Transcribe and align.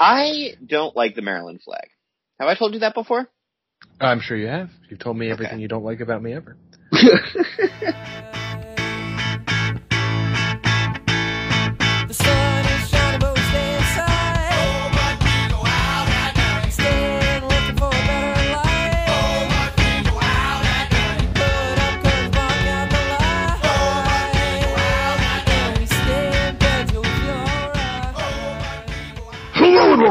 I 0.00 0.54
don't 0.66 0.96
like 0.96 1.14
the 1.14 1.22
Maryland 1.22 1.60
flag. 1.62 1.88
Have 2.40 2.48
I 2.48 2.54
told 2.54 2.72
you 2.72 2.80
that 2.80 2.94
before? 2.94 3.28
I'm 4.00 4.20
sure 4.20 4.36
you 4.36 4.46
have. 4.46 4.70
You've 4.88 4.98
told 4.98 5.18
me 5.18 5.30
everything 5.30 5.54
Okay. 5.54 5.62
you 5.62 5.68
don't 5.68 5.84
like 5.84 6.00
about 6.00 6.22
me 6.22 6.32
ever. 6.32 6.56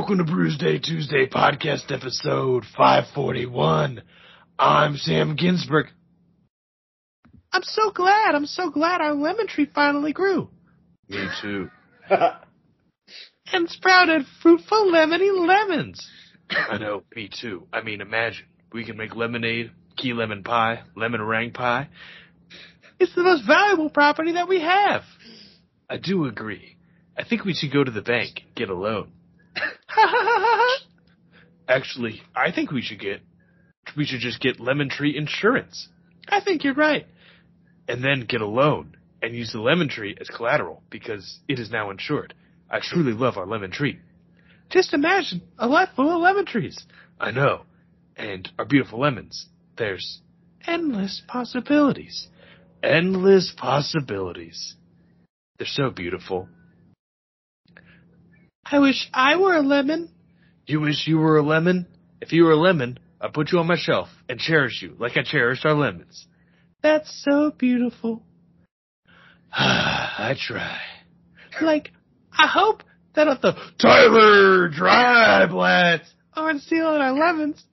welcome 0.09 0.25
to 0.25 0.33
Bruise 0.33 0.57
Day 0.57 0.79
Tuesday 0.79 1.27
podcast 1.27 1.91
episode 1.91 2.65
541. 2.75 4.01
I'm 4.57 4.97
Sam 4.97 5.35
Ginsburg. 5.35 5.85
I'm 7.53 7.61
so 7.61 7.91
glad, 7.91 8.33
I'm 8.33 8.47
so 8.47 8.71
glad 8.71 9.01
our 9.01 9.13
lemon 9.13 9.45
tree 9.45 9.69
finally 9.71 10.11
grew. 10.11 10.49
Me 11.07 11.27
too. 11.41 11.69
And 13.53 13.69
sprouted 13.69 14.25
fruitful 14.41 14.91
lemony 14.91 15.29
lemons. 15.47 16.07
I 16.49 16.79
know, 16.79 17.03
me 17.15 17.29
too. 17.31 17.67
I 17.71 17.81
mean, 17.83 18.01
imagine, 18.01 18.45
we 18.73 18.85
can 18.85 18.97
make 18.97 19.15
lemonade, 19.15 19.69
key 19.95 20.13
lemon 20.13 20.43
pie, 20.43 20.81
lemon 20.95 21.21
meringue 21.21 21.51
pie. 21.51 21.87
It's 22.99 23.13
the 23.13 23.21
most 23.21 23.45
valuable 23.45 23.91
property 23.91 24.31
that 24.33 24.47
we 24.47 24.59
have. 24.61 25.03
I 25.87 25.97
do 25.97 26.25
agree. 26.25 26.77
I 27.15 27.23
think 27.25 27.45
we 27.45 27.53
should 27.53 27.71
go 27.71 27.83
to 27.83 27.91
the 27.91 28.01
bank 28.01 28.41
and 28.43 28.55
get 28.55 28.69
a 28.69 28.75
loan. 28.75 29.11
Actually, 31.67 32.21
I 32.35 32.51
think 32.51 32.71
we 32.71 32.81
should 32.81 32.99
get 32.99 33.21
we 33.97 34.05
should 34.05 34.19
just 34.19 34.39
get 34.39 34.59
lemon 34.59 34.89
tree 34.89 35.15
insurance. 35.17 35.87
I 36.27 36.41
think 36.41 36.63
you're 36.63 36.73
right. 36.73 37.07
And 37.87 38.03
then 38.03 38.25
get 38.27 38.41
a 38.41 38.45
loan 38.45 38.97
and 39.21 39.35
use 39.35 39.51
the 39.51 39.61
lemon 39.61 39.89
tree 39.89 40.15
as 40.19 40.29
collateral 40.29 40.83
because 40.89 41.39
it 41.47 41.59
is 41.59 41.71
now 41.71 41.89
insured. 41.89 42.33
I 42.69 42.79
truly 42.81 43.13
love 43.13 43.37
our 43.37 43.47
lemon 43.47 43.71
tree. 43.71 43.99
Just 44.69 44.93
imagine 44.93 45.41
a 45.57 45.67
life 45.67 45.89
full 45.95 46.15
of 46.15 46.21
lemon 46.21 46.45
trees. 46.45 46.77
I 47.19 47.31
know. 47.31 47.63
And 48.15 48.47
our 48.59 48.65
beautiful 48.65 48.99
lemons. 48.99 49.47
There's 49.77 50.21
endless 50.67 51.21
possibilities. 51.27 52.27
Endless 52.83 53.53
possibilities. 53.57 54.75
They're 55.57 55.67
so 55.67 55.89
beautiful. 55.89 56.47
I 58.71 58.79
wish 58.79 59.09
I 59.13 59.37
were 59.37 59.55
a 59.55 59.61
lemon. 59.61 60.09
You 60.67 60.81
wish 60.81 61.07
you 61.07 61.17
were 61.17 61.37
a 61.37 61.43
lemon? 61.43 61.87
If 62.21 62.31
you 62.33 62.43
were 62.43 62.51
a 62.51 62.57
lemon, 62.57 62.99
I'd 63.19 63.33
put 63.33 63.51
you 63.51 63.59
on 63.59 63.67
my 63.67 63.77
shelf 63.77 64.09
and 64.27 64.39
cherish 64.39 64.81
you 64.81 64.95
like 64.99 65.17
I 65.17 65.23
cherished 65.23 65.65
our 65.65 65.73
lemons. 65.73 66.27
That's 66.83 67.25
so 67.27 67.51
beautiful. 67.51 68.23
I 69.51 70.35
try. 70.39 70.79
Like, 71.61 71.91
I 72.31 72.47
hope 72.47 72.83
that 73.15 73.27
if 73.27 73.41
the 73.41 73.53
Tyler 73.81 74.69
Dryblats 74.69 76.07
aren't 76.33 76.61
stealing 76.61 77.01
our 77.01 77.13
lemons, 77.13 77.63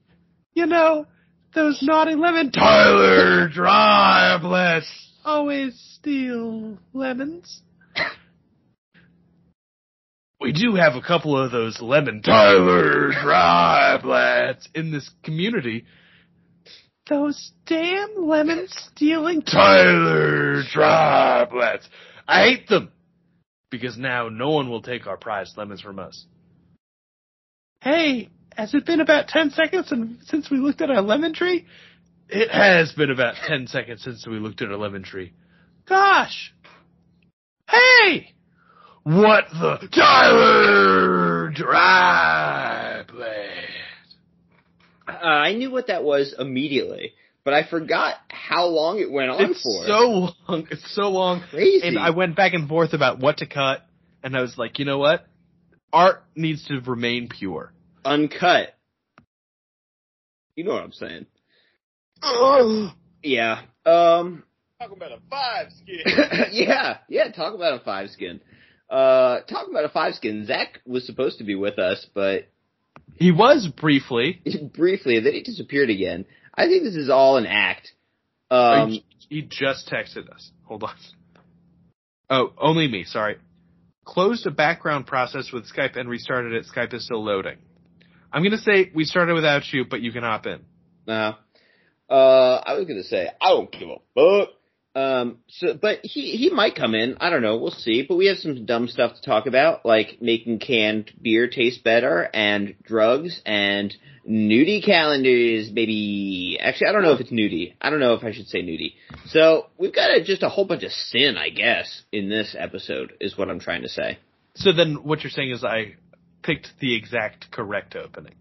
you 0.54 0.66
know, 0.66 1.06
those 1.54 1.82
naughty 1.82 2.14
lemon 2.14 2.50
Tyler 2.50 3.48
Dryblats 3.50 4.90
always 5.24 5.78
steal 5.98 6.78
lemons. 6.94 7.62
We 10.40 10.52
do 10.52 10.74
have 10.74 10.94
a 10.94 11.00
couple 11.00 11.36
of 11.36 11.50
those 11.50 11.80
lemon 11.80 12.22
Tyler 12.22 13.10
Dryblats 13.12 14.68
in 14.74 14.92
this 14.92 15.10
community. 15.22 15.86
Those 17.08 17.52
damn 17.64 18.26
lemon 18.28 18.66
stealing 18.68 19.42
Tyler 19.42 20.62
Dryblats. 20.62 21.88
I 22.28 22.42
hate 22.48 22.68
them 22.68 22.92
because 23.70 23.96
now 23.96 24.28
no 24.28 24.50
one 24.50 24.68
will 24.68 24.82
take 24.82 25.06
our 25.06 25.16
prized 25.16 25.56
lemons 25.56 25.80
from 25.80 25.98
us. 25.98 26.26
Hey, 27.80 28.28
has 28.56 28.74
it 28.74 28.84
been 28.84 29.00
about 29.00 29.28
10 29.28 29.50
seconds 29.50 29.92
since 30.24 30.50
we 30.50 30.58
looked 30.58 30.80
at 30.80 30.90
our 30.90 31.02
lemon 31.02 31.32
tree? 31.32 31.66
It 32.28 32.50
has 32.50 32.92
been 32.92 33.10
about 33.10 33.36
10 33.46 33.68
seconds 33.68 34.02
since 34.02 34.26
we 34.26 34.38
looked 34.38 34.60
at 34.60 34.70
our 34.70 34.76
lemon 34.76 35.02
tree. 35.02 35.32
Gosh. 35.88 36.52
Hey! 37.70 38.34
What 39.06 39.44
the 39.52 39.88
Tyler 39.94 41.52
Dryblats? 41.52 43.06
Uh, 45.06 45.12
I 45.24 45.52
knew 45.54 45.70
what 45.70 45.86
that 45.86 46.02
was 46.02 46.34
immediately, 46.36 47.12
but 47.44 47.54
I 47.54 47.62
forgot 47.68 48.16
how 48.28 48.66
long 48.66 48.98
it 48.98 49.08
went 49.10 49.30
on 49.30 49.40
It's 49.50 49.62
for. 49.62 49.86
so 49.86 50.08
long. 50.48 50.66
It's 50.72 50.92
so 50.94 51.02
long. 51.10 51.40
crazy. 51.50 51.86
And 51.86 51.96
I 52.00 52.10
went 52.10 52.34
back 52.34 52.52
and 52.54 52.68
forth 52.68 52.94
about 52.94 53.20
what 53.20 53.36
to 53.38 53.46
cut, 53.46 53.86
and 54.24 54.36
I 54.36 54.40
was 54.40 54.58
like, 54.58 54.80
you 54.80 54.84
know 54.84 54.98
what? 54.98 55.24
Art 55.92 56.24
needs 56.34 56.64
to 56.66 56.80
remain 56.80 57.28
pure. 57.28 57.72
uncut. 58.04 58.74
You 60.56 60.64
know 60.64 60.72
what 60.72 60.82
I'm 60.82 60.92
saying? 60.92 61.26
Yeah. 63.22 63.60
Um. 63.84 64.42
Talk 64.80 64.90
about 64.90 65.12
a 65.12 65.18
five 65.30 65.68
skin. 65.70 66.00
yeah. 66.50 66.98
Yeah. 67.08 67.30
Talk 67.30 67.54
about 67.54 67.80
a 67.80 67.84
five 67.84 68.10
skin. 68.10 68.40
Uh. 68.88 69.40
Talk 69.40 69.68
about 69.68 69.84
a 69.84 69.88
five 69.88 70.14
skin. 70.14 70.46
Zach 70.46 70.80
was 70.86 71.06
supposed 71.06 71.38
to 71.38 71.44
be 71.44 71.54
with 71.54 71.78
us, 71.78 72.06
but 72.14 72.48
He 73.14 73.32
was 73.32 73.68
briefly. 73.68 74.42
briefly, 74.74 75.16
and 75.16 75.26
then 75.26 75.32
he 75.34 75.42
disappeared 75.42 75.90
again. 75.90 76.24
I 76.54 76.66
think 76.66 76.84
this 76.84 76.96
is 76.96 77.10
all 77.10 77.36
an 77.36 77.46
act. 77.46 77.92
Um. 78.50 78.90
he, 78.90 79.04
he 79.28 79.42
just 79.42 79.90
texted 79.90 80.30
us. 80.30 80.50
Hold 80.64 80.84
on. 80.84 80.94
Oh, 82.30 82.52
only 82.58 82.88
me. 82.88 83.04
Sorry. 83.04 83.36
Closed 84.04 84.46
a 84.46 84.50
background 84.50 85.06
process 85.06 85.50
with 85.52 85.64
Skype 85.72 85.96
and 85.96 86.08
restarted 86.08 86.52
it. 86.52 86.66
Skype 86.74 86.94
is 86.94 87.04
still 87.04 87.24
loading. 87.24 87.58
I'm 88.32 88.42
gonna 88.42 88.58
say 88.58 88.90
we 88.94 89.04
started 89.04 89.34
without 89.34 89.62
you, 89.72 89.84
but 89.84 90.00
you 90.00 90.12
can 90.12 90.22
hop 90.22 90.46
in. 90.46 90.60
No. 91.06 91.34
Uh, 92.08 92.62
I 92.64 92.74
was 92.74 92.86
gonna 92.86 93.02
say 93.02 93.28
I 93.40 93.48
don't 93.48 93.70
give 93.72 93.88
a 93.88 93.96
fuck. 94.14 94.50
Um, 94.96 95.40
so, 95.48 95.74
but 95.74 96.00
he 96.04 96.38
he 96.38 96.48
might 96.48 96.74
come 96.74 96.94
in. 96.94 97.18
I 97.20 97.28
don't 97.28 97.42
know. 97.42 97.58
We'll 97.58 97.70
see. 97.70 98.06
But 98.08 98.16
we 98.16 98.28
have 98.28 98.38
some 98.38 98.64
dumb 98.64 98.88
stuff 98.88 99.14
to 99.14 99.20
talk 99.20 99.46
about, 99.46 99.84
like 99.84 100.22
making 100.22 100.58
canned 100.58 101.12
beer 101.20 101.48
taste 101.48 101.84
better, 101.84 102.30
and 102.32 102.74
drugs, 102.82 103.42
and 103.44 103.94
nudie 104.26 104.82
calendars. 104.82 105.70
Maybe 105.70 106.58
actually, 106.58 106.88
I 106.88 106.92
don't 106.92 107.02
know 107.02 107.12
if 107.12 107.20
it's 107.20 107.30
nudie. 107.30 107.74
I 107.78 107.90
don't 107.90 108.00
know 108.00 108.14
if 108.14 108.24
I 108.24 108.32
should 108.32 108.46
say 108.46 108.62
nudie. 108.62 108.94
So 109.26 109.66
we've 109.76 109.94
got 109.94 110.16
a, 110.16 110.24
just 110.24 110.42
a 110.42 110.48
whole 110.48 110.64
bunch 110.64 110.82
of 110.82 110.92
sin, 110.92 111.36
I 111.36 111.50
guess, 111.50 112.02
in 112.10 112.30
this 112.30 112.56
episode. 112.58 113.12
Is 113.20 113.36
what 113.36 113.50
I'm 113.50 113.60
trying 113.60 113.82
to 113.82 113.90
say. 113.90 114.18
So 114.54 114.72
then, 114.72 115.04
what 115.04 115.22
you're 115.22 115.30
saying 115.30 115.50
is 115.50 115.62
I 115.62 115.96
picked 116.42 116.68
the 116.80 116.96
exact 116.96 117.50
correct 117.50 117.96
opening. 117.96 118.34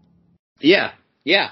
Yeah. 0.60 0.92
Yeah. 1.22 1.50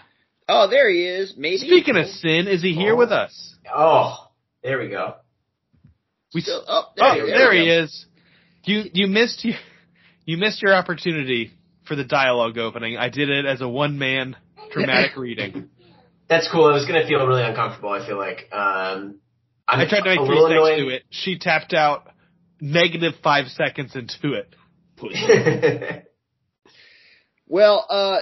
Oh, 0.48 0.66
there 0.70 0.90
he 0.90 1.04
is. 1.04 1.34
Maybe. 1.36 1.58
Speaking 1.58 1.96
of 1.98 2.06
sin, 2.06 2.48
is 2.48 2.62
he 2.62 2.72
here 2.72 2.96
with 2.96 3.12
us? 3.12 3.54
Oh, 3.74 4.30
there 4.64 4.78
we 4.80 4.88
go. 4.88 5.14
We 6.34 6.40
Still- 6.40 6.64
oh, 6.66 6.84
Oh, 7.00 7.14
there, 7.16 7.26
there 7.26 7.50
we 7.50 7.58
he 7.60 7.70
is. 7.70 8.06
You 8.64 8.84
you 8.92 9.06
missed 9.06 9.44
you 9.44 9.54
you 10.24 10.36
missed 10.38 10.62
your 10.62 10.74
opportunity 10.74 11.52
for 11.86 11.94
the 11.94 12.04
dialogue 12.04 12.58
opening. 12.58 12.96
I 12.96 13.08
did 13.10 13.28
it 13.28 13.44
as 13.46 13.60
a 13.60 13.68
one 13.68 13.98
man 13.98 14.36
dramatic 14.72 15.12
reading. 15.16 15.68
That's 16.28 16.48
cool. 16.50 16.64
I 16.64 16.72
was 16.72 16.86
gonna 16.86 17.06
feel 17.06 17.24
really 17.26 17.44
uncomfortable. 17.44 17.90
I 17.90 18.04
feel 18.06 18.18
like 18.18 18.48
um, 18.52 19.20
I'm 19.68 19.80
I 19.80 19.88
tried 19.88 20.00
to 20.00 20.10
make 20.10 20.20
a 20.20 20.26
three 20.26 20.34
little 20.34 20.48
seconds 20.48 20.68
annoying. 20.68 20.88
to 20.88 20.94
it. 20.96 21.02
She 21.10 21.38
tapped 21.38 21.74
out 21.74 22.08
negative 22.60 23.12
five 23.22 23.46
seconds 23.48 23.94
into 23.94 24.32
it. 24.34 24.54
Well, 27.46 27.86
uh, 27.90 28.18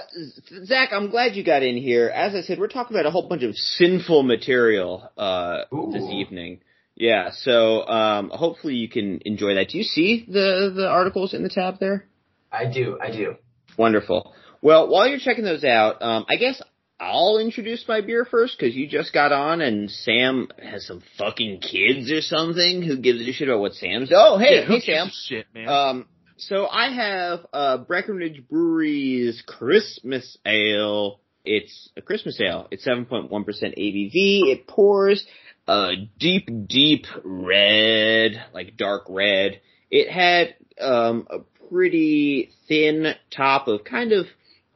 Zach, 0.65 0.89
I'm 0.91 1.09
glad 1.09 1.35
you 1.35 1.43
got 1.43 1.63
in 1.63 1.77
here. 1.77 2.09
As 2.09 2.35
I 2.35 2.41
said, 2.41 2.59
we're 2.59 2.67
talking 2.67 2.95
about 2.95 3.05
a 3.05 3.11
whole 3.11 3.29
bunch 3.29 3.43
of 3.43 3.55
sinful 3.55 4.23
material 4.23 5.09
uh, 5.17 5.63
this 5.91 6.03
evening. 6.11 6.59
Yeah, 6.95 7.31
so 7.31 7.87
um, 7.87 8.29
hopefully 8.29 8.75
you 8.75 8.89
can 8.89 9.21
enjoy 9.25 9.55
that. 9.55 9.69
Do 9.69 9.77
you 9.77 9.83
see 9.83 10.25
the 10.27 10.71
the 10.75 10.87
articles 10.87 11.33
in 11.33 11.41
the 11.41 11.49
tab 11.49 11.79
there? 11.79 12.05
I 12.51 12.65
do. 12.71 12.99
I 13.01 13.11
do. 13.11 13.35
Wonderful. 13.77 14.33
Well, 14.61 14.87
while 14.89 15.07
you're 15.07 15.19
checking 15.19 15.43
those 15.43 15.63
out, 15.63 16.01
um, 16.01 16.25
I 16.29 16.35
guess 16.35 16.61
I'll 16.99 17.39
introduce 17.39 17.85
my 17.87 18.01
beer 18.01 18.25
first 18.29 18.57
because 18.57 18.75
you 18.75 18.87
just 18.87 19.11
got 19.11 19.31
on 19.31 19.61
and 19.61 19.89
Sam 19.89 20.49
has 20.61 20.85
some 20.85 21.01
fucking 21.17 21.61
kids 21.61 22.11
or 22.11 22.21
something 22.21 22.81
who 22.83 22.97
gives 22.97 23.19
a 23.21 23.33
shit 23.33 23.49
about 23.49 23.59
what 23.59 23.73
Sam's. 23.73 24.11
Oh, 24.13 24.37
hey, 24.37 24.57
Yeah, 24.57 24.67
hey, 24.67 24.73
gives 24.75 24.85
Sam. 24.85 25.11
Shit, 25.27 25.47
man. 25.53 25.67
Um, 25.67 26.05
so 26.37 26.67
I 26.67 26.91
have 26.91 27.45
uh, 27.53 27.77
Breckenridge 27.77 28.43
Brewery's 28.49 29.43
Christmas 29.45 30.37
Ale. 30.45 31.19
It's 31.45 31.89
a 31.97 32.01
Christmas 32.01 32.39
ale. 32.41 32.67
It's 32.71 32.87
7.1% 32.87 33.29
ABV. 33.29 34.11
It 34.13 34.67
pours 34.67 35.25
a 35.67 35.93
deep, 36.17 36.49
deep 36.67 37.05
red, 37.23 38.43
like 38.53 38.77
dark 38.77 39.03
red. 39.09 39.61
It 39.91 40.09
had 40.09 40.55
um, 40.79 41.27
a 41.29 41.39
pretty 41.69 42.51
thin 42.67 43.13
top 43.29 43.67
of 43.67 43.83
kind 43.83 44.11
of 44.13 44.27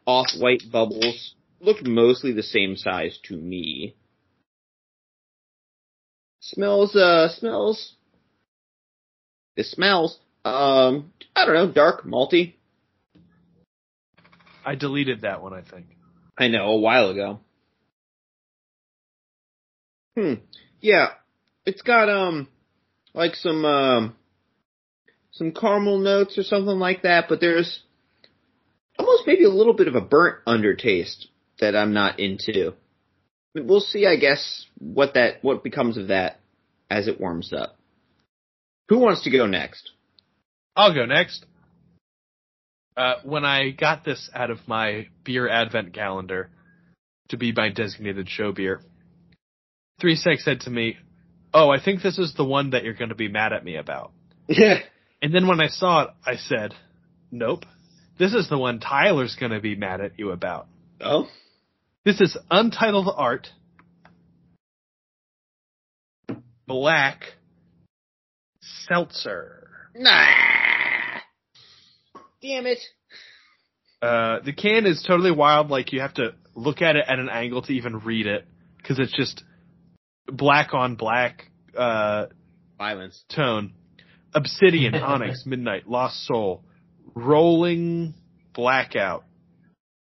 off-white 0.05 0.63
bubbles. 0.71 1.33
Looked 1.59 1.87
mostly 1.87 2.33
the 2.33 2.43
same 2.43 2.75
size 2.75 3.17
to 3.23 3.35
me. 3.35 3.95
Smells, 6.41 6.95
uh, 6.95 7.29
smells. 7.29 7.93
It 9.55 9.65
smells, 9.65 10.19
um, 10.47 11.13
I 11.35 11.45
don't 11.45 11.55
know, 11.55 11.71
dark, 11.71 12.03
malty. 12.05 12.55
I 14.65 14.75
deleted 14.75 15.21
that 15.21 15.41
one. 15.41 15.53
I 15.53 15.61
think. 15.61 15.85
I 16.37 16.47
know, 16.49 16.67
a 16.67 16.77
while 16.77 17.09
ago. 17.09 17.39
Hmm. 20.15 20.33
Yeah. 20.81 21.09
It's 21.65 21.81
got, 21.81 22.09
um, 22.09 22.47
like 23.13 23.35
some, 23.35 23.65
um, 23.65 24.15
some 25.31 25.51
caramel 25.51 25.99
notes 25.99 26.37
or 26.37 26.43
something 26.43 26.79
like 26.79 27.03
that, 27.03 27.25
but 27.29 27.39
there's 27.39 27.81
almost 28.97 29.23
maybe 29.27 29.43
a 29.43 29.49
little 29.49 29.73
bit 29.73 29.87
of 29.87 29.95
a 29.95 30.01
burnt 30.01 30.43
undertaste 30.45 31.25
that 31.59 31.75
I'm 31.75 31.93
not 31.93 32.19
into. 32.19 32.73
We'll 33.55 33.79
see, 33.79 34.05
I 34.05 34.17
guess, 34.17 34.65
what 34.77 35.15
that, 35.15 35.43
what 35.43 35.63
becomes 35.63 35.97
of 35.97 36.07
that 36.07 36.39
as 36.89 37.07
it 37.07 37.19
warms 37.19 37.53
up. 37.53 37.77
Who 38.89 38.99
wants 38.99 39.23
to 39.23 39.31
go 39.31 39.45
next? 39.45 39.91
I'll 40.77 40.93
go 40.93 41.05
next. 41.05 41.43
Uh, 42.95 43.15
when 43.23 43.43
I 43.43 43.71
got 43.71 44.05
this 44.05 44.29
out 44.33 44.51
of 44.51 44.59
my 44.67 45.07
beer 45.23 45.49
advent 45.49 45.93
calendar 45.93 46.51
to 47.29 47.37
be 47.37 47.51
my 47.51 47.69
designated 47.69 48.29
show 48.29 48.51
beer, 48.51 48.81
Three 49.99 50.15
Sec 50.15 50.39
said 50.39 50.61
to 50.61 50.69
me, 50.69 50.97
"Oh, 51.51 51.71
I 51.71 51.83
think 51.83 52.03
this 52.03 52.19
is 52.19 52.35
the 52.35 52.45
one 52.45 52.69
that 52.69 52.83
you're 52.83 52.93
going 52.93 53.09
to 53.09 53.15
be 53.15 53.27
mad 53.27 53.53
at 53.53 53.65
me 53.65 53.75
about." 53.75 54.11
Yeah. 54.47 54.79
And 55.19 55.33
then 55.33 55.47
when 55.47 55.59
I 55.59 55.67
saw 55.67 56.03
it, 56.03 56.09
I 56.23 56.35
said, 56.35 56.75
"Nope, 57.31 57.65
this 58.19 58.35
is 58.35 58.47
the 58.47 58.57
one 58.57 58.79
Tyler's 58.79 59.35
going 59.35 59.51
to 59.51 59.59
be 59.59 59.75
mad 59.75 59.99
at 59.99 60.19
you 60.19 60.29
about." 60.29 60.67
oh? 61.01 61.27
This 62.05 62.21
is 62.21 62.37
Untitled 62.49 63.13
Art, 63.13 63.49
Black 66.67 67.23
Seltzer. 68.61 69.67
Nah. 69.95 70.56
Damn 72.41 72.65
it. 72.65 72.79
Uh, 74.01 74.39
the 74.45 74.53
can 74.53 74.85
is 74.85 75.03
totally 75.07 75.31
wild. 75.31 75.69
Like 75.69 75.91
you 75.91 76.01
have 76.01 76.13
to 76.15 76.35
look 76.55 76.81
at 76.81 76.95
it 76.95 77.05
at 77.07 77.19
an 77.19 77.29
angle 77.29 77.61
to 77.63 77.73
even 77.73 77.99
read 77.99 78.27
it 78.27 78.45
because 78.77 78.99
it's 78.99 79.15
just 79.15 79.43
black 80.27 80.73
on 80.73 80.95
black 80.95 81.51
uh, 81.75 82.27
Violence. 82.77 83.23
tone. 83.33 83.73
Obsidian, 84.33 84.93
Onyx, 84.95 85.45
Midnight, 85.45 85.87
Lost 85.89 86.25
Soul, 86.25 86.63
Rolling 87.15 88.13
Blackout, 88.53 89.23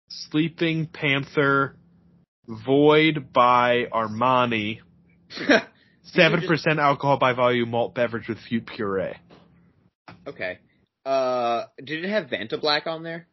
Sleeping 0.09 0.87
Panther, 0.87 1.75
Void 2.47 3.31
by 3.31 3.85
Armani, 3.93 4.79
seven 6.03 6.47
percent 6.47 6.79
alcohol 6.79 7.17
by 7.19 7.33
volume 7.33 7.69
malt 7.69 7.93
beverage 7.93 8.27
with 8.27 8.39
fruit 8.47 8.65
puree. 8.65 9.15
okay. 10.27 10.57
Uh, 11.09 11.65
did 11.83 12.06
it 12.06 12.09
have 12.09 12.27
Vanta 12.27 12.61
Black 12.61 12.85
on 12.85 13.01
there? 13.01 13.27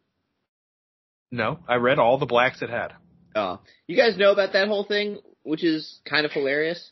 No, 1.29 1.59
I 1.67 1.75
read 1.75 1.99
all 1.99 2.17
the 2.17 2.25
blacks 2.25 2.63
it 2.63 2.71
had. 2.71 2.93
Oh, 3.35 3.59
you 3.85 3.95
guys 3.95 4.17
know 4.17 4.31
about 4.31 4.53
that 4.53 4.67
whole 4.67 4.83
thing, 4.83 5.19
which 5.43 5.63
is 5.63 5.99
kind 6.03 6.25
of 6.25 6.31
hilarious. 6.31 6.89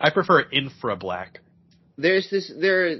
I 0.00 0.08
prefer 0.08 0.40
infra 0.50 0.96
black. 0.96 1.40
There's 1.98 2.30
this, 2.30 2.50
there, 2.58 2.96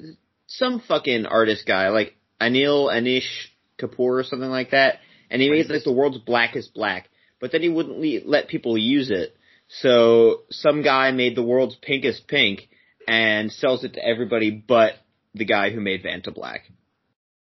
some 0.47 0.83
fucking 0.87 1.25
artist 1.25 1.65
guy, 1.67 1.89
like 1.89 2.19
Anil 2.39 2.93
Anish 2.93 3.47
Kapoor 3.81 4.21
or 4.21 4.25
something 4.25 4.51
like 4.51 4.73
that, 4.73 4.97
and 5.31 5.41
he 5.41 5.49
made 5.49 5.71
like 5.71 5.85
the 5.85 5.93
world's 5.93 6.19
blackest 6.19 6.75
black, 6.75 7.09
but 7.41 7.51
then 7.51 7.63
he 7.63 7.71
wouldn't 7.71 7.99
le- 7.99 8.29
let 8.31 8.49
people 8.49 8.77
use 8.77 9.11
it. 9.11 9.35
So 9.69 10.43
some 10.51 10.83
guy 10.83 11.13
made 11.13 11.35
the 11.35 11.43
world's 11.43 11.77
pinkest 11.77 12.29
pink 12.29 12.69
and 13.09 13.51
sells 13.51 13.85
it 13.85 13.95
to 13.95 14.05
everybody 14.05 14.51
but 14.51 14.97
the 15.37 15.45
guy 15.45 15.71
who 15.71 15.81
made 15.81 16.03
Vanta 16.03 16.35
Black. 16.35 16.63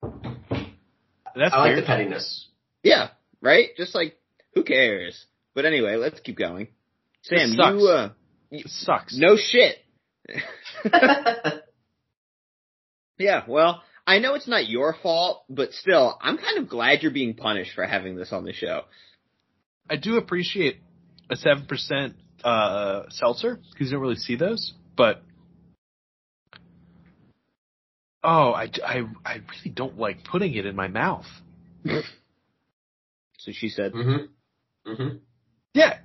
That's 0.03 1.55
I 1.55 1.59
like 1.59 1.69
weird. 1.75 1.83
the 1.83 1.87
pettiness. 1.87 2.49
Yeah, 2.83 3.09
right? 3.41 3.69
Just 3.77 3.95
like, 3.95 4.17
who 4.55 4.65
cares? 4.65 5.27
But 5.55 5.65
anyway, 5.65 5.97
let's 5.97 6.21
keep 6.21 6.37
going. 6.37 6.69
Sam, 7.23 7.51
sucks. 7.55 7.81
you, 7.81 7.89
uh, 7.89 8.11
It 8.51 8.69
sucks. 8.69 9.17
no 9.17 9.37
shit. 9.37 9.77
yeah, 13.19 13.43
well, 13.49 13.83
I 14.07 14.19
know 14.19 14.35
it's 14.35 14.49
not 14.49 14.69
your 14.69 14.95
fault, 15.03 15.45
but 15.49 15.73
still, 15.73 16.17
I'm 16.21 16.39
kind 16.39 16.59
of 16.59 16.69
glad 16.69 17.03
you're 17.03 17.13
being 17.13 17.35
punished 17.35 17.75
for 17.75 17.85
having 17.85 18.17
this 18.17 18.33
on 18.33 18.45
the 18.45 18.53
show. 18.53 18.83
I 19.91 19.97
do 19.97 20.17
appreciate 20.17 20.79
a 21.31 21.37
seven 21.37 21.67
percent 21.67 22.17
uh, 22.45 23.03
seltzer 23.11 23.59
because 23.73 23.87
you 23.89 23.93
don't 23.93 24.01
really 24.03 24.17
see 24.17 24.37
those. 24.37 24.73
But 24.97 25.23
oh, 28.23 28.53
I, 28.53 28.71
I 28.85 29.03
I 29.25 29.35
really 29.35 29.71
don't 29.75 29.99
like 29.99 30.25
putting 30.25 30.55
it 30.55 30.67
in 30.67 30.77
my 30.77 30.89
mouth. 30.89 31.27
So 33.39 33.53
she 33.53 33.69
said, 33.69 33.93
mm-hmm. 33.93 34.91
Mm-hmm. 34.91 35.17
Yeah, 35.75 35.99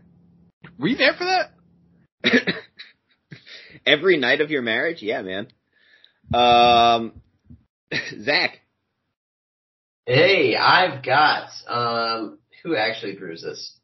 were 0.77 0.87
you 0.87 0.97
there 0.97 1.13
for 1.13 1.25
that? 1.25 2.53
every 3.85 4.17
night 4.17 4.41
of 4.41 4.51
your 4.51 4.61
marriage? 4.61 5.01
Yeah, 5.01 5.21
man. 5.21 5.47
Um, 6.33 7.21
Zach. 8.21 8.59
Hey, 10.05 10.55
I've 10.55 11.03
got 11.03 11.49
um 11.67 12.39
who 12.63 12.75
actually 12.75 13.13
brews 13.15 13.41
this? 13.41 13.77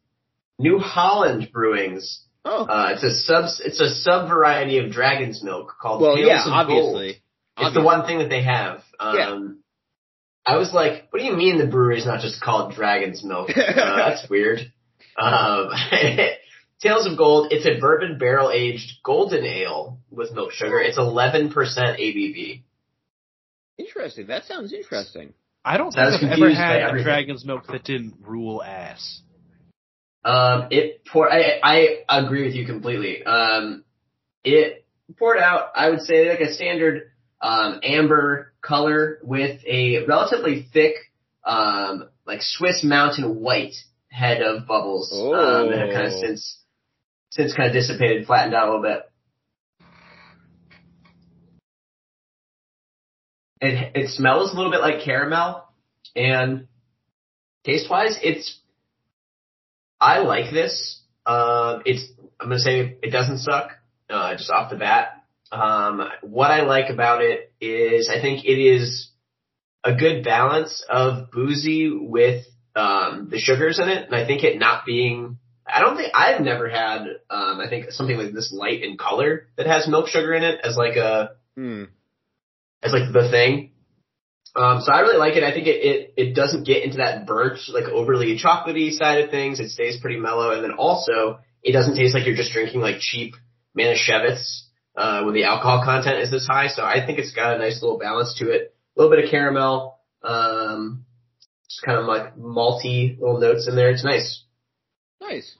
New 0.58 0.78
Holland 0.78 1.50
Brewings. 1.54 2.20
Oh, 2.44 2.64
Uh, 2.64 2.92
it's 2.94 3.04
a 3.04 3.14
sub 3.14 3.44
it's 3.64 3.80
a 3.80 3.90
sub 3.90 4.28
variety 4.28 4.78
of 4.78 4.90
dragon's 4.90 5.42
milk 5.42 5.74
called 5.80 6.02
well, 6.02 6.16
Tales 6.16 6.28
yeah, 6.28 6.60
of 6.60 6.68
Gold. 6.68 7.14
Obviously. 7.60 7.66
It's 7.68 7.74
the 7.74 7.82
one 7.84 8.06
thing 8.06 8.18
that 8.18 8.28
they 8.28 8.42
have. 8.42 8.82
Um, 8.98 9.16
Yeah. 9.16 10.52
I 10.54 10.56
was 10.56 10.72
like, 10.72 11.08
what 11.10 11.18
do 11.20 11.24
you 11.26 11.36
mean 11.36 11.58
the 11.58 11.66
brewery's 11.66 12.06
not 12.06 12.20
just 12.20 12.40
called 12.40 12.74
Dragon's 12.74 13.22
Milk? 13.22 13.50
Uh, 13.50 13.96
that's 13.96 14.28
weird. 14.30 14.60
Um, 15.18 15.68
Tales 16.82 17.06
of 17.06 17.18
Gold, 17.18 17.52
it's 17.52 17.66
a 17.66 17.78
bourbon 17.78 18.16
barrel 18.18 18.50
aged 18.50 19.02
golden 19.04 19.44
ale 19.44 19.98
with 20.10 20.32
milk 20.32 20.52
sugar. 20.52 20.80
It's 20.80 20.96
11% 20.98 21.52
ABV. 21.52 22.62
Interesting. 23.76 24.26
That 24.28 24.44
sounds 24.44 24.72
interesting. 24.72 25.34
I 25.62 25.76
don't 25.76 25.92
So 25.92 26.00
think 26.18 26.32
I've 26.32 26.38
ever 26.38 26.54
had 26.54 26.94
a 26.94 27.02
dragon's 27.02 27.44
milk 27.44 27.66
that 27.68 27.84
didn't 27.84 28.14
rule 28.22 28.62
ass. 28.62 29.20
Um, 30.24 30.68
it 30.70 31.04
pour, 31.06 31.30
I, 31.30 31.60
I 32.08 32.18
agree 32.18 32.44
with 32.46 32.54
you 32.54 32.66
completely. 32.66 33.22
Um, 33.24 33.84
it 34.42 34.86
poured 35.18 35.38
out, 35.38 35.72
I 35.74 35.90
would 35.90 36.00
say 36.00 36.30
like 36.30 36.40
a 36.40 36.52
standard, 36.52 37.10
um, 37.40 37.80
amber 37.82 38.52
color 38.62 39.18
with 39.22 39.60
a 39.66 40.04
relatively 40.06 40.66
thick, 40.72 40.94
um, 41.44 42.08
like 42.26 42.40
Swiss 42.42 42.84
mountain 42.84 43.40
white 43.40 43.74
head 44.08 44.42
of 44.42 44.66
bubbles. 44.66 45.12
Um, 45.12 45.70
that 45.70 45.78
have 45.78 45.94
kind 45.94 46.06
of 46.06 46.12
Oh. 46.12 46.20
since, 46.20 46.58
since 47.30 47.54
kind 47.54 47.68
of 47.68 47.74
dissipated, 47.74 48.26
flattened 48.26 48.54
out 48.54 48.68
a 48.68 48.70
little 48.72 48.82
bit. 48.82 49.06
It, 53.62 53.92
it 53.94 54.08
smells 54.10 54.52
a 54.52 54.56
little 54.56 54.70
bit 54.70 54.80
like 54.80 55.02
caramel 55.04 55.64
and 56.16 56.66
taste 57.64 57.90
wise, 57.90 58.18
it's 58.22 58.58
I 60.00 60.20
like 60.20 60.50
this. 60.52 61.00
Um, 61.26 61.82
it's 61.84 62.10
I'm 62.40 62.48
gonna 62.48 62.58
say 62.58 62.96
it 63.02 63.10
doesn't 63.10 63.38
suck 63.38 63.72
uh, 64.08 64.34
just 64.34 64.50
off 64.50 64.70
the 64.70 64.76
bat. 64.76 65.19
Um, 65.52 66.08
what 66.22 66.50
I 66.50 66.62
like 66.62 66.90
about 66.90 67.22
it 67.22 67.52
is 67.60 68.08
I 68.08 68.20
think 68.20 68.44
it 68.44 68.58
is 68.58 69.10
a 69.82 69.94
good 69.94 70.24
balance 70.24 70.84
of 70.88 71.30
boozy 71.30 71.90
with 71.90 72.44
um, 72.76 73.28
the 73.30 73.38
sugars 73.38 73.78
in 73.78 73.88
it, 73.88 74.06
and 74.06 74.14
I 74.14 74.26
think 74.26 74.44
it 74.44 74.58
not 74.58 74.84
being. 74.86 75.38
I 75.66 75.80
don't 75.80 75.96
think 75.96 76.12
I've 76.14 76.40
never 76.40 76.68
had. 76.68 77.02
Um, 77.28 77.60
I 77.60 77.68
think 77.68 77.90
something 77.90 78.16
like 78.16 78.32
this 78.32 78.52
light 78.52 78.82
in 78.82 78.96
color 78.96 79.46
that 79.56 79.66
has 79.66 79.88
milk 79.88 80.08
sugar 80.08 80.34
in 80.34 80.42
it 80.42 80.60
as 80.62 80.76
like 80.76 80.96
a 80.96 81.30
Hmm. 81.56 81.84
as 82.82 82.92
like 82.92 83.12
the 83.12 83.28
thing. 83.30 83.72
Um, 84.56 84.80
so 84.80 84.92
I 84.92 85.00
really 85.00 85.18
like 85.18 85.36
it. 85.36 85.44
I 85.44 85.52
think 85.52 85.66
it, 85.66 85.84
it, 85.84 86.14
it 86.16 86.34
doesn't 86.34 86.66
get 86.66 86.82
into 86.82 86.96
that 86.98 87.26
birch, 87.26 87.68
like 87.68 87.84
overly 87.84 88.36
chocolatey 88.38 88.90
side 88.92 89.22
of 89.24 89.30
things. 89.30 89.60
It 89.60 89.70
stays 89.70 90.00
pretty 90.00 90.18
mellow. 90.18 90.52
And 90.52 90.64
then 90.64 90.72
also, 90.72 91.38
it 91.62 91.72
doesn't 91.72 91.96
taste 91.96 92.14
like 92.14 92.26
you're 92.26 92.34
just 92.36 92.52
drinking 92.52 92.80
like 92.80 92.98
cheap 92.98 93.34
Manischewitz, 93.78 94.62
uh, 94.96 95.22
when 95.24 95.34
the 95.34 95.44
alcohol 95.44 95.82
content 95.84 96.18
is 96.20 96.30
this 96.30 96.46
high. 96.46 96.68
So 96.68 96.82
I 96.84 97.04
think 97.04 97.18
it's 97.18 97.32
got 97.32 97.54
a 97.54 97.58
nice 97.58 97.82
little 97.82 97.98
balance 97.98 98.34
to 98.38 98.50
it. 98.50 98.74
A 98.96 99.00
little 99.00 99.14
bit 99.14 99.24
of 99.24 99.30
caramel, 99.30 99.98
um, 100.22 101.04
just 101.68 101.82
kind 101.84 101.98
of 101.98 102.06
like 102.06 102.36
malty 102.36 103.18
little 103.18 103.38
notes 103.40 103.68
in 103.68 103.76
there. 103.76 103.90
It's 103.90 104.04
nice. 104.04 104.42
Nice. 105.20 105.56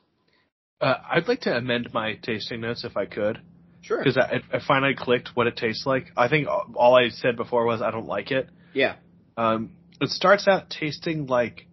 Uh, 0.80 0.94
I'd 1.10 1.28
like 1.28 1.40
to 1.42 1.54
amend 1.56 1.90
my 1.92 2.14
tasting 2.22 2.60
notes 2.62 2.84
if 2.84 2.96
I 2.96 3.04
could, 3.06 3.40
Sure. 3.82 3.98
because 3.98 4.16
I, 4.16 4.40
I 4.52 4.60
finally 4.66 4.94
clicked 4.96 5.30
what 5.34 5.46
it 5.46 5.56
tastes 5.56 5.84
like. 5.86 6.06
I 6.16 6.28
think 6.28 6.48
all 6.48 6.96
I 6.96 7.10
said 7.10 7.36
before 7.36 7.66
was 7.66 7.82
I 7.82 7.90
don't 7.90 8.06
like 8.06 8.30
it. 8.30 8.48
Yeah. 8.72 8.96
Um, 9.36 9.72
it 10.00 10.08
starts 10.10 10.48
out 10.48 10.70
tasting 10.70 11.26
like 11.26 11.66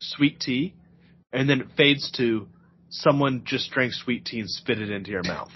sweet 0.00 0.40
tea, 0.40 0.74
and 1.32 1.48
then 1.48 1.62
it 1.62 1.66
fades 1.76 2.10
to 2.18 2.48
someone 2.90 3.42
just 3.44 3.70
drank 3.70 3.92
sweet 3.94 4.26
tea 4.26 4.40
and 4.40 4.50
spit 4.50 4.80
it 4.80 4.90
into 4.90 5.10
your 5.10 5.22
mouth. 5.22 5.50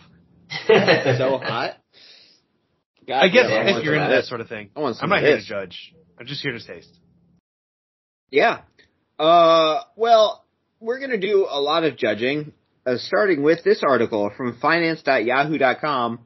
so 1.18 1.38
hot. 1.38 1.76
God 3.06 3.22
I 3.22 3.28
guess 3.28 3.48
damn, 3.48 3.68
if 3.68 3.84
you're 3.84 3.94
into 3.94 4.06
of 4.06 4.10
that 4.10 4.24
sort 4.24 4.40
of 4.40 4.48
thing, 4.48 4.70
I 4.76 4.80
want 4.80 4.96
some 4.96 5.04
I'm 5.04 5.10
not 5.10 5.24
of 5.24 5.28
here 5.28 5.38
to 5.38 5.44
judge. 5.44 5.94
I'm 6.18 6.26
just 6.26 6.42
here 6.42 6.52
to 6.52 6.64
taste. 6.64 6.90
Yeah. 8.30 8.62
Uh, 9.18 9.80
well, 9.96 10.44
we're 10.80 11.00
gonna 11.00 11.18
do 11.18 11.46
a 11.48 11.60
lot 11.60 11.84
of 11.84 11.96
judging, 11.96 12.52
uh, 12.86 12.96
starting 12.96 13.42
with 13.42 13.62
this 13.64 13.82
article 13.86 14.30
from 14.36 14.58
finance.yahoo.com. 14.60 16.20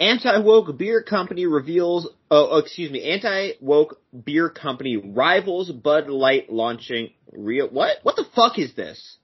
Anti-woke 0.00 0.78
beer 0.78 1.02
company 1.02 1.46
reveals, 1.46 2.08
oh, 2.30 2.48
oh, 2.52 2.58
excuse 2.58 2.90
me, 2.90 3.02
anti-woke 3.02 4.00
beer 4.24 4.48
company 4.48 4.96
rivals 4.96 5.72
Bud 5.72 6.08
Light 6.08 6.52
launching 6.52 7.10
real, 7.32 7.68
what? 7.68 7.96
What 8.04 8.14
the 8.14 8.26
fuck 8.34 8.58
is 8.58 8.74
this? 8.74 9.18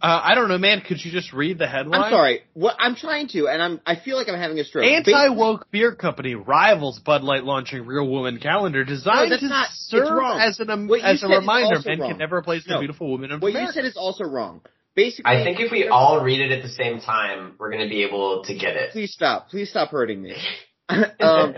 Uh, 0.00 0.20
I 0.22 0.36
don't 0.36 0.48
know, 0.48 0.58
man. 0.58 0.80
Could 0.80 1.04
you 1.04 1.10
just 1.10 1.32
read 1.32 1.58
the 1.58 1.66
headline? 1.66 2.02
I'm 2.02 2.12
sorry. 2.12 2.42
What, 2.54 2.76
I'm 2.78 2.94
trying 2.94 3.26
to, 3.28 3.48
and 3.48 3.60
I'm, 3.60 3.80
I 3.84 3.96
feel 3.96 4.16
like 4.16 4.28
I'm 4.28 4.38
having 4.38 4.58
a 4.60 4.64
stroke. 4.64 4.84
Anti 4.84 5.28
woke 5.30 5.66
beer 5.72 5.92
company 5.94 6.36
rivals 6.36 7.00
Bud 7.00 7.22
Light 7.24 7.42
launching 7.42 7.84
Real 7.84 8.08
Woman 8.08 8.38
calendar 8.38 8.84
designed 8.84 9.32
that's 9.32 9.42
to 9.42 9.48
not- 9.48 9.70
serve 9.72 10.22
as 10.38 10.60
an 10.60 10.70
um, 10.70 10.88
as 11.02 11.24
a 11.24 11.28
reminder 11.28 11.76
also 11.76 11.88
men 11.88 12.00
wrong. 12.00 12.10
can 12.10 12.18
never 12.18 12.36
replace 12.36 12.64
the 12.64 12.78
beautiful 12.78 13.10
woman 13.10 13.32
of 13.32 13.42
What 13.42 13.52
you 13.52 13.66
said 13.72 13.84
is 13.84 13.96
also 13.96 14.24
wrong. 14.24 14.60
Basically, 14.94 15.30
I 15.30 15.44
think 15.44 15.60
if 15.60 15.70
we 15.72 15.88
all 15.88 16.22
read 16.24 16.40
it 16.40 16.52
at 16.52 16.62
the 16.62 16.68
same 16.68 17.00
time, 17.00 17.54
we're 17.58 17.70
gonna 17.70 17.88
be 17.88 18.04
able 18.04 18.44
to 18.44 18.54
get 18.54 18.76
it. 18.76 18.92
please 18.92 19.12
stop. 19.12 19.48
Please 19.48 19.70
stop 19.70 19.90
hurting 19.90 20.22
me. 20.22 20.34
um, 20.88 21.54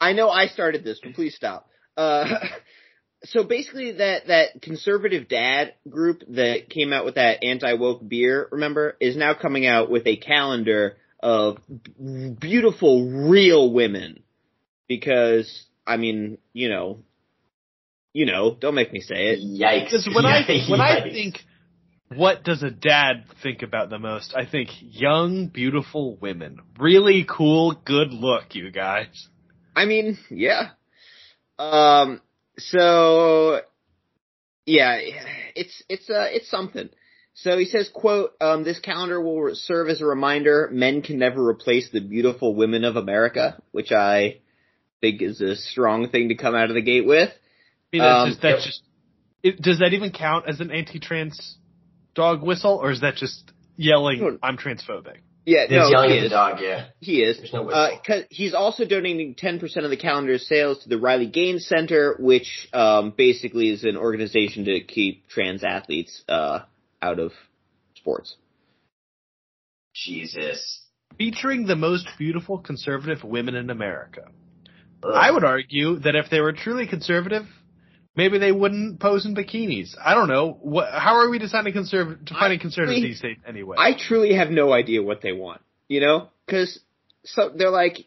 I 0.00 0.12
know 0.12 0.28
I 0.28 0.48
started 0.48 0.84
this, 0.84 1.00
but 1.02 1.14
please 1.14 1.34
stop. 1.34 1.68
Uh, 1.96 2.26
so 3.24 3.44
basically, 3.44 3.92
that 3.92 4.26
that 4.28 4.62
conservative 4.62 5.28
dad 5.28 5.74
group 5.88 6.22
that 6.28 6.68
came 6.68 6.92
out 6.92 7.04
with 7.04 7.14
that 7.16 7.42
anti 7.42 7.72
woke 7.74 8.06
beer, 8.06 8.48
remember, 8.50 8.96
is 9.00 9.16
now 9.16 9.34
coming 9.34 9.66
out 9.66 9.90
with 9.90 10.06
a 10.06 10.16
calendar 10.16 10.96
of 11.20 11.58
beautiful, 11.98 13.28
real 13.28 13.72
women. 13.72 14.22
Because 14.86 15.66
I 15.86 15.96
mean, 15.96 16.38
you 16.52 16.68
know, 16.68 17.00
you 18.12 18.26
know, 18.26 18.56
don't 18.58 18.74
make 18.74 18.92
me 18.92 19.00
say 19.00 19.34
it. 19.34 19.40
Yikes! 19.40 19.84
Because 19.84 20.08
when 20.14 20.26
I 20.26 20.44
when 20.70 20.80
I 20.80 21.02
think, 21.02 21.38
what 22.14 22.44
does 22.44 22.62
a 22.62 22.70
dad 22.70 23.24
think 23.42 23.62
about 23.62 23.90
the 23.90 23.98
most? 23.98 24.34
I 24.36 24.46
think 24.46 24.70
young, 24.80 25.48
beautiful 25.48 26.16
women, 26.16 26.60
really 26.78 27.26
cool, 27.28 27.72
good 27.84 28.12
look, 28.12 28.54
you 28.54 28.70
guys. 28.70 29.28
I 29.74 29.86
mean, 29.86 30.18
yeah. 30.30 30.70
Um. 31.58 32.20
So, 32.58 33.60
yeah, 34.64 34.98
it's 35.54 35.82
it's 35.88 36.08
uh 36.08 36.26
it's 36.30 36.50
something. 36.50 36.88
So 37.34 37.58
he 37.58 37.66
says, 37.66 37.90
"quote 37.92 38.32
um, 38.40 38.64
This 38.64 38.78
calendar 38.78 39.20
will 39.20 39.54
serve 39.54 39.88
as 39.88 40.00
a 40.00 40.06
reminder: 40.06 40.68
men 40.72 41.02
can 41.02 41.18
never 41.18 41.46
replace 41.46 41.90
the 41.90 42.00
beautiful 42.00 42.54
women 42.54 42.84
of 42.84 42.96
America," 42.96 43.60
which 43.72 43.92
I 43.92 44.38
think 45.00 45.20
is 45.20 45.40
a 45.42 45.54
strong 45.54 46.08
thing 46.08 46.30
to 46.30 46.34
come 46.34 46.54
out 46.54 46.70
of 46.70 46.74
the 46.74 46.82
gate 46.82 47.06
with. 47.06 47.28
I 47.28 47.96
mean, 47.96 48.02
that's 48.02 48.22
Um, 48.22 48.28
just, 48.30 48.42
that's 48.42 48.64
just. 48.64 48.82
It, 49.42 49.60
does 49.60 49.78
that 49.80 49.92
even 49.92 50.10
count 50.10 50.46
as 50.48 50.60
an 50.60 50.70
anti-trans 50.70 51.58
dog 52.14 52.42
whistle, 52.42 52.80
or 52.82 52.90
is 52.90 53.02
that 53.02 53.16
just 53.16 53.52
yelling 53.76 54.38
"I'm 54.42 54.56
transphobic"? 54.56 55.18
Yeah, 55.46 55.60
it's 55.60 55.70
no, 55.70 55.88
yelling 55.88 56.10
he 56.10 56.16
at 56.16 56.20
the 56.20 56.26
is. 56.26 56.32
dog. 56.32 56.58
Yeah, 56.60 56.86
He 57.00 57.22
is. 57.22 57.36
there's 57.38 57.52
no 57.52 57.70
Uh, 57.70 57.90
he's 58.30 58.52
also 58.52 58.84
donating 58.84 59.36
10% 59.36 59.84
of 59.84 59.90
the 59.90 59.96
calendar's 59.96 60.46
sales 60.48 60.82
to 60.82 60.88
the 60.88 60.98
Riley 60.98 61.26
Gaines 61.26 61.66
Center, 61.66 62.16
which 62.18 62.68
um, 62.72 63.12
basically 63.16 63.70
is 63.70 63.84
an 63.84 63.96
organization 63.96 64.64
to 64.64 64.80
keep 64.80 65.28
trans 65.28 65.62
athletes 65.62 66.22
uh, 66.28 66.60
out 67.00 67.20
of 67.20 67.30
sports. 67.94 68.34
Jesus. 69.94 70.82
Featuring 71.16 71.66
the 71.66 71.76
most 71.76 72.08
beautiful 72.18 72.58
conservative 72.58 73.22
women 73.22 73.54
in 73.54 73.70
America. 73.70 74.22
Ugh. 75.04 75.12
I 75.14 75.30
would 75.30 75.44
argue 75.44 76.00
that 76.00 76.16
if 76.16 76.28
they 76.28 76.40
were 76.40 76.52
truly 76.52 76.86
conservative, 76.88 77.44
maybe 78.16 78.38
they 78.38 78.52
wouldn't 78.52 78.98
pose 78.98 79.26
in 79.26 79.34
bikinis. 79.34 79.94
I 80.02 80.14
don't 80.14 80.28
know. 80.28 80.58
What? 80.60 80.88
How 80.92 81.16
are 81.16 81.30
we 81.30 81.38
deciding 81.38 81.74
conserv- 81.74 82.24
defining 82.24 82.58
I- 82.58 82.62
conservative 82.62 83.02
these 83.02 83.20
days 83.20 83.36
anyway? 83.46 83.76
I 83.78 83.92
truly 83.96 84.34
have 84.34 84.50
no 84.50 84.72
idea 84.72 85.02
what 85.02 85.22
they 85.22 85.32
want, 85.32 85.60
you 85.88 86.00
know? 86.00 86.28
Because 86.46 86.80
so 87.24 87.50
they're 87.54 87.70
like, 87.70 88.06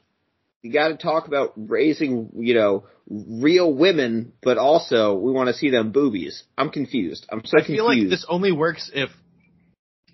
you 0.61 0.73
got 0.73 0.89
to 0.89 0.97
talk 0.97 1.27
about 1.27 1.53
raising, 1.55 2.31
you 2.35 2.53
know, 2.53 2.85
real 3.09 3.73
women, 3.73 4.33
but 4.41 4.57
also 4.57 5.15
we 5.15 5.31
want 5.31 5.47
to 5.47 5.53
see 5.53 5.69
them 5.69 5.91
boobies. 5.91 6.43
I'm 6.57 6.69
confused. 6.69 7.25
I'm 7.29 7.41
so 7.45 7.59
I 7.59 7.65
feel 7.65 7.85
like 7.85 8.09
this 8.09 8.25
only 8.27 8.51
works 8.51 8.91
if 8.93 9.09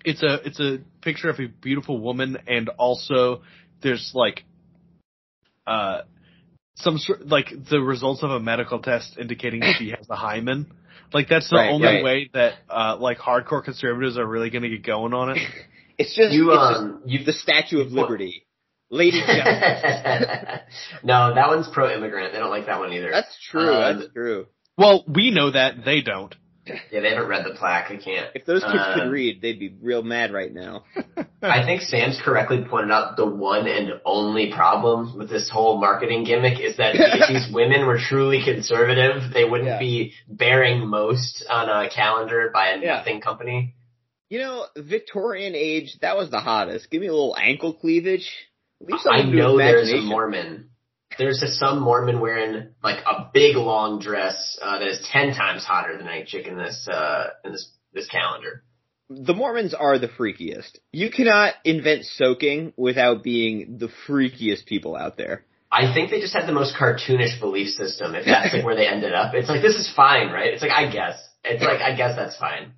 it's 0.04 0.22
a 0.22 0.34
it's 0.46 0.60
a 0.60 0.78
picture 1.02 1.28
of 1.28 1.38
a 1.40 1.46
beautiful 1.46 1.98
woman 2.00 2.38
and 2.46 2.68
also 2.70 3.42
there's 3.82 4.12
like 4.14 4.44
uh 5.66 6.02
some 6.76 6.98
sort 6.98 7.26
like 7.26 7.48
the 7.70 7.80
results 7.80 8.22
of 8.22 8.30
a 8.30 8.40
medical 8.40 8.78
test 8.80 9.16
indicating 9.18 9.62
she 9.78 9.90
has 9.96 10.06
a 10.08 10.16
hymen. 10.16 10.72
Like 11.12 11.28
that's 11.28 11.48
the 11.50 11.56
Right, 11.56 11.70
only 11.70 11.86
right. 11.86 12.04
way 12.04 12.30
that 12.34 12.54
uh 12.70 12.96
like 12.98 13.18
hardcore 13.18 13.62
conservatives 13.64 14.18
are 14.18 14.26
really 14.26 14.50
going 14.50 14.62
to 14.62 14.68
get 14.68 14.84
going 14.84 15.12
on 15.14 15.30
it. 15.30 15.38
it's 15.98 16.14
just, 16.16 16.32
You 16.32 16.52
it's 16.52 16.58
just 16.70 16.80
um 16.80 17.02
you 17.06 17.24
the 17.24 17.32
Statue 17.32 17.80
of 17.80 17.90
you- 17.90 18.00
Liberty. 18.00 18.42
Lady 18.88 19.20
Justice. 19.20 20.60
no, 21.02 21.34
that 21.34 21.48
one's 21.48 21.66
pro-immigrant. 21.68 22.32
They 22.32 22.38
don't 22.38 22.50
like 22.50 22.66
that 22.66 22.78
one 22.78 22.92
either. 22.92 23.10
That's 23.10 23.36
true. 23.50 23.74
Um, 23.74 23.98
that's 23.98 24.12
true. 24.12 24.46
Well, 24.78 25.04
we 25.08 25.32
know 25.32 25.50
that 25.50 25.84
they 25.84 26.02
don't. 26.02 26.32
yeah, 26.90 27.00
they 27.00 27.10
haven't 27.10 27.28
read 27.28 27.44
the 27.44 27.54
plaque. 27.54 27.90
I 27.90 27.96
can't. 27.96 28.28
If 28.34 28.44
those 28.44 28.62
kids 28.62 28.74
Uh, 28.76 28.94
could 28.94 29.10
read, 29.10 29.40
they'd 29.40 29.58
be 29.58 29.74
real 29.80 30.02
mad 30.02 30.32
right 30.32 30.52
now. 30.52 30.84
I 31.42 31.64
think 31.64 31.82
Sam's 31.82 32.20
correctly 32.24 32.64
pointed 32.68 32.90
out 32.90 33.16
the 33.16 33.26
one 33.26 33.66
and 33.68 34.00
only 34.04 34.52
problem 34.52 35.16
with 35.16 35.28
this 35.30 35.48
whole 35.48 35.78
marketing 35.78 36.24
gimmick 36.24 36.60
is 36.60 36.76
that 36.78 36.94
if 36.96 37.28
these 37.28 37.54
women 37.54 37.86
were 37.86 37.98
truly 37.98 38.42
conservative, 38.44 39.32
they 39.32 39.44
wouldn't 39.44 39.68
Yeah. 39.68 39.78
be 39.78 40.12
bearing 40.28 40.86
most 40.86 41.44
on 41.48 41.68
a 41.68 41.88
calendar 41.88 42.50
by 42.52 42.70
a 42.70 42.78
Yeah. 42.80 42.96
nothing 42.96 43.20
company. 43.20 43.74
You 44.28 44.40
know, 44.40 44.66
Victorian 44.76 45.54
age, 45.54 45.96
that 46.00 46.16
was 46.16 46.30
the 46.30 46.40
hottest. 46.40 46.90
Give 46.90 47.00
me 47.00 47.06
a 47.06 47.12
little 47.12 47.36
ankle 47.40 47.72
cleavage. 47.74 48.28
I 49.08 49.22
know 49.22 49.56
there's 49.56 49.90
a. 49.92 50.00
Mormon. 50.00 50.70
There's 51.18 51.42
a, 51.42 51.48
some 51.48 51.80
Mormon 51.80 52.20
wearing 52.20 52.68
like 52.82 53.04
a 53.06 53.30
big 53.32 53.56
long 53.56 54.00
dress 54.00 54.58
uh, 54.60 54.78
that 54.78 54.88
is 54.88 55.06
ten 55.10 55.34
times 55.34 55.64
hotter 55.64 55.96
than 55.96 56.08
any 56.08 56.24
chick 56.24 56.46
in 56.46 56.56
this 56.56 56.86
uh, 56.90 57.28
in 57.44 57.52
this 57.52 57.70
this 57.92 58.08
calendar. 58.08 58.62
The 59.08 59.34
Mormons 59.34 59.72
are 59.72 59.98
the 59.98 60.08
freakiest. 60.08 60.78
You 60.92 61.10
cannot 61.10 61.54
invent 61.64 62.04
soaking 62.04 62.72
without 62.76 63.22
being 63.22 63.78
the 63.78 63.88
freakiest 64.08 64.66
people 64.66 64.96
out 64.96 65.16
there. 65.16 65.44
I 65.70 65.92
think 65.92 66.10
they 66.10 66.20
just 66.20 66.34
had 66.34 66.46
the 66.46 66.52
most 66.52 66.74
cartoonish 66.76 67.40
belief 67.40 67.68
system. 67.68 68.14
If 68.14 68.24
that's 68.24 68.54
like 68.54 68.64
where 68.64 68.76
they 68.76 68.86
ended 68.86 69.12
up, 69.12 69.34
it's 69.34 69.48
like 69.48 69.62
this 69.62 69.76
is 69.76 69.92
fine, 69.94 70.30
right? 70.30 70.52
It's 70.52 70.62
like 70.62 70.72
I 70.72 70.90
guess. 70.90 71.22
It's 71.44 71.62
like 71.62 71.80
I 71.80 71.96
guess 71.96 72.16
that's 72.16 72.36
fine. 72.36 72.72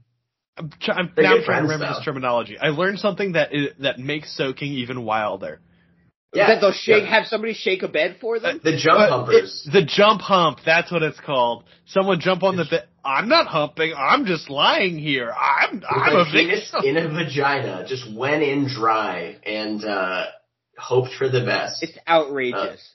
I'm, 0.56 0.70
try- 0.80 0.96
I'm 0.96 1.12
now 1.16 1.22
I'm 1.22 1.24
trying 1.24 1.40
to 1.40 1.44
friends, 1.44 1.62
remember 1.70 1.94
this 1.94 2.04
terminology. 2.04 2.58
I 2.58 2.68
learned 2.68 2.98
something 2.98 3.32
that 3.32 3.54
is, 3.54 3.68
that 3.80 3.98
makes 3.98 4.36
soaking 4.36 4.72
even 4.72 5.04
wilder. 5.04 5.60
Yeah. 6.34 6.48
that 6.48 6.60
they'll 6.60 6.72
shake, 6.72 7.04
Yeah. 7.04 7.08
have 7.10 7.26
somebody 7.26 7.54
shake 7.54 7.82
a 7.82 7.88
bed 7.88 8.18
for 8.20 8.38
them. 8.38 8.60
The 8.62 8.76
jump 8.76 8.98
Uh, 9.00 9.08
humpers. 9.08 9.64
it- 9.66 9.72
the 9.72 9.82
jump 9.82 10.20
hump, 10.20 10.58
that's 10.64 10.90
what 10.90 11.02
it's 11.02 11.18
called. 11.20 11.64
Someone 11.86 12.20
jump 12.20 12.42
on 12.42 12.56
the 12.56 12.66
bed. 12.66 12.86
I'm 13.04 13.28
not 13.28 13.46
humping. 13.46 13.94
I'm 13.96 14.26
just 14.26 14.50
lying 14.50 14.98
here. 14.98 15.32
I'm 15.32 15.82
I'm 15.88 16.16
a 16.16 16.24
penis 16.26 16.70
victim. 16.70 16.84
in 16.84 16.96
a 16.98 17.08
vagina 17.08 17.86
just 17.88 18.12
went 18.12 18.42
in 18.42 18.68
dry 18.68 19.36
and 19.46 19.82
uh 19.84 20.26
hoped 20.76 21.14
for 21.14 21.28
the 21.30 21.40
best. 21.40 21.82
it's 21.82 21.96
outrageous. 22.06 22.94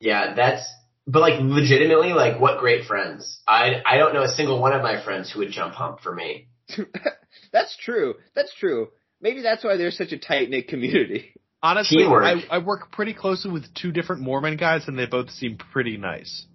Yeah, 0.00 0.34
that's 0.34 0.68
but 1.06 1.20
like 1.20 1.40
legitimately, 1.40 2.12
like 2.12 2.40
what 2.40 2.58
great 2.58 2.84
friends. 2.86 3.40
I 3.46 3.80
I 3.86 3.96
don't 3.96 4.12
know 4.12 4.22
a 4.22 4.28
single 4.28 4.60
one 4.60 4.72
of 4.72 4.82
my 4.82 5.00
friends 5.02 5.30
who 5.30 5.38
would 5.40 5.50
jump 5.52 5.74
hump 5.74 6.00
for 6.00 6.12
me. 6.14 6.48
that's 7.52 7.76
true. 7.76 8.14
That's 8.34 8.52
true. 8.54 8.88
Maybe 9.20 9.40
that's 9.42 9.62
why 9.64 9.76
there's 9.76 9.96
such 9.96 10.12
a 10.12 10.18
tight 10.18 10.50
knit 10.50 10.66
community. 10.68 11.32
Honestly, 11.62 12.04
I, 12.04 12.44
I 12.50 12.58
work 12.58 12.92
pretty 12.92 13.14
closely 13.14 13.50
with 13.50 13.72
two 13.74 13.90
different 13.90 14.22
Mormon 14.22 14.56
guys, 14.56 14.86
and 14.86 14.96
they 14.98 15.06
both 15.06 15.30
seem 15.30 15.56
pretty 15.56 15.96
nice. 15.96 16.46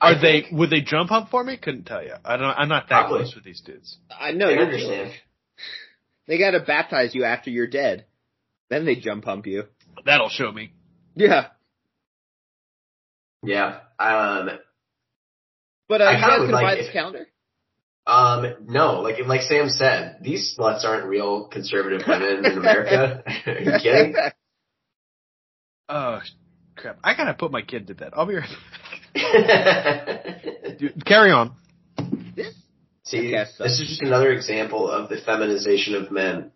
Are 0.00 0.12
I 0.12 0.14
they? 0.14 0.42
think- 0.42 0.52
Would 0.52 0.70
they 0.70 0.80
jump 0.80 1.10
hump 1.10 1.30
for 1.30 1.42
me? 1.42 1.56
Couldn't 1.56 1.84
tell 1.84 2.02
you. 2.04 2.14
I 2.24 2.36
don't. 2.36 2.44
I'm 2.46 2.68
not 2.68 2.88
that 2.88 3.00
Probably. 3.02 3.20
close 3.22 3.34
with 3.34 3.44
these 3.44 3.60
dudes. 3.60 3.98
I 4.16 4.30
know. 4.32 4.48
You're 4.48 4.62
understand. 4.62 5.12
They 6.28 6.38
gotta 6.38 6.60
baptize 6.60 7.14
you 7.16 7.24
after 7.24 7.50
you're 7.50 7.66
dead. 7.66 8.04
Then 8.70 8.84
they 8.84 8.94
jump 8.94 9.24
hump 9.24 9.46
you. 9.46 9.64
That'll 10.04 10.28
show 10.28 10.50
me. 10.52 10.72
Yeah. 11.16 11.48
Yeah. 13.42 13.80
Um 13.98 14.50
But 15.88 16.00
uh, 16.00 16.04
I 16.04 16.12
you 16.14 16.20
guys 16.20 16.38
would 16.40 16.46
gonna 16.46 16.52
like 16.52 16.64
buy 16.64 16.72
it. 16.74 16.82
this 16.84 16.92
calendar? 16.92 17.26
Um 18.06 18.46
no, 18.66 19.00
like 19.00 19.16
like 19.26 19.42
Sam 19.42 19.68
said, 19.68 20.18
these 20.22 20.54
sluts 20.58 20.84
aren't 20.84 21.04
real 21.06 21.46
conservative 21.48 22.02
women 22.06 22.44
in 22.44 22.58
America. 22.58 23.22
Are 23.46 23.60
you 23.60 23.72
kidding? 23.82 24.14
Oh 25.88 26.20
crap! 26.76 26.98
I 27.04 27.14
gotta 27.14 27.34
put 27.34 27.50
my 27.52 27.60
kid 27.60 27.88
to 27.88 27.94
bed. 27.94 28.12
I'll 28.14 28.24
be 28.24 28.36
right 28.36 28.48
back. 29.14 30.42
Dude, 30.78 31.04
carry 31.04 31.30
on. 31.32 31.54
This 32.34 32.54
See, 33.04 33.28
Yes, 33.30 33.56
this 33.58 33.78
is 33.80 33.88
just 33.88 34.02
another 34.02 34.32
example 34.32 34.88
of 34.90 35.08
the 35.10 35.16
feminization 35.18 35.94
of 35.96 36.10
men. 36.10 36.52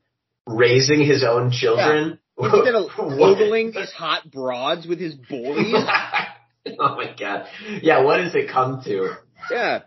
Raising 0.46 1.04
his 1.04 1.24
own 1.24 1.50
children. 1.50 2.18
instead 2.38 2.74
of 2.76 2.88
What? 2.96 3.18
ogling 3.40 3.72
these 3.72 3.90
hot 3.92 4.30
broads 4.30 4.86
with 4.86 5.00
his 5.00 5.14
boys. 5.14 5.74
oh 5.74 6.96
my 6.96 7.14
god. 7.18 7.46
Yeah, 7.82 8.02
what 8.04 8.18
does 8.18 8.34
it 8.34 8.48
come 8.48 8.80
to? 8.84 9.16
yeah. 9.50 9.80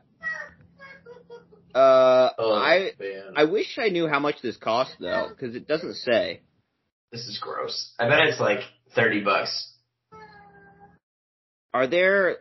Uh, 1.79 2.29
Oh, 2.37 2.53
I 2.55 2.91
man. 2.99 3.33
I 3.35 3.43
wish 3.45 3.77
I 3.77 3.89
knew 3.89 4.07
how 4.07 4.19
much 4.19 4.41
this 4.41 4.57
cost 4.57 4.91
though, 4.99 5.27
because 5.29 5.55
it 5.55 5.67
doesn't 5.67 5.95
say. 5.95 6.41
this 7.11 7.21
is 7.27 7.39
gross. 7.39 7.93
I 7.99 8.07
bet 8.09 8.27
it's 8.27 8.39
like 8.39 8.59
30 8.95 9.23
bucks. 9.23 9.71
Are 11.73 11.87
there? 11.87 12.37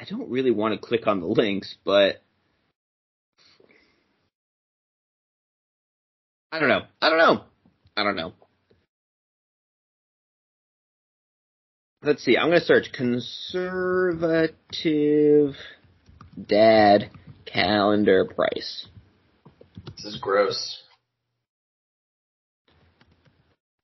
I 0.00 0.04
don't 0.08 0.30
really 0.30 0.50
want 0.50 0.74
to 0.74 0.80
click 0.86 1.06
on 1.06 1.20
the 1.20 1.26
links, 1.26 1.74
but 1.84 2.22
I 6.50 6.58
don't 6.58 6.68
know. 6.68 6.82
I 7.00 7.08
don't 7.10 7.18
know. 7.18 7.44
I 7.96 8.02
don't 8.04 8.16
know. 8.16 8.32
Let's 12.02 12.24
see. 12.24 12.36
I'm 12.36 12.48
going 12.48 12.58
to 12.60 12.66
search 12.66 12.92
conservative 12.92 15.54
dad 16.48 17.10
calendar 17.52 18.24
price. 18.24 18.86
This 19.96 20.04
is 20.04 20.18
gross. 20.20 20.82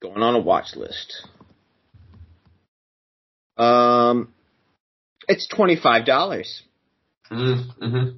Going 0.01 0.21
on 0.21 0.35
a 0.35 0.39
watch 0.39 0.75
list. 0.75 1.27
Um, 3.57 4.33
it's 5.27 5.47
twenty 5.47 5.75
five 5.75 6.05
dollars. 6.05 6.63
Mm-hmm. 7.29 8.17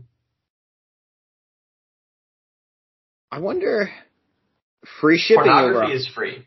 I 3.32 3.40
wonder. 3.40 3.90
Free 5.00 5.18
shipping 5.18 5.48
over. 5.48 5.92
Is 5.92 6.08
free. 6.08 6.46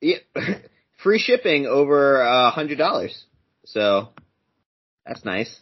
Yeah, 0.00 0.18
free 1.02 1.18
shipping 1.18 1.66
over 1.66 2.20
a 2.20 2.50
hundred 2.50 2.78
dollars. 2.78 3.24
So 3.64 4.08
that's 5.04 5.24
nice. 5.24 5.60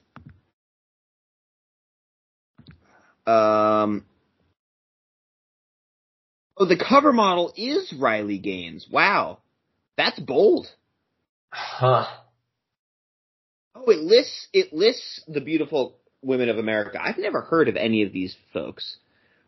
Um. 3.29 4.05
Oh, 6.57 6.67
the 6.67 6.77
cover 6.77 7.13
model 7.13 7.53
is 7.57 7.93
Riley 7.93 8.39
Gaines. 8.39 8.87
Wow, 8.91 9.39
that's 9.97 10.19
bold. 10.19 10.67
Huh. 11.51 12.07
Oh, 13.75 13.91
it 13.91 14.01
lists 14.01 14.49
it 14.53 14.73
lists 14.73 15.23
the 15.29 15.41
beautiful 15.41 15.97
women 16.23 16.49
of 16.49 16.59
America. 16.59 16.99
I've 17.01 17.19
never 17.19 17.43
heard 17.43 17.69
of 17.69 17.77
any 17.77 18.03
of 18.03 18.13
these 18.13 18.35
folks. 18.53 18.97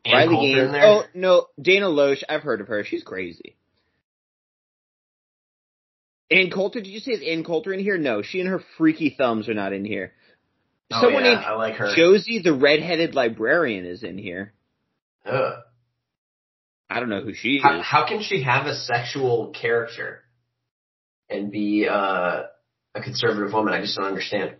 Ann 0.04 0.28
Riley 0.28 0.54
Gaines. 0.54 0.72
there? 0.72 0.84
Oh 0.84 1.02
no, 1.14 1.46
Dana 1.60 1.86
Loesch. 1.86 2.22
I've 2.28 2.42
heard 2.42 2.60
of 2.60 2.68
her. 2.68 2.84
She's 2.84 3.02
crazy. 3.02 3.56
Ann 6.30 6.50
Coulter. 6.50 6.80
Did 6.80 6.90
you 6.90 7.00
say 7.00 7.12
is 7.12 7.22
Ann 7.26 7.44
Coulter 7.44 7.72
in 7.72 7.80
here? 7.80 7.98
No, 7.98 8.22
she 8.22 8.40
and 8.40 8.48
her 8.48 8.62
freaky 8.78 9.14
thumbs 9.16 9.48
are 9.48 9.54
not 9.54 9.72
in 9.72 9.84
here. 9.84 10.12
Oh, 10.92 11.00
Someone 11.02 11.24
yeah, 11.24 11.34
named 11.34 11.44
I 11.44 11.54
like 11.54 11.74
her. 11.76 11.94
Josie 11.94 12.40
the 12.40 12.52
redheaded 12.52 13.14
librarian 13.14 13.86
is 13.86 14.02
in 14.02 14.18
here. 14.18 14.52
Ugh. 15.24 15.54
I 16.88 16.98
don't 16.98 17.08
know 17.08 17.20
who 17.22 17.34
she 17.34 17.56
is. 17.56 17.62
How, 17.62 17.80
how 17.82 18.08
can 18.08 18.20
she 18.22 18.42
have 18.42 18.66
a 18.66 18.74
sexual 18.74 19.50
character 19.50 20.22
and 21.28 21.52
be 21.52 21.86
uh, 21.88 22.42
a 22.94 23.00
conservative 23.02 23.52
woman? 23.52 23.72
I 23.72 23.80
just 23.80 23.96
don't 23.96 24.06
understand. 24.06 24.56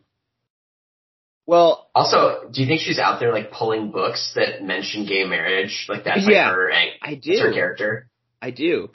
well, 1.46 1.90
Also, 1.94 2.48
do 2.52 2.60
you 2.62 2.68
think 2.68 2.82
she's 2.82 3.00
out 3.00 3.18
there 3.18 3.32
like 3.32 3.50
pulling 3.50 3.90
books 3.90 4.32
that 4.36 4.62
mention 4.62 5.06
gay 5.06 5.24
marriage? 5.24 5.86
Like 5.88 6.04
that's 6.04 6.24
Yeah. 6.28 6.46
like 6.46 6.54
her, 6.54 6.72
I 6.72 7.14
that's 7.26 7.40
her 7.40 7.52
character. 7.52 8.08
I 8.40 8.52
do. 8.52 8.90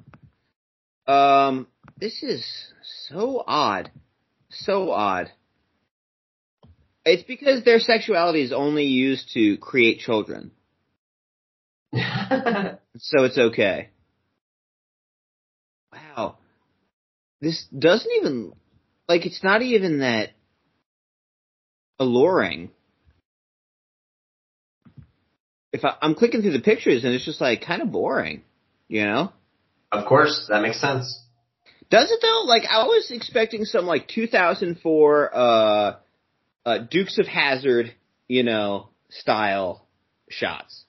Um, 1.05 1.67
this 1.99 2.23
is 2.23 2.45
so 3.09 3.43
odd. 3.45 3.91
So 4.49 4.91
odd. 4.91 5.29
It's 7.05 7.23
because 7.23 7.63
their 7.63 7.79
sexuality 7.79 8.41
is 8.41 8.51
only 8.51 8.85
used 8.85 9.31
to 9.33 9.57
create 9.57 9.99
children. 9.99 10.51
So 12.97 13.25
it's 13.25 13.37
okay. 13.37 13.89
Wow. 15.91 16.37
This 17.41 17.65
doesn't 17.77 18.09
even, 18.19 18.53
like, 19.09 19.25
it's 19.25 19.43
not 19.43 19.61
even 19.61 19.99
that 19.99 20.29
alluring. 21.99 22.71
If 25.73 25.83
I, 25.83 25.95
I'm 26.01 26.15
clicking 26.15 26.41
through 26.41 26.53
the 26.53 26.61
pictures 26.61 27.03
and 27.03 27.13
it's 27.13 27.25
just 27.25 27.41
like 27.41 27.65
kind 27.65 27.81
of 27.81 27.91
boring, 27.91 28.43
you 28.87 29.03
know? 29.03 29.33
of 29.91 30.05
course, 30.05 30.47
that 30.49 30.61
makes 30.61 30.79
sense. 30.79 31.21
Does 31.89 32.11
it 32.11 32.19
though? 32.21 32.43
Like 32.45 32.63
I 32.69 32.83
was 32.83 33.11
expecting 33.11 33.65
some 33.65 33.85
like 33.85 34.07
2004 34.07 35.31
uh, 35.35 35.95
uh, 36.65 36.79
Dukes 36.79 37.17
of 37.19 37.27
Hazzard, 37.27 37.93
you 38.27 38.43
know, 38.43 38.89
style 39.09 39.87
shots. 40.29 40.83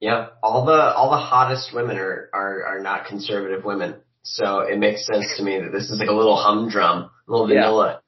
Yeah, 0.00 0.28
all 0.42 0.64
the 0.66 0.72
all 0.72 1.10
the 1.10 1.16
hottest 1.16 1.74
women 1.74 1.96
are 1.96 2.28
are 2.32 2.64
are 2.66 2.80
not 2.80 3.06
conservative 3.06 3.64
women. 3.64 3.96
So 4.22 4.60
it 4.60 4.78
makes 4.78 5.06
sense 5.06 5.34
to 5.36 5.42
me 5.42 5.58
that 5.60 5.70
this 5.72 5.90
is 5.90 5.98
like 5.98 6.08
a 6.08 6.12
little 6.14 6.36
humdrum, 6.36 7.10
a 7.28 7.30
little 7.30 7.46
vanilla. 7.46 8.00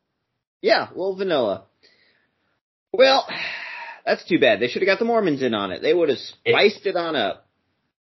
Yeah, 0.63 0.89
a 0.89 0.91
little 0.91 1.17
vanilla. 1.17 1.65
Well, 2.93 3.27
that's 4.05 4.27
too 4.27 4.39
bad. 4.39 4.61
They 4.61 4.69
should 4.69 4.83
have 4.83 4.87
got 4.87 4.99
the 4.99 5.05
Mormons 5.05 5.43
in 5.43 5.53
on 5.55 5.73
it. 5.73 5.83
They 5.83 5.93
would 5.93 6.09
have 6.09 6.19
spiced 6.19 6.87
it 6.87 6.97
on 6.97 7.17
up. 7.17 7.47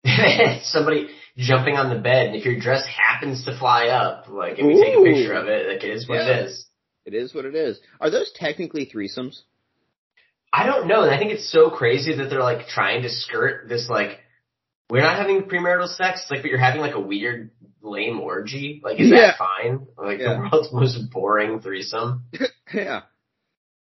Somebody 0.63 1.09
jumping 1.37 1.77
on 1.77 1.95
the 1.95 2.01
bed, 2.01 2.27
and 2.29 2.37
if 2.37 2.45
your 2.45 2.59
dress 2.59 2.87
happens 2.87 3.45
to 3.47 3.59
fly 3.59 3.89
up, 3.89 4.29
like 4.29 4.59
if 4.59 4.65
you 4.65 4.83
take 4.83 4.95
a 4.97 5.03
picture 5.03 5.33
of 5.35 5.49
it, 5.49 5.67
like 5.69 5.83
it 5.85 5.91
is 5.91 6.09
what 6.09 6.17
Yeah. 6.17 6.29
it 6.41 6.47
is. 6.47 6.66
It 7.07 7.15
is 7.15 7.33
what 7.35 7.45
it 7.45 7.55
is. 7.55 7.79
Are 8.01 8.11
those 8.11 8.31
technically 8.35 8.91
threesomes? 8.93 9.41
I 10.53 10.67
don't 10.67 10.89
know, 10.89 11.03
and 11.03 11.11
I 11.11 11.19
think 11.19 11.33
it's 11.33 11.51
so 11.51 11.71
crazy 11.71 12.17
that 12.17 12.29
they're 12.31 12.43
like 12.43 12.67
trying 12.67 13.03
to 13.03 13.09
skirt 13.11 13.69
this 13.69 13.89
like 13.89 14.21
we're 14.91 15.03
not 15.03 15.17
having 15.17 15.43
premarital 15.43 15.89
sex, 15.89 16.27
like 16.31 16.43
but 16.43 16.51
you're 16.51 16.59
having 16.59 16.81
like 16.81 16.95
a 16.95 17.01
weird 17.01 17.51
lame 17.83 18.21
orgy. 18.21 18.81
Like 18.83 18.99
is 19.01 19.09
Yeah. 19.11 19.33
that 19.33 19.39
fine? 19.39 19.87
Like 19.97 20.19
Yeah. 20.19 20.35
the 20.35 20.39
world's 20.41 20.73
most 20.73 21.11
boring 21.11 21.61
threesome. 21.61 22.25
yeah. 22.75 23.03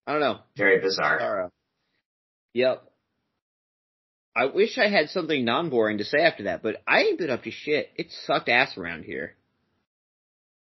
I 0.06 0.12
don't 0.12 0.20
know. 0.20 0.40
Very 0.56 0.80
bizarre. 0.80 1.18
Bizarro. 1.18 1.50
Yep. 2.52 2.82
I 4.36 4.46
wish 4.46 4.76
I 4.78 4.88
had 4.88 5.10
something 5.10 5.44
non-boring 5.44 5.98
to 5.98 6.04
say 6.04 6.18
after 6.18 6.44
that, 6.44 6.62
but 6.62 6.82
I 6.88 7.02
ain't 7.02 7.18
been 7.18 7.30
up 7.30 7.44
to 7.44 7.50
shit. 7.50 7.90
It 7.96 8.08
sucked 8.26 8.48
ass 8.48 8.76
around 8.76 9.04
here. 9.04 9.34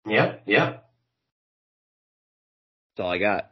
Yep, 0.08 0.44
yep. 0.48 0.87
That's 2.98 3.06
all 3.06 3.12
I 3.12 3.20
got. 3.20 3.52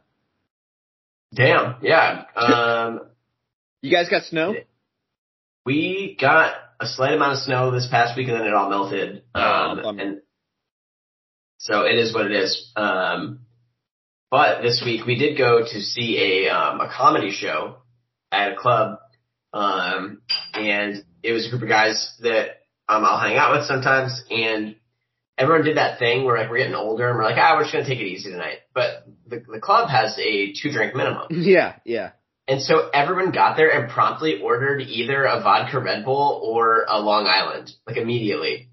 Damn, 1.32 1.76
yeah. 1.82 2.24
Um 2.34 3.00
You 3.82 3.92
guys 3.96 4.08
got 4.08 4.24
snow? 4.24 4.54
we 5.64 6.16
got 6.20 6.54
a 6.80 6.86
slight 6.86 7.12
amount 7.14 7.34
of 7.34 7.38
snow 7.38 7.70
this 7.70 7.86
past 7.88 8.16
week 8.16 8.26
and 8.28 8.36
then 8.40 8.46
it 8.46 8.52
all 8.54 8.68
melted. 8.70 9.22
Um 9.34 9.78
Oh, 9.78 9.82
bummer. 9.84 10.02
and 10.02 10.20
so 11.58 11.82
it 11.82 11.94
is 11.96 12.12
what 12.12 12.26
it 12.26 12.32
is. 12.32 12.72
Um 12.74 13.40
but 14.32 14.62
this 14.62 14.82
week 14.84 15.06
we 15.06 15.14
did 15.16 15.38
go 15.38 15.60
to 15.60 15.80
see 15.80 16.46
a 16.46 16.50
um 16.52 16.80
a 16.80 16.88
comedy 16.92 17.30
show 17.30 17.76
at 18.32 18.52
a 18.52 18.56
club. 18.56 18.98
Um 19.52 20.22
and 20.54 21.04
it 21.22 21.32
was 21.32 21.46
a 21.46 21.50
group 21.50 21.62
of 21.62 21.68
guys 21.68 22.16
that 22.22 22.62
um 22.88 23.04
I'll 23.04 23.20
hang 23.20 23.36
out 23.36 23.52
with 23.56 23.66
sometimes 23.66 24.24
and 24.28 24.74
everyone 25.38 25.64
did 25.64 25.76
that 25.76 25.98
thing 26.00 26.24
where 26.24 26.38
like 26.38 26.50
we're 26.50 26.58
getting 26.58 26.74
older 26.74 27.08
and 27.10 27.16
we're 27.18 27.24
like, 27.24 27.36
ah, 27.38 27.54
we're 27.56 27.62
just 27.64 27.72
gonna 27.74 27.86
take 27.86 28.00
it 28.00 28.06
easy 28.06 28.30
tonight. 28.32 28.58
But 28.74 29.06
the 29.28 29.42
the 29.52 29.60
club 29.60 29.88
has 29.88 30.18
a 30.18 30.52
two 30.52 30.70
drink 30.72 30.94
minimum. 30.94 31.26
Yeah, 31.30 31.76
yeah. 31.84 32.12
And 32.48 32.62
so 32.62 32.88
everyone 32.94 33.32
got 33.32 33.56
there 33.56 33.70
and 33.70 33.90
promptly 33.90 34.40
ordered 34.40 34.80
either 34.80 35.24
a 35.24 35.40
vodka 35.40 35.80
Red 35.80 36.04
Bull 36.04 36.40
or 36.44 36.84
a 36.88 37.00
Long 37.00 37.26
Island, 37.26 37.72
like 37.88 37.96
immediately. 37.96 38.68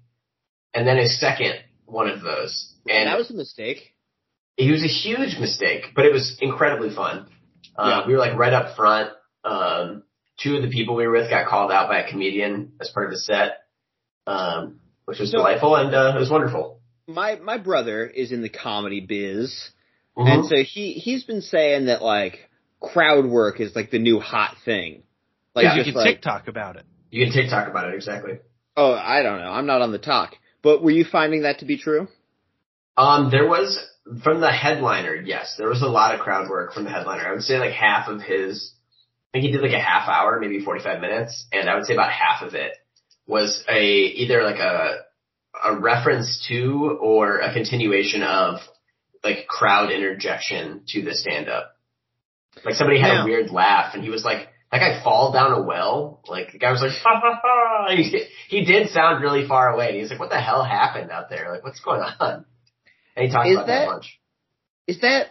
And 0.72 0.86
then 0.86 0.98
a 0.98 1.08
second 1.08 1.54
one 1.84 2.08
of 2.08 2.20
those. 2.22 2.72
And 2.88 3.08
that 3.08 3.18
was 3.18 3.30
a 3.30 3.34
mistake. 3.34 3.94
it 4.56 4.70
was 4.70 4.84
a 4.84 4.86
huge 4.86 5.38
mistake, 5.40 5.86
but 5.96 6.04
it 6.06 6.12
was 6.12 6.38
incredibly 6.40 6.94
fun. 6.94 7.26
Uh, 7.76 7.88
Yeah. 7.88 8.06
We 8.06 8.12
were 8.12 8.20
like 8.20 8.38
right 8.38 8.52
up 8.52 8.76
front. 8.76 9.10
Um, 9.44 10.04
two 10.40 10.54
of 10.56 10.62
the 10.62 10.70
people 10.70 10.94
we 10.94 11.06
were 11.08 11.12
with 11.12 11.28
got 11.30 11.48
called 11.48 11.72
out 11.72 11.88
by 11.88 11.98
a 12.00 12.08
comedian 12.10 12.74
as 12.80 12.90
part 12.90 13.06
of 13.06 13.12
the 13.12 13.18
set, 13.18 13.58
um, 14.28 14.78
which 15.06 15.18
was 15.18 15.30
So- 15.32 15.38
delightful 15.38 15.74
and 15.76 15.92
uh, 15.94 16.12
it 16.14 16.18
was 16.20 16.30
wonderful. 16.30 16.80
My 17.06 17.36
my 17.36 17.58
brother 17.58 18.06
is 18.06 18.32
in 18.32 18.40
the 18.40 18.48
comedy 18.48 19.00
biz, 19.00 19.70
Mhm. 20.16 20.28
and 20.28 20.46
so 20.46 20.56
he 20.56 20.92
he's 20.92 21.24
been 21.24 21.42
saying 21.42 21.86
that 21.86 22.02
like 22.02 22.48
crowd 22.80 23.26
work 23.26 23.60
is 23.60 23.74
like 23.74 23.90
the 23.90 23.98
new 23.98 24.20
hot 24.20 24.56
thing. 24.64 25.02
Like 25.54 25.64
Because 25.64 25.76
you 25.78 25.92
can 25.92 25.94
like, 25.94 26.14
TikTok 26.16 26.48
about 26.48 26.76
it. 26.76 26.84
You 27.10 27.24
can 27.24 27.32
TikTok 27.32 27.68
about 27.68 27.88
it 27.88 27.94
exactly. 27.94 28.38
oh, 28.76 28.92
I 28.92 29.22
don't 29.22 29.38
know. 29.38 29.50
I'm 29.50 29.66
not 29.66 29.82
on 29.82 29.92
the 29.92 29.98
talk. 29.98 30.34
But 30.62 30.82
were 30.82 30.90
you 30.90 31.04
finding 31.04 31.42
that 31.42 31.58
to 31.60 31.64
be 31.64 31.76
true? 31.78 32.08
Um, 32.96 33.30
there 33.30 33.46
was 33.46 33.78
from 34.22 34.40
the 34.40 34.50
headliner, 34.52 35.14
yes, 35.14 35.54
there 35.58 35.68
was 35.68 35.82
a 35.82 35.86
lot 35.88 36.14
of 36.14 36.20
crowd 36.20 36.48
work 36.48 36.72
from 36.72 36.84
the 36.84 36.90
headliner. 36.90 37.26
I 37.26 37.32
would 37.32 37.42
say 37.42 37.58
like 37.58 37.72
half 37.72 38.08
of 38.08 38.20
his, 38.20 38.72
I 39.32 39.38
think 39.38 39.46
he 39.46 39.52
did 39.52 39.62
like 39.62 39.72
a 39.72 39.80
half 39.80 40.08
hour, 40.08 40.38
maybe 40.40 40.60
45 40.64 41.00
minutes, 41.00 41.46
and 41.52 41.68
I 41.68 41.74
would 41.74 41.84
say 41.86 41.94
about 41.94 42.10
half 42.12 42.42
of 42.42 42.54
it 42.54 42.72
was 43.26 43.64
a, 43.68 43.82
either 43.82 44.42
like 44.42 44.58
a, 44.58 45.00
a 45.64 45.76
reference 45.78 46.44
to 46.48 46.98
or 47.00 47.38
a 47.38 47.52
continuation 47.52 48.22
of 48.22 48.60
like 49.24 49.46
crowd 49.48 49.90
interjection 49.90 50.82
to 50.88 51.02
the 51.02 51.14
stand 51.14 51.48
up. 51.48 51.76
Like 52.64 52.74
somebody 52.74 53.00
had 53.00 53.12
Yeah. 53.14 53.22
a 53.22 53.26
weird 53.26 53.50
laugh 53.50 53.94
and 53.94 54.02
he 54.04 54.10
was 54.10 54.24
like, 54.24 54.48
that 54.70 54.78
guy 54.78 55.02
fall 55.02 55.32
down 55.32 55.52
a 55.52 55.62
well. 55.62 56.20
Like 56.28 56.52
the 56.52 56.58
guy 56.58 56.70
was 56.72 56.80
like, 56.82 56.90
ha 57.02 57.20
ha 57.22 57.40
ha. 57.42 57.86
He, 57.94 58.26
he 58.48 58.64
did 58.64 58.90
sound 58.90 59.22
really 59.22 59.46
far 59.46 59.72
away. 59.72 59.88
And 59.88 59.96
he's 59.96 60.10
like, 60.10 60.18
what 60.20 60.30
the 60.30 60.40
hell 60.40 60.62
happened 60.64 61.10
out 61.10 61.30
there? 61.30 61.50
Like, 61.52 61.64
what's 61.64 61.80
going 61.80 62.00
on? 62.00 62.44
And 63.16 63.26
he 63.26 63.32
talked 63.32 63.48
Is 63.48 63.54
about 63.56 63.66
that, 63.66 63.78
that- 63.80 63.88
a 63.88 63.92
bunch. 63.92 64.20
Is 64.86 65.00
that 65.00 65.28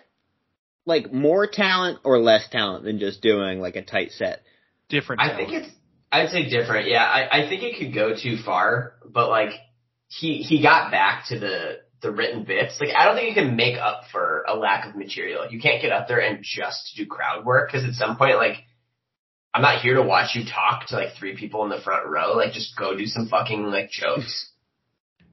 like 0.86 1.14
more 1.14 1.46
talent 1.48 2.00
or 2.04 2.18
less 2.20 2.50
talent 2.50 2.84
than 2.86 3.00
just 3.00 3.22
doing 3.22 3.60
like 3.60 3.76
a 3.76 3.84
tight 3.84 4.12
set? 4.12 4.42
Different. 4.90 5.22
I 5.22 5.36
think 5.38 5.52
it's, 5.54 5.70
I'd 6.12 6.30
say 6.30 6.50
different. 6.50 6.88
Yeah, 6.90 7.04
I, 7.04 7.44
I 7.44 7.50
think 7.50 7.64
it 7.64 7.78
could 7.80 7.94
go 7.94 8.16
too 8.16 8.38
far, 8.44 8.94
but 9.06 9.30
like 9.30 9.52
he, 10.08 10.38
he 10.38 10.62
got 10.62 10.92
back 10.92 11.26
to 11.30 11.40
the, 11.40 11.80
the 12.04 12.12
written 12.12 12.44
bits. 12.44 12.80
Like 12.80 12.92
I 12.96 13.06
don't 13.06 13.16
think 13.16 13.30
you 13.30 13.42
can 13.42 13.56
make 13.56 13.78
up 13.78 14.04
for 14.12 14.44
a 14.48 14.56
lack 14.56 14.88
of 14.88 14.96
material. 14.96 15.48
You 15.50 15.60
can't 15.60 15.82
get 15.82 15.92
up 15.92 16.08
there 16.08 16.20
and 16.20 16.44
just 16.44 16.94
do 16.96 17.06
crowd 17.08 17.44
work 17.46 17.72
because 17.72 17.88
at 17.88 17.94
some 17.96 18.16
point, 18.18 18.36
like, 18.36 18.58
I'm 19.54 19.62
not 19.64 19.82
here 19.82 19.96
to 19.96 20.04
watch 20.04 20.36
you 20.36 20.44
talk 20.46 20.88
to 20.88 20.96
like 20.96 21.16
three 21.18 21.36
people 21.36 21.64
in 21.64 21.70
the 21.70 21.82
front 21.82 22.08
row. 22.08 22.34
Like 22.36 22.54
just 22.54 22.78
go 22.78 22.96
do 22.96 23.06
some 23.08 23.28
fucking 23.28 23.64
like 23.66 23.90
jokes. 23.90 24.50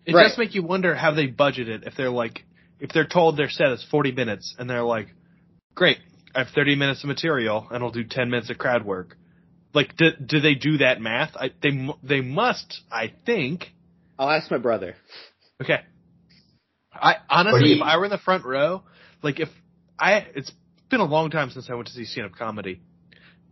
It 0.06 0.14
Right. 0.14 0.28
does 0.28 0.38
make 0.38 0.54
you 0.54 0.62
wonder 0.62 0.94
how 0.94 1.12
they 1.12 1.26
budget 1.26 1.68
it. 1.68 1.84
If 1.84 1.94
they're 1.96 2.10
like, 2.10 2.44
if 2.78 2.90
they're 2.92 3.06
told 3.06 3.36
their 3.36 3.50
set 3.50 3.68
is 3.72 3.84
40 3.90 4.12
minutes 4.12 4.54
and 4.58 4.68
they're 4.68 4.82
like, 4.82 5.08
great, 5.74 5.98
I 6.34 6.38
have 6.40 6.48
30 6.54 6.76
minutes 6.76 7.02
of 7.04 7.08
material 7.08 7.66
and 7.70 7.82
I'll 7.84 7.90
do 7.90 8.04
10 8.04 8.30
minutes 8.30 8.48
of 8.50 8.56
crowd 8.58 8.84
work. 8.84 9.16
Like, 9.74 9.96
do, 9.96 10.10
do 10.24 10.40
they 10.40 10.54
do 10.54 10.78
that 10.78 11.00
math? 11.00 11.36
I, 11.36 11.50
they, 11.62 11.70
mu- 11.70 11.92
they 12.02 12.20
must, 12.22 12.80
I 12.90 13.12
think. 13.26 13.72
I'll 14.18 14.30
ask 14.30 14.50
my 14.50 14.58
brother. 14.58 14.96
Okay. 15.62 15.80
I, 16.92 17.16
honestly, 17.28 17.74
do 17.74 17.80
if 17.80 17.82
I 17.82 17.96
were 17.96 18.04
in 18.04 18.10
the 18.10 18.18
front 18.18 18.44
row, 18.44 18.82
like 19.22 19.40
if 19.40 19.48
I, 19.98 20.26
it's 20.34 20.52
been 20.88 21.00
a 21.00 21.04
long 21.04 21.30
time 21.30 21.50
since 21.50 21.68
I 21.70 21.74
went 21.74 21.88
to 21.88 21.92
see 21.92 22.04
stand-up 22.04 22.32
comedy. 22.36 22.80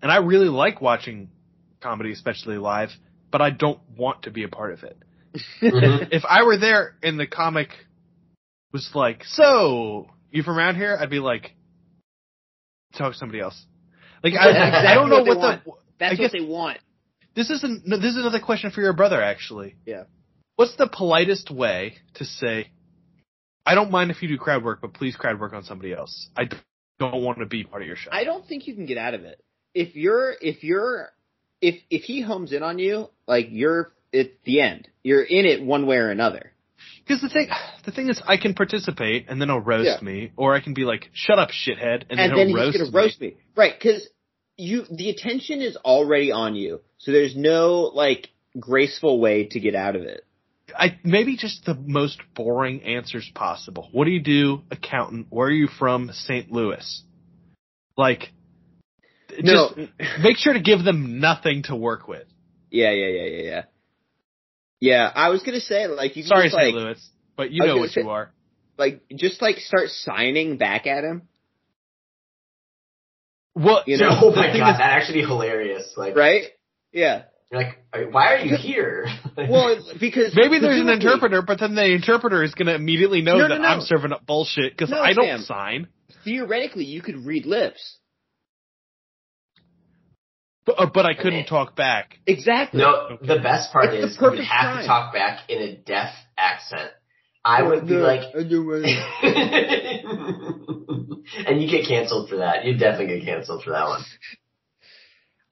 And 0.02 0.10
I 0.12 0.16
really 0.18 0.48
like 0.48 0.80
watching 0.80 1.30
comedy, 1.80 2.12
especially 2.12 2.56
live, 2.56 2.90
but 3.30 3.40
I 3.40 3.50
don't 3.50 3.80
want 3.96 4.22
to 4.24 4.30
be 4.30 4.44
a 4.44 4.48
part 4.48 4.72
of 4.72 4.82
it 4.84 4.96
Mhm. 5.60 6.08
if 6.12 6.24
I 6.28 6.44
were 6.44 6.56
there 6.56 6.94
and 7.02 7.18
the 7.18 7.26
comic 7.26 7.68
was 8.72 8.90
like, 8.94 9.24
"So 9.24 10.10
you 10.30 10.42
from 10.42 10.58
around 10.58 10.76
here?" 10.76 10.96
I'd 10.98 11.10
be 11.10 11.20
like, 11.20 11.54
"Talk 12.96 13.12
to 13.12 13.18
somebody 13.18 13.40
else." 13.40 13.60
Like 14.22 14.34
I, 14.34 14.92
I 14.92 14.94
don't 14.94 15.10
know 15.10 15.22
what, 15.22 15.38
what 15.38 15.64
the. 15.64 15.72
That's 15.98 16.18
I 16.18 16.22
what 16.22 16.32
they 16.32 16.40
want. 16.40 16.78
This 17.34 17.50
is 17.50 17.62
an, 17.62 17.82
no, 17.84 17.96
this 17.98 18.12
is 18.12 18.16
another 18.16 18.40
question 18.40 18.70
for 18.70 18.80
your 18.80 18.92
brother, 18.92 19.22
actually. 19.22 19.76
Yeah. 19.86 20.04
What's 20.56 20.76
the 20.76 20.88
politest 20.88 21.50
way 21.50 21.98
to 22.14 22.24
say? 22.24 22.68
I 23.66 23.74
don't 23.74 23.90
mind 23.90 24.10
if 24.10 24.22
you 24.22 24.28
do 24.28 24.38
crowd 24.38 24.64
work, 24.64 24.80
but 24.80 24.94
please 24.94 25.14
crowd 25.16 25.38
work 25.40 25.52
on 25.52 25.62
somebody 25.64 25.92
else. 25.92 26.28
I 26.36 26.48
don't 26.98 27.22
want 27.22 27.38
to 27.38 27.46
be 27.46 27.64
part 27.64 27.82
of 27.82 27.88
your 27.88 27.96
show. 27.96 28.10
I 28.12 28.24
don't 28.24 28.46
think 28.46 28.66
you 28.66 28.74
can 28.74 28.86
get 28.86 28.98
out 28.98 29.14
of 29.14 29.24
it. 29.24 29.42
If 29.74 29.94
you're 29.94 30.34
if 30.40 30.64
you're 30.64 31.10
if 31.60 31.76
if 31.90 32.02
he 32.02 32.22
homes 32.22 32.52
in 32.52 32.62
on 32.62 32.78
you, 32.78 33.08
like 33.26 33.48
you're 33.50 33.92
at 34.14 34.30
the 34.44 34.60
end. 34.60 34.88
You're 35.02 35.22
in 35.22 35.44
it 35.44 35.62
one 35.62 35.86
way 35.86 35.96
or 35.96 36.10
another. 36.10 36.52
Because 37.06 37.20
the 37.20 37.28
thing, 37.28 37.48
the 37.84 37.90
thing 37.92 38.08
is, 38.08 38.20
I 38.26 38.36
can 38.36 38.54
participate 38.54 39.26
and 39.28 39.40
then 39.40 39.48
he'll 39.48 39.60
roast 39.60 39.86
Yeah. 39.86 39.98
me, 40.02 40.32
or 40.36 40.54
I 40.54 40.60
can 40.60 40.74
be 40.74 40.84
like, 40.84 41.10
"Shut 41.12 41.38
up, 41.38 41.50
shithead," 41.50 42.04
and, 42.08 42.18
And, 42.18 42.18
then, 42.18 42.36
then 42.36 42.48
he'll 42.48 42.70
he's 42.70 42.80
roast 42.80 42.92
me. 42.92 43.00
roast 43.00 43.20
me. 43.20 43.36
Right, 43.56 43.74
because 43.78 44.08
you 44.56 44.84
the 44.90 45.10
attention 45.10 45.60
is 45.60 45.76
already 45.76 46.32
on 46.32 46.54
you. 46.54 46.80
So 46.98 47.12
there's 47.12 47.36
no 47.36 47.90
like 47.94 48.28
graceful 48.58 49.20
way 49.20 49.44
to 49.46 49.60
get 49.60 49.74
out 49.74 49.96
of 49.96 50.02
it. 50.02 50.24
I 50.76 50.98
maybe 51.04 51.36
just 51.36 51.64
the 51.64 51.74
most 51.74 52.20
boring 52.34 52.82
answers 52.82 53.30
possible. 53.34 53.88
What 53.92 54.04
do 54.04 54.10
you 54.10 54.20
do, 54.22 54.62
accountant? 54.70 55.26
Where 55.30 55.48
are 55.48 55.52
you 55.52 55.68
from? 55.68 56.10
St. 56.12 56.50
Louis. 56.52 57.02
Like, 57.96 58.32
No, 59.42 59.70
just 59.74 59.90
make 60.22 60.36
sure 60.36 60.52
to 60.52 60.60
give 60.60 60.84
them 60.84 61.20
nothing 61.20 61.62
to 61.64 61.76
work 61.76 62.06
with. 62.08 62.26
yeah, 62.70 62.90
yeah, 62.92 63.06
yeah, 63.08 63.24
yeah, 63.24 63.42
yeah. 63.42 63.62
Yeah, 64.80 65.10
I 65.14 65.30
was 65.30 65.42
gonna 65.42 65.60
say 65.60 65.86
like 65.88 66.16
you 66.16 66.22
Sorry, 66.22 66.44
just, 66.46 66.54
St. 66.56 66.74
like, 66.74 66.84
Louis, 66.84 67.10
but 67.36 67.50
you 67.50 67.64
know 67.66 67.78
what 67.78 67.90
say- 67.90 68.02
you 68.02 68.10
are. 68.10 68.30
like 68.76 69.02
just 69.16 69.42
like 69.42 69.56
start 69.58 69.88
signing 69.90 70.56
back 70.56 70.86
at 70.86 71.02
him. 71.02 71.22
Well, 73.54 73.82
You 73.86 73.98
know, 73.98 74.08
oh 74.10 74.30
my 74.30 74.46
god, 74.46 74.54
is- 74.54 74.78
that'd 74.78 74.80
actually 74.80 75.22
be 75.22 75.26
hilarious. 75.26 75.94
Like, 75.96 76.14
Right? 76.16 76.44
Yeah. 76.92 77.24
You're 77.50 77.62
like, 77.62 77.78
why 78.12 78.34
are 78.34 78.38
you 78.38 78.56
here? 78.56 79.06
Well, 79.36 79.76
because 80.00 80.34
maybe 80.34 80.58
there's 80.58 80.80
an 80.80 80.88
interpreter, 80.88 81.42
but 81.42 81.60
then 81.60 81.76
the 81.76 81.84
interpreter 81.94 82.42
is 82.42 82.54
going 82.54 82.66
to 82.66 82.74
immediately 82.74 83.22
know 83.22 83.38
No, 83.38 83.46
no, 83.46 83.54
that 83.54 83.60
no. 83.60 83.68
I'm 83.68 83.80
serving 83.82 84.12
up 84.12 84.26
bullshit 84.26 84.72
because 84.72 84.90
No, 84.90 85.00
I 85.00 85.12
don't 85.12 85.26
Sam. 85.26 85.40
sign. 85.42 85.86
Theoretically, 86.24 86.84
you 86.84 87.00
could 87.02 87.24
read 87.24 87.46
lips. 87.46 87.98
But, 90.66 90.80
uh, 90.80 90.86
but 90.92 91.06
I 91.06 91.14
couldn't 91.14 91.46
talk 91.46 91.76
back. 91.76 92.18
Exactly. 92.26 92.80
no, 92.80 93.16
the 93.22 93.38
best 93.38 93.72
part 93.72 93.94
It's 93.94 94.12
is 94.12 94.18
you 94.20 94.28
would 94.28 94.40
have 94.40 94.74
time. 94.74 94.80
to 94.82 94.86
talk 94.86 95.14
back 95.14 95.48
in 95.48 95.62
a 95.62 95.76
deaf 95.76 96.12
accent. 96.36 96.90
I 97.44 97.62
would 97.62 97.86
be 97.86 97.94
like, 97.94 98.22
and 98.34 98.50
you 101.62 101.70
get 101.70 101.86
canceled 101.88 102.28
for 102.28 102.38
that. 102.38 102.64
You 102.64 102.76
definitely 102.76 103.20
get 103.20 103.24
canceled 103.24 103.62
for 103.64 103.70
that 103.70 103.86
one. 103.86 104.02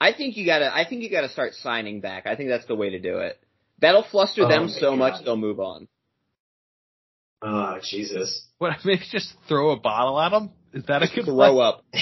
I 0.00 0.12
think 0.12 0.36
you 0.36 0.44
gotta. 0.44 0.74
I 0.74 0.86
think 0.88 1.02
you 1.02 1.10
gotta 1.10 1.28
start 1.28 1.54
signing 1.54 2.00
back. 2.00 2.26
I 2.26 2.36
think 2.36 2.48
that's 2.50 2.66
the 2.66 2.74
way 2.74 2.90
to 2.90 2.98
do 2.98 3.18
it. 3.18 3.40
That'll 3.80 4.04
fluster 4.04 4.42
Oh 4.44 4.48
them 4.48 4.68
so 4.68 4.90
God. 4.90 4.98
much 4.98 5.24
they'll 5.24 5.36
move 5.36 5.60
on. 5.60 5.88
Oh 7.42 7.78
Jesus! 7.82 8.46
What? 8.58 8.76
Maybe 8.84 9.02
just 9.10 9.34
throw 9.48 9.70
a 9.70 9.80
bottle 9.80 10.20
at 10.20 10.30
them. 10.30 10.50
Is 10.72 10.84
that 10.86 11.02
a 11.02 11.06
good 11.14 11.24
Throw 11.24 11.58
up. 11.58 11.84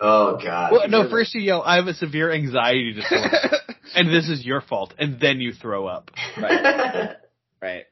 oh 0.00 0.38
God! 0.42 0.72
Well, 0.72 0.88
no, 0.88 1.08
first 1.08 1.34
you 1.34 1.40
yell, 1.42 1.62
I 1.62 1.76
have 1.76 1.86
a 1.86 1.94
severe 1.94 2.32
anxiety 2.32 2.94
disorder, 2.94 3.30
and 3.94 4.08
this 4.08 4.28
is 4.28 4.44
your 4.44 4.60
fault, 4.60 4.94
and 4.98 5.20
then 5.20 5.40
you 5.40 5.52
throw 5.52 5.86
up. 5.86 6.10
right. 6.40 7.16
Right. 7.62 7.84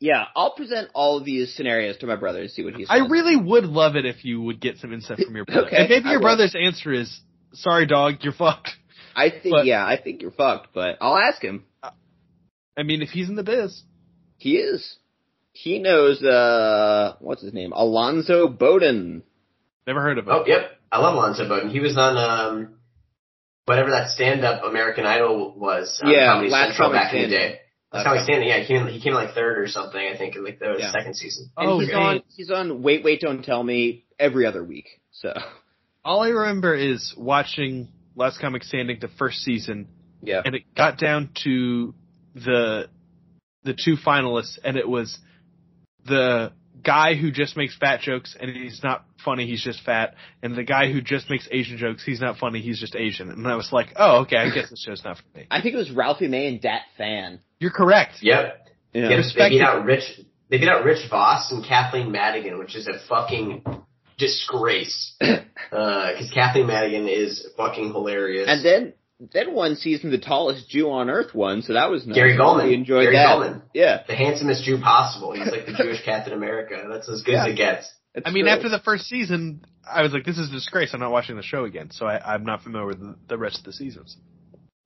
Yeah, 0.00 0.24
I'll 0.34 0.54
present 0.54 0.88
all 0.94 1.18
of 1.18 1.24
these 1.26 1.54
scenarios 1.54 1.98
to 1.98 2.06
my 2.06 2.16
brother 2.16 2.40
and 2.40 2.50
see 2.50 2.64
what 2.64 2.74
he 2.74 2.84
says. 2.84 2.88
I 2.90 3.06
really 3.06 3.36
would 3.36 3.64
love 3.64 3.96
it 3.96 4.06
if 4.06 4.24
you 4.24 4.40
would 4.40 4.58
get 4.60 4.78
some 4.78 4.92
insight 4.94 5.18
from 5.18 5.36
your 5.36 5.44
brother. 5.44 5.60
Okay, 5.66 5.76
and 5.76 5.88
maybe 5.90 6.06
I 6.06 6.10
your 6.12 6.20
will. 6.20 6.24
brother's 6.28 6.56
answer 6.58 6.90
is, 6.92 7.20
sorry 7.52 7.86
dog, 7.86 8.14
you're 8.22 8.32
fucked. 8.32 8.70
I 9.14 9.28
think. 9.28 9.50
but- 9.52 9.66
yeah, 9.66 9.84
I 9.84 10.00
think 10.00 10.22
you're 10.22 10.30
fucked, 10.30 10.68
but 10.74 10.96
I'll 11.02 11.18
ask 11.18 11.42
him. 11.42 11.64
I 12.76 12.82
mean, 12.82 13.02
if 13.02 13.10
he's 13.10 13.28
in 13.28 13.36
the 13.36 13.42
biz. 13.42 13.82
He 14.38 14.56
is. 14.56 14.96
He 15.52 15.80
knows. 15.80 16.22
uh 16.22 17.16
What's 17.20 17.42
his 17.42 17.52
name? 17.52 17.72
Alonzo 17.72 18.48
Bowden. 18.48 19.22
Never 19.86 20.00
heard 20.00 20.16
of 20.16 20.26
him. 20.26 20.32
Oh, 20.34 20.44
yep. 20.46 20.70
I 20.90 20.98
love 21.00 21.14
Alonzo 21.14 21.46
Bowden. 21.46 21.68
He 21.68 21.80
was 21.80 21.96
on 21.98 22.16
um, 22.16 22.74
whatever 23.66 23.90
that 23.90 24.10
stand-up 24.10 24.64
American 24.64 25.04
Idol 25.04 25.54
was. 25.58 26.00
On 26.02 26.10
Yeah, 26.10 26.32
Comedy 26.32 26.50
Last 26.50 26.68
Central 26.76 26.92
back 26.92 27.12
in 27.12 27.22
the 27.22 27.28
Standing. 27.36 27.56
Day. 27.92 28.02
how 28.04 28.14
he's 28.14 28.24
Standing. 28.24 28.48
Yeah, 28.48 28.60
he 28.60 28.66
came. 28.66 28.86
He 28.86 29.00
came 29.00 29.14
like 29.14 29.34
third 29.34 29.58
or 29.58 29.66
something. 29.68 30.00
I 30.00 30.16
think 30.16 30.36
in 30.36 30.44
like 30.44 30.58
the 30.58 30.76
Yeah. 30.78 30.92
second 30.92 31.14
season. 31.14 31.50
And 31.56 31.68
Oh, 31.68 31.78
he's 31.80 31.88
okay. 31.88 31.98
on. 31.98 32.22
He's 32.36 32.50
on. 32.50 32.82
Wait, 32.82 33.02
wait, 33.04 33.20
don't 33.20 33.44
tell 33.44 33.62
me 33.62 34.04
every 34.18 34.46
other 34.46 34.62
week. 34.62 34.86
So 35.12 35.34
All 36.04 36.22
I 36.22 36.28
remember 36.28 36.74
is 36.74 37.14
watching 37.16 37.88
Last 38.16 38.40
Comic 38.40 38.62
Standing 38.64 38.98
the 39.00 39.08
first 39.08 39.38
season, 39.40 39.88
yeah. 40.22 40.40
and 40.44 40.54
it 40.54 40.62
got 40.76 40.98
down 40.98 41.30
to 41.44 41.94
the 42.34 42.88
the 43.64 43.74
two 43.74 43.96
finalists, 43.96 44.58
and 44.64 44.76
it 44.76 44.88
was 44.88 45.18
the 46.06 46.52
guy 46.82 47.14
who 47.14 47.30
just 47.30 47.56
makes 47.58 47.76
fat 47.76 48.00
jokes 48.00 48.34
and 48.40 48.50
he's 48.50 48.82
not 48.82 49.04
funny, 49.22 49.46
he's 49.46 49.62
just 49.62 49.82
fat, 49.82 50.14
and 50.42 50.54
the 50.54 50.62
guy 50.64 50.90
who 50.90 51.02
just 51.02 51.28
makes 51.28 51.46
Asian 51.50 51.76
jokes, 51.76 52.02
he's 52.04 52.20
not 52.22 52.38
funny, 52.38 52.60
he's 52.62 52.80
just 52.80 52.96
Asian. 52.96 53.30
And 53.30 53.46
I 53.46 53.56
was 53.56 53.70
like, 53.70 53.88
oh, 53.96 54.20
okay, 54.22 54.36
I 54.38 54.48
guess 54.48 54.70
this 54.70 54.82
show's 54.86 55.04
not 55.04 55.18
for 55.18 55.38
me. 55.38 55.46
I 55.50 55.60
think 55.60 55.74
it 55.74 55.78
was 55.78 55.90
Ralphie 55.90 56.28
May 56.28 56.46
and 56.46 56.60
Dat 56.60 56.80
Phan. 56.96 57.40
You're 57.60 57.70
correct. 57.70 58.14
Yep. 58.22 58.66
Yeah. 58.92 59.00
Yep. 59.02 59.10
They 59.10 59.16
Respect 59.16 59.50
beat 59.50 59.62
out 59.62 59.84
Rich. 59.84 60.02
They 60.48 60.58
beat 60.58 60.68
out 60.68 60.84
Rich 60.84 61.08
Voss 61.08 61.52
and 61.52 61.64
Kathleen 61.64 62.10
Madigan, 62.10 62.58
which 62.58 62.74
is 62.74 62.88
a 62.88 62.98
fucking 63.08 63.62
disgrace. 64.18 65.16
Uh, 65.70 66.10
because 66.12 66.30
Kathleen 66.32 66.66
Madigan 66.66 67.06
is 67.06 67.46
fucking 67.56 67.92
hilarious. 67.92 68.46
And 68.48 68.64
then 68.64 68.94
then 69.32 69.54
one 69.54 69.76
season 69.76 70.10
the 70.10 70.18
tallest 70.18 70.68
Jew 70.68 70.90
on 70.90 71.08
earth 71.08 71.32
won, 71.32 71.62
so 71.62 71.74
that 71.74 71.90
was 71.90 72.04
nice. 72.06 72.14
Gary 72.16 72.36
Gulman. 72.36 72.64
We 72.68 72.74
enjoyed 72.74 73.02
Gary 73.04 73.14
that. 73.16 73.28
Gulman. 73.36 73.62
Yeah. 73.72 74.02
the 74.08 74.16
handsomest 74.16 74.64
Jew 74.64 74.78
possible. 74.80 75.32
He's 75.32 75.46
like 75.52 75.66
the 75.66 75.74
Jewish 75.74 76.02
Captain 76.04 76.32
America. 76.32 76.86
That's 76.90 77.08
as 77.08 77.22
good 77.22 77.32
Yeah. 77.32 77.44
as 77.44 77.52
it 77.52 77.56
gets. 77.56 77.92
It's 78.14 78.26
I 78.26 78.32
mean, 78.32 78.44
true. 78.46 78.52
after 78.52 78.68
the 78.68 78.80
first 78.80 79.04
season, 79.06 79.64
I 79.88 80.02
was 80.02 80.12
like, 80.12 80.24
this 80.24 80.38
is 80.38 80.48
a 80.48 80.52
disgrace. 80.52 80.90
I'm 80.92 80.98
not 81.00 81.12
watching 81.12 81.36
the 81.36 81.42
show 81.42 81.64
again, 81.64 81.90
so 81.92 82.06
I, 82.06 82.34
I'm 82.34 82.44
not 82.44 82.62
familiar 82.62 82.86
with 82.88 82.98
the, 82.98 83.14
the 83.28 83.38
rest 83.38 83.58
of 83.58 83.64
the 83.64 83.72
seasons. 83.74 84.16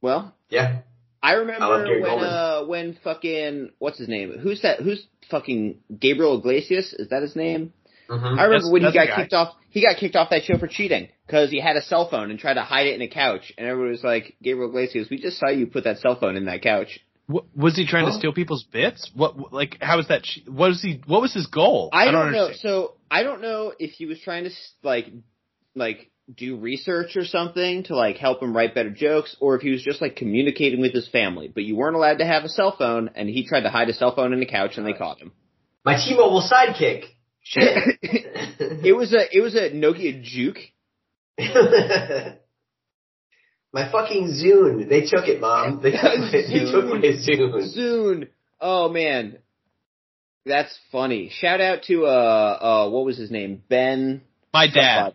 well, 0.03 0.35
Yeah. 0.51 0.81
I 1.25 1.31
I 1.31 1.33
remember 1.43 1.67
love 1.67 1.87
Gary 1.87 2.03
when 2.03 2.11
Coleman. 2.11 2.29
uh 2.29 2.63
when 2.73 2.87
fucking 3.03 3.71
what's 3.79 3.99
his 3.99 4.09
name? 4.09 4.29
Who's 4.45 4.61
that? 4.63 4.81
Who's 4.81 5.03
fucking 5.31 5.81
Gabriel 6.05 6.39
Iglesias? 6.39 6.93
Is 6.93 7.09
that 7.13 7.23
his 7.23 7.35
name? 7.35 7.73
Mhm. 8.11 8.17
I 8.17 8.45
remember 8.45 8.51
That's- 8.51 8.71
when 8.73 8.83
he 8.83 8.87
that's 8.93 8.97
a 8.97 9.07
got 9.09 9.17
kicked 9.17 9.33
off. 9.33 9.51
He 9.71 9.81
got 9.83 9.97
kicked 9.97 10.17
off 10.17 10.29
that 10.31 10.45
show 10.45 10.59
for 10.59 10.69
cheating 10.69 11.09
because 11.27 11.51
he 11.51 11.59
had 11.69 11.77
a 11.77 11.83
cell 11.83 12.09
phone 12.11 12.31
and 12.31 12.39
tried 12.39 12.55
to 12.55 12.63
hide 12.63 12.87
it 12.87 12.95
in 12.95 13.03
a 13.03 13.09
couch, 13.09 13.53
and 13.57 13.67
everyone 13.67 13.91
was 13.93 14.05
like, 14.05 14.37
"Gabriel 14.43 14.69
Iglesias, 14.69 15.09
we 15.11 15.17
just 15.19 15.39
saw 15.39 15.49
you 15.49 15.67
put 15.67 15.85
that 15.85 15.99
cell 15.99 16.15
phone 16.17 16.37
in 16.37 16.45
that 16.45 16.61
couch." 16.63 17.01
What, 17.27 17.45
was 17.57 17.75
he 17.75 17.87
trying 17.87 18.05
to 18.07 18.13
steal 18.13 18.35
people's 18.35 18.65
bits? 18.65 19.11
What 19.15 19.53
like 19.61 19.79
how 19.81 19.97
was 19.97 20.09
that? 20.09 20.23
che- 20.25 20.43
What 20.47 20.69
was 20.69 20.83
he? 20.83 21.01
What 21.07 21.23
was 21.23 21.33
his 21.33 21.47
goal? 21.47 21.89
I, 21.93 22.11
don't, 22.11 22.33
know. 22.33 22.51
So 22.53 22.97
I 23.11 23.23
don't 23.23 23.41
know 23.41 23.73
if 23.79 23.93
he 23.93 24.05
was 24.05 24.21
trying 24.21 24.45
to 24.45 24.51
like 24.83 25.07
like 25.75 26.11
do 26.33 26.57
research 26.57 27.17
or 27.17 27.25
something 27.25 27.85
to 27.85 27.95
like 27.97 28.17
help 28.17 28.43
him 28.43 28.57
write 28.57 28.75
better 28.75 28.91
jokes, 28.91 29.37
or 29.41 29.57
if 29.57 29.63
he 29.63 29.71
was 29.71 29.83
just 29.83 30.01
like 30.01 30.17
communicating 30.17 30.81
with 30.81 30.95
his 30.95 31.09
family. 31.09 31.49
But 31.53 31.65
you 31.65 31.77
weren't 31.77 31.97
allowed 31.97 32.19
to 32.19 32.27
have 32.27 32.45
a 32.45 32.49
cell 32.49 32.75
phone, 32.79 33.11
and 33.15 33.29
he 33.29 33.47
tried 33.47 33.63
to 33.63 33.71
hide 33.71 33.89
a 33.91 33.95
cell 33.95 34.15
phone 34.15 34.33
in 34.33 34.41
the 34.41 34.47
couch, 34.47 34.73
and 34.77 34.87
they 34.87 34.93
caught 34.95 35.21
him. 35.21 35.33
My 35.85 35.97
T-Mobile 35.97 36.43
sidekick. 36.43 37.05
Shit. 37.43 37.99
It 38.59 38.97
was 38.97 39.13
a 39.13 39.37
it 39.37 39.41
was 39.41 39.55
a 39.57 39.71
Nokia 39.71 40.23
Juke. 40.23 40.59
my 43.73 43.91
fucking 43.91 44.29
Zune. 44.29 44.89
They 44.89 45.01
took 45.01 45.27
it, 45.27 45.41
mom. 45.41 45.81
They 45.83 45.91
took, 45.91 46.03
my- 46.03 46.31
they 46.31 46.71
took 46.71 46.85
my 46.85 47.01
Zune. 47.61 47.77
Zune. 47.77 48.29
Oh 48.61 48.89
man, 48.89 49.39
that's 50.47 50.79
funny. 50.93 51.31
Shout 51.33 51.61
out 51.61 51.83
to 51.89 52.07
uh 52.07 52.09
uh 52.09 52.91
what 52.91 53.05
was 53.05 53.17
his 53.19 53.31
name? 53.31 53.63
Ben. 53.69 54.23
My 54.53 54.69
dad. 54.69 55.15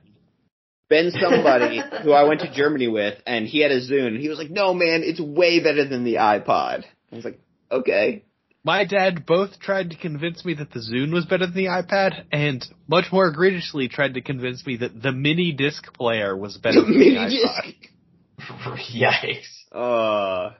Somebody. 0.89 1.11
Ben 1.11 1.11
somebody 1.21 2.03
who 2.03 2.11
I 2.11 2.23
went 2.23 2.41
to 2.41 2.51
Germany 2.53 2.87
with, 2.87 3.21
and 3.25 3.45
he 3.47 3.59
had 3.61 3.71
a 3.71 3.79
Zune, 3.81 4.07
and 4.07 4.17
he 4.19 4.29
was 4.29 4.37
like, 4.37 4.49
"No, 4.49 4.73
man, 4.73 5.01
it's 5.03 5.19
way 5.19 5.59
better 5.63 5.87
than 5.87 6.03
the 6.03 6.15
iPod." 6.15 6.83
I 7.11 7.15
was 7.15 7.25
like, 7.25 7.39
"Okay." 7.71 8.25
My 8.61 8.83
dad 8.83 9.25
both 9.25 9.59
tried 9.61 9.91
to 9.91 9.95
convince 9.95 10.43
me 10.43 10.53
that 10.55 10.71
the 10.71 10.79
Zune 10.81 11.13
was 11.13 11.25
better 11.25 11.45
than 11.45 11.55
the 11.55 11.67
iPad, 11.67 12.23
and 12.31 12.65
much 12.87 13.05
more 13.11 13.27
egregiously 13.29 13.87
tried 13.87 14.15
to 14.15 14.21
convince 14.21 14.65
me 14.67 14.75
that 14.77 15.01
the 15.01 15.13
mini 15.13 15.53
disc 15.53 15.93
player 15.93 16.35
was 16.35 16.57
better 16.57 16.81
than 16.81 16.91
the 16.91 16.97
Mini 16.99 17.15
iPod. 17.15 17.63
disc. 17.63 17.89
Yikes. 18.93 19.71
Uh, 19.71 20.53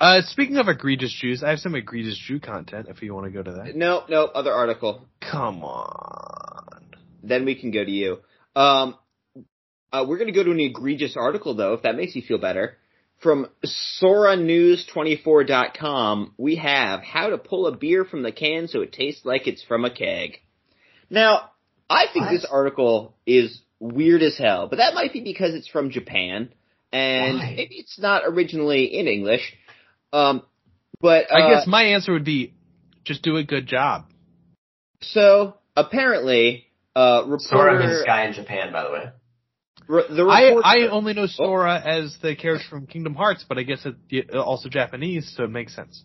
Uh, 0.00 0.20
speaking 0.22 0.56
of 0.56 0.66
egregious 0.66 1.12
Jews, 1.12 1.44
I 1.44 1.50
have 1.50 1.60
some 1.60 1.76
egregious 1.76 2.18
Jew 2.26 2.40
content. 2.40 2.86
If 2.88 3.02
you 3.02 3.14
want 3.14 3.26
to 3.26 3.30
go 3.30 3.40
to 3.42 3.52
that, 3.52 3.76
no, 3.76 4.02
no, 4.08 4.24
other 4.24 4.52
article. 4.52 5.06
come 5.20 5.62
on. 5.62 6.80
Then 7.22 7.44
we 7.44 7.54
can 7.54 7.70
go 7.70 7.84
to 7.84 7.90
you. 7.90 8.18
Um, 8.56 8.96
uh, 9.92 10.04
we're 10.08 10.16
going 10.18 10.28
to 10.28 10.32
go 10.32 10.42
to 10.42 10.50
an 10.50 10.60
egregious 10.60 11.16
article, 11.16 11.54
though, 11.54 11.74
if 11.74 11.82
that 11.82 11.96
makes 11.96 12.16
you 12.16 12.22
feel 12.22 12.38
better. 12.38 12.76
From 13.20 13.46
SoraNews24.com, 14.02 16.34
we 16.36 16.56
have 16.56 17.02
how 17.02 17.28
to 17.30 17.38
pull 17.38 17.66
a 17.66 17.76
beer 17.76 18.04
from 18.04 18.22
the 18.22 18.32
can 18.32 18.68
so 18.68 18.80
it 18.80 18.92
tastes 18.92 19.24
like 19.24 19.46
it's 19.46 19.62
from 19.62 19.84
a 19.84 19.90
keg. 19.90 20.38
Now, 21.10 21.50
I 21.88 22.06
think 22.12 22.26
What? 22.26 22.32
this 22.32 22.46
article 22.50 23.14
is 23.26 23.60
weird 23.78 24.22
as 24.22 24.36
hell, 24.38 24.68
but 24.68 24.76
that 24.76 24.94
might 24.94 25.12
be 25.12 25.20
because 25.20 25.54
it's 25.54 25.68
from 25.68 25.90
Japan, 25.90 26.52
and 26.92 27.38
Why? 27.38 27.54
maybe 27.56 27.76
it's 27.76 27.98
not 27.98 28.22
originally 28.26 28.84
in 28.86 29.06
English. 29.06 29.52
Um, 30.12 30.42
but 31.00 31.30
uh, 31.30 31.34
I 31.36 31.50
guess 31.54 31.66
my 31.66 31.84
answer 31.84 32.12
would 32.12 32.24
be 32.24 32.54
just 33.04 33.22
do 33.22 33.36
a 33.36 33.44
good 33.44 33.66
job. 33.66 34.06
so. 35.00 35.56
Apparently, 35.74 36.66
uh, 36.94 37.22
Sora 37.38 37.72
reporter, 37.72 37.78
means 37.78 38.02
sky 38.02 38.26
in 38.26 38.34
Japan, 38.34 38.74
by 38.74 38.84
the 38.84 38.90
way. 38.90 39.04
Re- 39.88 40.04
the 40.08 40.24
I, 40.24 40.84
I 40.84 40.88
only 40.88 41.14
know 41.14 41.26
Sora 41.26 41.80
as 41.80 42.16
the 42.22 42.34
character 42.36 42.66
from 42.68 42.86
Kingdom 42.86 43.14
Hearts, 43.14 43.44
but 43.48 43.58
I 43.58 43.62
guess 43.62 43.86
it's 43.86 44.34
also 44.34 44.68
Japanese, 44.68 45.32
so 45.36 45.44
it 45.44 45.50
makes 45.50 45.74
sense. 45.74 46.04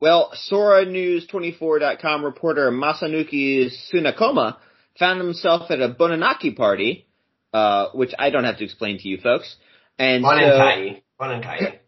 Well, 0.00 0.32
SoraNews24.com 0.50 2.24
reporter 2.24 2.70
Masanuki 2.70 3.70
Sunakoma 3.92 4.56
found 4.98 5.20
himself 5.20 5.70
at 5.70 5.80
a 5.80 5.90
Bonanaki 5.92 6.56
party, 6.56 7.06
uh, 7.52 7.88
which 7.92 8.12
I 8.18 8.30
don't 8.30 8.44
have 8.44 8.58
to 8.58 8.64
explain 8.64 8.98
to 8.98 9.08
you 9.08 9.18
folks. 9.18 9.56
And 9.98 10.22
Fun 10.22 10.38
so, 10.40 10.46
and 10.46 10.58
tiny. 10.58 11.04
Fun 11.18 11.32
and 11.32 11.42
tiny. 11.42 11.78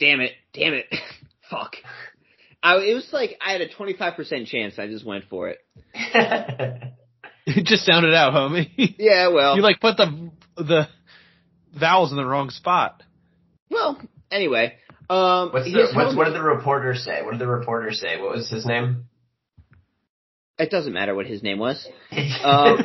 damn 0.00 0.20
it, 0.20 0.32
damn 0.54 0.72
it, 0.72 0.86
fuck. 1.50 1.76
I, 2.62 2.76
it 2.76 2.94
was 2.94 3.08
like 3.12 3.36
I 3.44 3.52
had 3.52 3.60
a 3.60 3.68
25% 3.68 4.46
chance. 4.46 4.78
I 4.78 4.86
just 4.86 5.04
went 5.04 5.24
for 5.28 5.50
it. 5.50 5.58
It 7.46 7.64
just 7.66 7.84
sounded 7.84 8.14
out, 8.14 8.32
homie. 8.34 8.70
Yeah, 8.98 9.28
well, 9.28 9.56
you 9.56 9.62
like 9.62 9.80
put 9.80 9.96
the 9.96 10.30
the 10.56 10.88
vowels 11.78 12.10
in 12.12 12.16
the 12.16 12.24
wrong 12.26 12.50
spot. 12.50 13.02
well, 13.70 14.00
anyway. 14.30 14.74
Um, 15.10 15.50
What's 15.52 15.66
his 15.66 15.74
the, 15.74 15.80
what's, 15.94 16.08
home- 16.08 16.16
what 16.16 16.24
did 16.26 16.34
the 16.34 16.42
reporter 16.42 16.94
say? 16.94 17.22
What 17.22 17.32
did 17.32 17.40
the 17.40 17.46
reporter 17.48 17.90
say? 17.92 18.20
What 18.20 18.30
was 18.36 18.48
his 18.48 18.64
name? 18.64 19.06
it 20.58 20.70
doesn't 20.70 20.92
matter 20.92 21.14
what 21.14 21.26
his 21.26 21.42
name 21.42 21.58
was. 21.58 21.86
Um, 22.44 22.78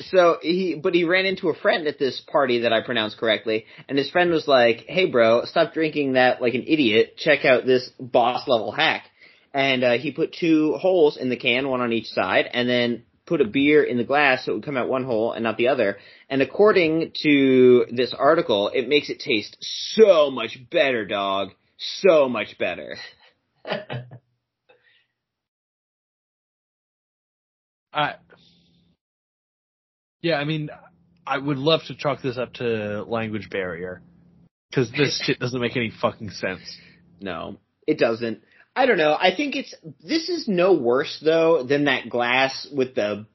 So 0.00 0.38
he, 0.42 0.74
but 0.74 0.94
he 0.94 1.04
ran 1.04 1.26
into 1.26 1.48
a 1.48 1.54
friend 1.54 1.86
at 1.86 1.98
this 1.98 2.20
party 2.20 2.60
that 2.60 2.72
I 2.72 2.82
pronounced 2.82 3.18
correctly, 3.18 3.66
and 3.88 3.96
his 3.96 4.10
friend 4.10 4.30
was 4.30 4.46
like, 4.48 4.84
"Hey, 4.88 5.06
bro, 5.06 5.44
stop 5.44 5.72
drinking 5.74 6.14
that 6.14 6.42
like 6.42 6.54
an 6.54 6.64
idiot. 6.66 7.16
Check 7.16 7.44
out 7.44 7.64
this 7.64 7.88
boss 7.98 8.46
level 8.48 8.72
hack." 8.72 9.04
And 9.56 9.82
uh, 9.82 9.92
he 9.96 10.10
put 10.12 10.34
two 10.34 10.74
holes 10.74 11.16
in 11.16 11.30
the 11.30 11.36
can, 11.36 11.70
one 11.70 11.80
on 11.80 11.94
each 11.94 12.08
side, 12.08 12.44
and 12.52 12.68
then 12.68 13.04
put 13.24 13.40
a 13.40 13.46
beer 13.46 13.82
in 13.82 13.96
the 13.96 14.04
glass 14.04 14.44
so 14.44 14.52
it 14.52 14.56
would 14.56 14.64
come 14.66 14.76
out 14.76 14.90
one 14.90 15.04
hole 15.04 15.32
and 15.32 15.42
not 15.42 15.56
the 15.56 15.68
other. 15.68 15.96
And 16.28 16.42
according 16.42 17.12
to 17.22 17.86
this 17.90 18.12
article, 18.12 18.68
it 18.68 18.86
makes 18.86 19.08
it 19.08 19.18
taste 19.18 19.56
so 19.60 20.30
much 20.30 20.58
better, 20.70 21.06
dog. 21.06 21.52
So 21.78 22.28
much 22.28 22.58
better. 22.58 22.98
I, 27.94 28.16
yeah, 30.20 30.36
I 30.36 30.44
mean, 30.44 30.68
I 31.26 31.38
would 31.38 31.56
love 31.56 31.80
to 31.86 31.94
chalk 31.94 32.20
this 32.20 32.36
up 32.36 32.52
to 32.54 33.04
language 33.04 33.48
barrier 33.48 34.02
because 34.68 34.92
this 34.92 35.18
shit 35.24 35.38
doesn't 35.38 35.62
make 35.62 35.78
any 35.78 35.90
fucking 35.98 36.28
sense. 36.28 36.76
No, 37.22 37.56
it 37.86 37.98
doesn't. 37.98 38.42
I 38.76 38.84
don't 38.84 38.98
know. 38.98 39.16
I 39.18 39.34
think 39.34 39.56
it's 39.56 39.74
this 40.04 40.28
is 40.28 40.46
no 40.46 40.74
worse 40.74 41.18
though 41.24 41.62
than 41.62 41.86
that 41.86 42.10
glass 42.10 42.68
with 42.70 42.94
the 42.94 43.26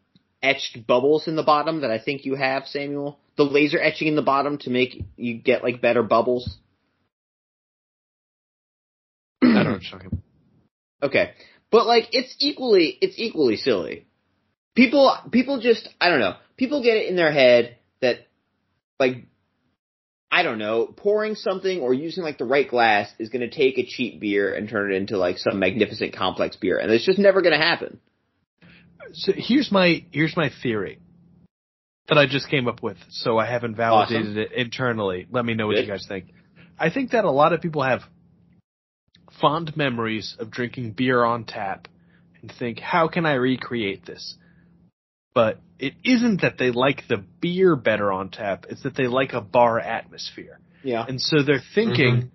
etched 0.44 0.86
bubbles 0.86 1.28
in 1.28 1.36
the 1.36 1.42
bottom 1.42 1.82
that 1.82 1.90
I 1.90 1.98
think 2.00 2.26
you 2.26 2.36
have, 2.36 2.68
Samuel. 2.68 3.18
The 3.38 3.44
laser 3.44 3.82
etching 3.82 4.08
in 4.08 4.16
the 4.16 4.22
bottom 4.22 4.60
to 4.60 4.70
make 4.70 5.04
you 5.18 5.34
get 5.40 5.64
like 5.64 5.82
better 5.82 6.04
bubbles. 6.04 6.58
I 9.42 9.48
don't 9.48 9.64
know 9.64 9.72
what 9.72 9.82
you're 9.82 9.92
talking 9.92 10.08
about. 10.08 10.20
Okay. 11.04 11.32
But 11.72 11.88
like 11.88 12.10
it's 12.12 12.36
equally 12.40 12.96
it's 13.02 13.18
equally 13.18 13.56
silly. 13.56 14.06
People 14.76 15.12
people 15.32 15.60
just 15.60 15.90
I 16.00 16.10
don't 16.10 16.20
know. 16.20 16.36
People 16.56 16.84
get 16.84 16.98
it 16.98 17.10
in 17.10 17.16
their 17.16 17.32
head 17.32 17.78
that 18.02 18.28
like 19.00 19.26
I 20.32 20.44
don't 20.44 20.60
know, 20.60 20.86
pouring 20.86 21.36
something 21.36 21.82
or 21.82 21.94
using 21.94 22.24
like 22.24 22.38
the 22.38 22.46
right 22.46 22.70
glass 22.70 23.12
is 23.20 23.30
going 23.30 23.42
to 23.42 23.50
take 23.50 23.78
a 23.78 23.86
cheap 23.86 24.22
beer 24.22 24.54
and 24.54 24.70
turn 24.70 24.94
it 24.94 24.96
into 24.96 25.18
like 25.18 25.38
some 25.38 25.60
magnificent 25.60 26.16
complex 26.16 26.56
beer 26.56 26.78
and 26.78 26.90
it's 26.90 27.06
just 27.06 27.20
never 27.20 27.42
going 27.42 27.52
to 27.52 27.64
happen. 27.64 28.00
So 29.14 29.34
here's 29.36 29.72
my 29.72 30.06
here's 30.12 30.38
my 30.38 30.50
theory 30.64 31.00
that 32.08 32.18
I 32.18 32.28
just 32.28 32.50
came 32.50 32.68
up 32.68 32.82
with. 32.82 32.98
So 33.10 33.38
I 33.38 33.46
haven't 33.46 33.76
validated 33.76 34.38
it 34.38 34.52
internally. 34.54 35.28
Let 35.30 35.44
me 35.44 35.54
know 35.54 35.68
what 35.68 35.76
Good. 35.76 35.86
you 35.86 35.92
guys 35.92 36.06
think. 36.08 36.26
I 36.80 36.90
think 36.90 37.12
that 37.12 37.26
a 37.26 37.32
lot 37.32 37.52
of 37.52 37.62
people 37.62 37.84
have 37.84 38.02
fond 39.40 39.76
memories 39.76 40.36
of 40.40 40.50
drinking 40.50 40.92
beer 40.92 41.24
on 41.24 41.46
tap 41.46 41.88
and 42.42 42.52
think, 42.58 42.80
how 42.80 43.08
can 43.08 43.26
I 43.26 43.34
recreate 43.34 44.06
this? 44.06 44.36
But 45.34 45.60
it 45.80 45.94
isn't 46.04 46.42
that 46.42 46.58
they 46.58 46.72
like 46.72 47.04
the 47.08 47.18
beer 47.18 47.76
better 47.76 48.12
on 48.12 48.30
tap. 48.30 48.66
It's 48.70 48.84
that 48.84 48.96
they 48.96 49.08
like 49.08 49.34
a 49.34 49.42
bar 49.42 49.80
atmosphere. 49.80 50.60
Yeah. 50.84 51.06
And 51.08 51.20
so 51.20 51.44
they're 51.44 51.64
thinking, 51.74 52.32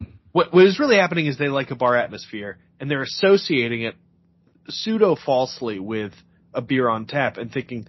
mm-hmm. 0.00 0.10
what, 0.32 0.52
what 0.52 0.64
is 0.64 0.78
really 0.78 0.96
happening 0.96 1.26
is 1.26 1.38
they 1.38 1.48
like 1.48 1.70
a 1.70 1.76
bar 1.76 1.96
atmosphere 1.96 2.58
and 2.80 2.90
they're 2.90 3.02
associating 3.02 3.82
it 3.82 3.94
pseudo 4.68 5.16
falsely 5.16 5.78
with 5.78 6.12
a 6.54 6.62
beer 6.62 6.88
on 6.88 7.06
tap 7.06 7.36
and 7.36 7.52
thinking, 7.52 7.86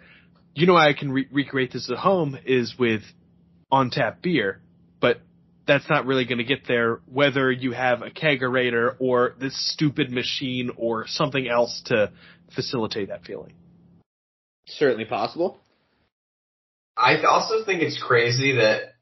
you 0.54 0.68
know, 0.68 0.76
I 0.76 0.94
can 0.94 1.12
re- 1.12 1.28
recreate 1.32 1.74
this 1.74 1.90
at 1.90 1.98
home 1.98 2.38
is 2.46 2.76
with 2.78 3.02
on 3.72 3.90
tap 3.90 4.22
beer, 4.22 4.62
but 5.00 5.20
that's 5.66 5.90
not 5.90 6.06
really 6.06 6.26
going 6.26 6.38
to 6.38 6.44
get 6.44 6.68
there 6.68 7.00
whether 7.12 7.52
you 7.52 7.72
have 7.72 8.02
a 8.02 8.10
kegerator 8.10 8.96
or 9.00 9.36
this 9.40 9.56
stupid 9.74 10.12
machine 10.12 10.72
or 10.78 11.08
something 11.08 11.48
else 11.48 11.82
to 11.86 12.12
facilitate 12.54 13.10
that 13.10 13.24
feeling. 13.26 13.54
Certainly 14.68 15.06
possible. 15.06 15.60
I 16.98 17.22
also 17.24 17.64
think 17.66 17.82
it's 17.82 18.02
crazy 18.02 18.58
that 18.58 18.94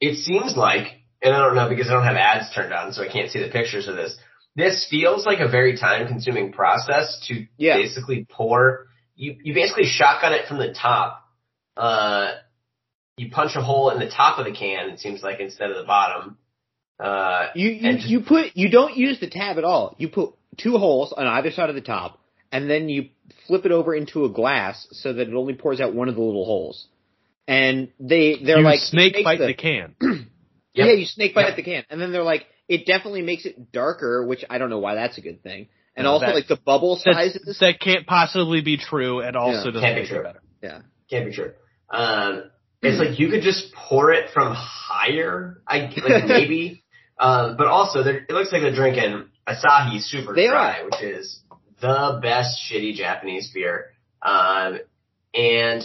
it 0.00 0.16
seems 0.16 0.56
like, 0.56 0.86
and 1.22 1.34
I 1.34 1.38
don't 1.38 1.54
know 1.54 1.68
because 1.68 1.88
I 1.88 1.92
don't 1.92 2.04
have 2.04 2.16
ads 2.16 2.54
turned 2.54 2.72
on, 2.72 2.92
so 2.92 3.02
I 3.02 3.08
can't 3.08 3.30
see 3.30 3.40
the 3.40 3.48
pictures 3.50 3.88
of 3.88 3.96
this. 3.96 4.16
This 4.54 4.86
feels 4.90 5.24
like 5.26 5.40
a 5.40 5.48
very 5.48 5.76
time 5.76 6.08
consuming 6.08 6.52
process 6.52 7.24
to 7.28 7.46
Yeah. 7.56 7.76
basically 7.76 8.26
pour. 8.28 8.88
You, 9.14 9.36
you 9.42 9.54
basically 9.54 9.84
shotgun 9.84 10.32
it 10.32 10.46
from 10.48 10.58
the 10.58 10.72
top, 10.74 11.22
uh, 11.76 12.32
you 13.16 13.30
punch 13.30 13.52
a 13.54 13.62
hole 13.62 13.90
in 13.90 13.98
the 13.98 14.10
top 14.10 14.38
of 14.38 14.44
the 14.44 14.52
can. 14.52 14.90
It 14.90 15.00
seems 15.00 15.22
like 15.22 15.40
instead 15.40 15.70
of 15.70 15.76
the 15.76 15.84
bottom. 15.84 16.36
Uh, 16.98 17.48
You 17.54 17.70
you, 17.70 17.88
And- 17.90 18.02
you 18.02 18.20
put 18.20 18.56
you 18.56 18.68
don't 18.70 18.96
use 18.96 19.20
the 19.20 19.28
tab 19.28 19.58
at 19.58 19.64
all. 19.64 19.94
You 19.98 20.08
put 20.08 20.34
two 20.58 20.76
holes 20.78 21.12
on 21.12 21.26
either 21.26 21.50
side 21.50 21.68
of 21.68 21.74
the 21.74 21.80
top, 21.82 22.18
and 22.52 22.68
then 22.70 22.88
you 22.88 23.08
flip 23.46 23.64
it 23.66 23.72
over 23.72 23.94
into 23.94 24.24
a 24.24 24.28
glass 24.28 24.86
so 24.92 25.12
that 25.12 25.28
it 25.28 25.34
only 25.34 25.54
pours 25.54 25.80
out 25.80 25.94
one 25.94 26.08
of 26.08 26.14
the 26.14 26.20
little 26.22 26.44
holes. 26.44 26.86
And 27.48 27.88
they 28.00 28.36
they're 28.44 28.58
you 28.58 28.64
like 28.64 28.80
snake 28.80 29.16
it 29.16 29.24
bite 29.24 29.38
the- 29.38 29.46
the 29.48 29.54
can. 29.54 29.94
Yep. 30.74 30.86
Yeah, 30.88 30.92
you 30.92 31.06
snake 31.06 31.34
bite 31.34 31.42
Yep. 31.42 31.50
at 31.52 31.56
the 31.56 31.62
can, 31.62 31.84
and 31.88 31.98
then 31.98 32.12
they're 32.12 32.22
like 32.22 32.44
it 32.68 32.84
definitely 32.84 33.22
makes 33.22 33.46
it 33.46 33.72
darker, 33.72 34.26
which 34.26 34.44
I 34.50 34.58
don't 34.58 34.68
know 34.68 34.78
why 34.78 34.94
that's 34.96 35.16
a 35.16 35.22
good 35.22 35.42
thing. 35.42 35.68
And 35.96 36.04
No, 36.04 36.10
also 36.12 36.26
that- 36.26 36.34
like 36.34 36.48
the 36.48 36.56
bubble 36.58 37.00
That's, 37.02 37.16
sizes. 37.16 37.56
that 37.60 37.80
can't 37.80 38.06
possibly 38.06 38.60
be 38.60 38.76
true, 38.76 39.20
and 39.20 39.36
also 39.36 39.52
Yeah. 39.58 39.64
doesn't 39.70 39.80
Can't 39.80 39.94
be 39.96 40.00
make 40.02 40.10
it 40.10 40.14
true. 40.14 40.22
better. 40.22 40.42
yeah. 40.62 40.80
Can't 41.08 41.24
be 41.24 41.32
true. 41.32 41.52
Um, 41.88 42.50
it's 42.82 42.98
like 42.98 43.18
you 43.18 43.30
could 43.30 43.40
just 43.40 43.72
pour 43.74 44.12
it 44.12 44.28
from 44.34 44.52
higher, 44.54 45.62
I 45.66 45.90
like 46.06 46.24
maybe. 46.26 46.82
Um, 47.18 47.56
but 47.56 47.68
also, 47.68 48.00
it 48.04 48.28
looks 48.30 48.52
like 48.52 48.60
they're 48.60 48.74
drinking 48.74 49.24
Asahi 49.48 50.02
Super 50.02 50.34
They 50.34 50.48
Dry, 50.48 50.80
are. 50.80 50.84
which 50.84 51.00
is 51.02 51.40
the 51.80 52.18
best 52.22 52.58
shitty 52.70 52.94
Japanese 52.94 53.50
beer. 53.52 53.92
Um, 54.22 54.78
and 55.34 55.82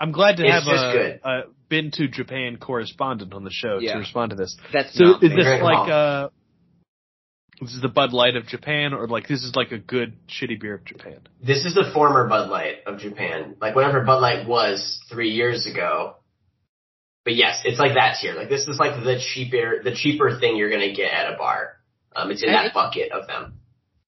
I'm 0.00 0.12
glad 0.12 0.36
to 0.36 0.44
It's 0.44 0.52
have 0.52 0.64
just 0.64 0.84
a, 0.84 0.92
good. 0.92 1.20
a 1.24 1.40
been 1.68 1.90
to 1.92 2.08
Japan 2.08 2.56
correspondent 2.58 3.32
on 3.34 3.44
the 3.44 3.50
show 3.50 3.78
Yeah. 3.80 3.94
to 3.94 3.98
respond 3.98 4.30
to 4.30 4.36
this. 4.36 4.56
That's 4.72 4.94
So 4.94 5.16
is 5.20 5.30
this 5.34 5.62
like 5.62 5.88
uh 5.90 6.28
this 7.60 7.74
is 7.74 7.80
the 7.80 7.88
Bud 7.88 8.12
Light 8.12 8.34
of 8.34 8.46
Japan, 8.46 8.92
or 8.92 9.06
like 9.06 9.28
this 9.28 9.44
is 9.44 9.54
like 9.54 9.70
a 9.70 9.78
good 9.78 10.14
shitty 10.28 10.60
beer 10.60 10.74
of 10.74 10.84
Japan? 10.84 11.20
this 11.42 11.64
is 11.64 11.74
the 11.74 11.90
former 11.94 12.28
Bud 12.28 12.48
Light 12.50 12.78
of 12.86 12.98
Japan, 12.98 13.56
like 13.60 13.74
whatever 13.76 14.00
Bud 14.04 14.20
Light 14.20 14.46
was 14.48 15.00
three 15.10 15.30
years 15.30 15.66
ago. 15.66 16.16
But 17.24 17.36
yes, 17.36 17.62
it's 17.64 17.78
like 17.78 17.94
that 17.94 18.16
tier. 18.20 18.34
Like 18.34 18.48
this 18.48 18.66
is 18.66 18.78
like 18.80 19.02
the 19.04 19.20
cheaper, 19.32 19.80
the 19.82 19.94
cheaper 19.94 20.38
thing 20.40 20.56
you're 20.56 20.70
gonna 20.70 20.92
get 20.92 21.12
at 21.12 21.32
a 21.32 21.36
bar. 21.36 21.76
Um, 22.14 22.30
it's 22.32 22.42
in 22.42 22.50
that 22.52 22.74
bucket 22.74 23.12
of 23.12 23.26
them. 23.28 23.54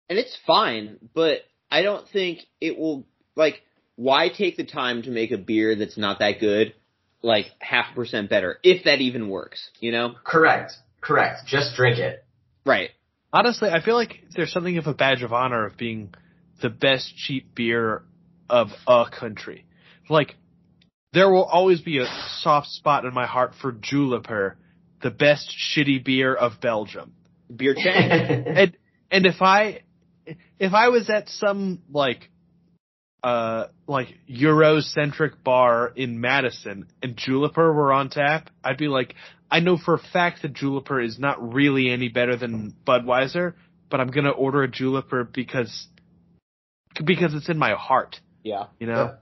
And 0.08 0.18
it's 0.18 0.36
fine, 0.46 0.98
but 1.14 1.40
I 1.70 1.82
don't 1.82 2.08
think 2.08 2.40
it 2.60 2.78
will 2.78 3.06
like 3.34 3.62
why 3.96 4.28
take 4.28 4.56
the 4.56 4.64
time 4.64 5.02
to 5.02 5.10
make 5.10 5.30
a 5.30 5.38
beer 5.38 5.74
that's 5.74 5.96
not 5.96 6.18
that 6.18 6.40
good 6.40 6.74
like 7.22 7.46
half 7.60 7.92
a 7.92 7.94
percent 7.94 8.30
better 8.30 8.58
if 8.62 8.84
that 8.84 9.00
even 9.00 9.28
works, 9.28 9.70
you 9.80 9.92
know? 9.92 10.14
Correct. 10.24 10.74
Correct. 11.00 11.46
Just 11.46 11.76
drink 11.76 11.98
it. 11.98 12.24
Right. 12.64 12.90
Honestly, 13.32 13.68
I 13.68 13.82
feel 13.82 13.94
like 13.94 14.24
there's 14.34 14.52
something 14.52 14.78
of 14.78 14.86
a 14.86 14.94
badge 14.94 15.22
of 15.22 15.32
honor 15.32 15.66
of 15.66 15.76
being 15.76 16.14
the 16.62 16.70
best 16.70 17.16
cheap 17.16 17.54
beer 17.54 18.02
of 18.48 18.68
a 18.86 19.06
country. 19.10 19.66
Like, 20.08 20.36
there 21.12 21.30
will 21.30 21.44
always 21.44 21.80
be 21.80 21.98
a 21.98 22.06
soft 22.40 22.68
spot 22.68 23.04
in 23.04 23.12
my 23.12 23.26
heart 23.26 23.52
for 23.60 23.72
Juliper, 23.72 24.54
the 25.02 25.10
best 25.10 25.54
shitty 25.74 26.04
beer 26.04 26.34
of 26.34 26.60
Belgium. 26.60 27.12
Beer 27.54 27.74
Chang. 27.74 28.44
And 28.56 28.76
and 29.10 29.26
if 29.26 29.40
I 29.40 29.82
if 30.58 30.72
I 30.72 30.88
was 30.88 31.10
at 31.10 31.28
some 31.28 31.82
like 31.90 32.30
uh 33.22 33.66
like 33.86 34.08
Eurocentric 34.30 35.42
bar 35.42 35.92
in 35.94 36.20
Madison 36.20 36.86
and 37.02 37.16
Juliper 37.16 37.74
were 37.74 37.92
on 37.92 38.10
tap, 38.10 38.50
I'd 38.62 38.78
be 38.78 38.88
like, 38.88 39.14
I 39.50 39.60
know 39.60 39.76
for 39.76 39.94
a 39.94 39.98
fact 39.98 40.42
that 40.42 40.52
Juliper 40.52 41.04
is 41.04 41.18
not 41.18 41.54
really 41.54 41.90
any 41.90 42.08
better 42.08 42.36
than 42.36 42.74
Budweiser, 42.86 43.54
but 43.90 44.00
I'm 44.00 44.08
gonna 44.08 44.30
order 44.30 44.62
a 44.62 44.68
Juliper 44.68 45.30
because 45.32 45.88
because 47.04 47.34
it's 47.34 47.48
in 47.48 47.58
my 47.58 47.72
heart, 47.72 48.20
yeah. 48.42 48.66
you 48.78 48.86
know. 48.86 49.16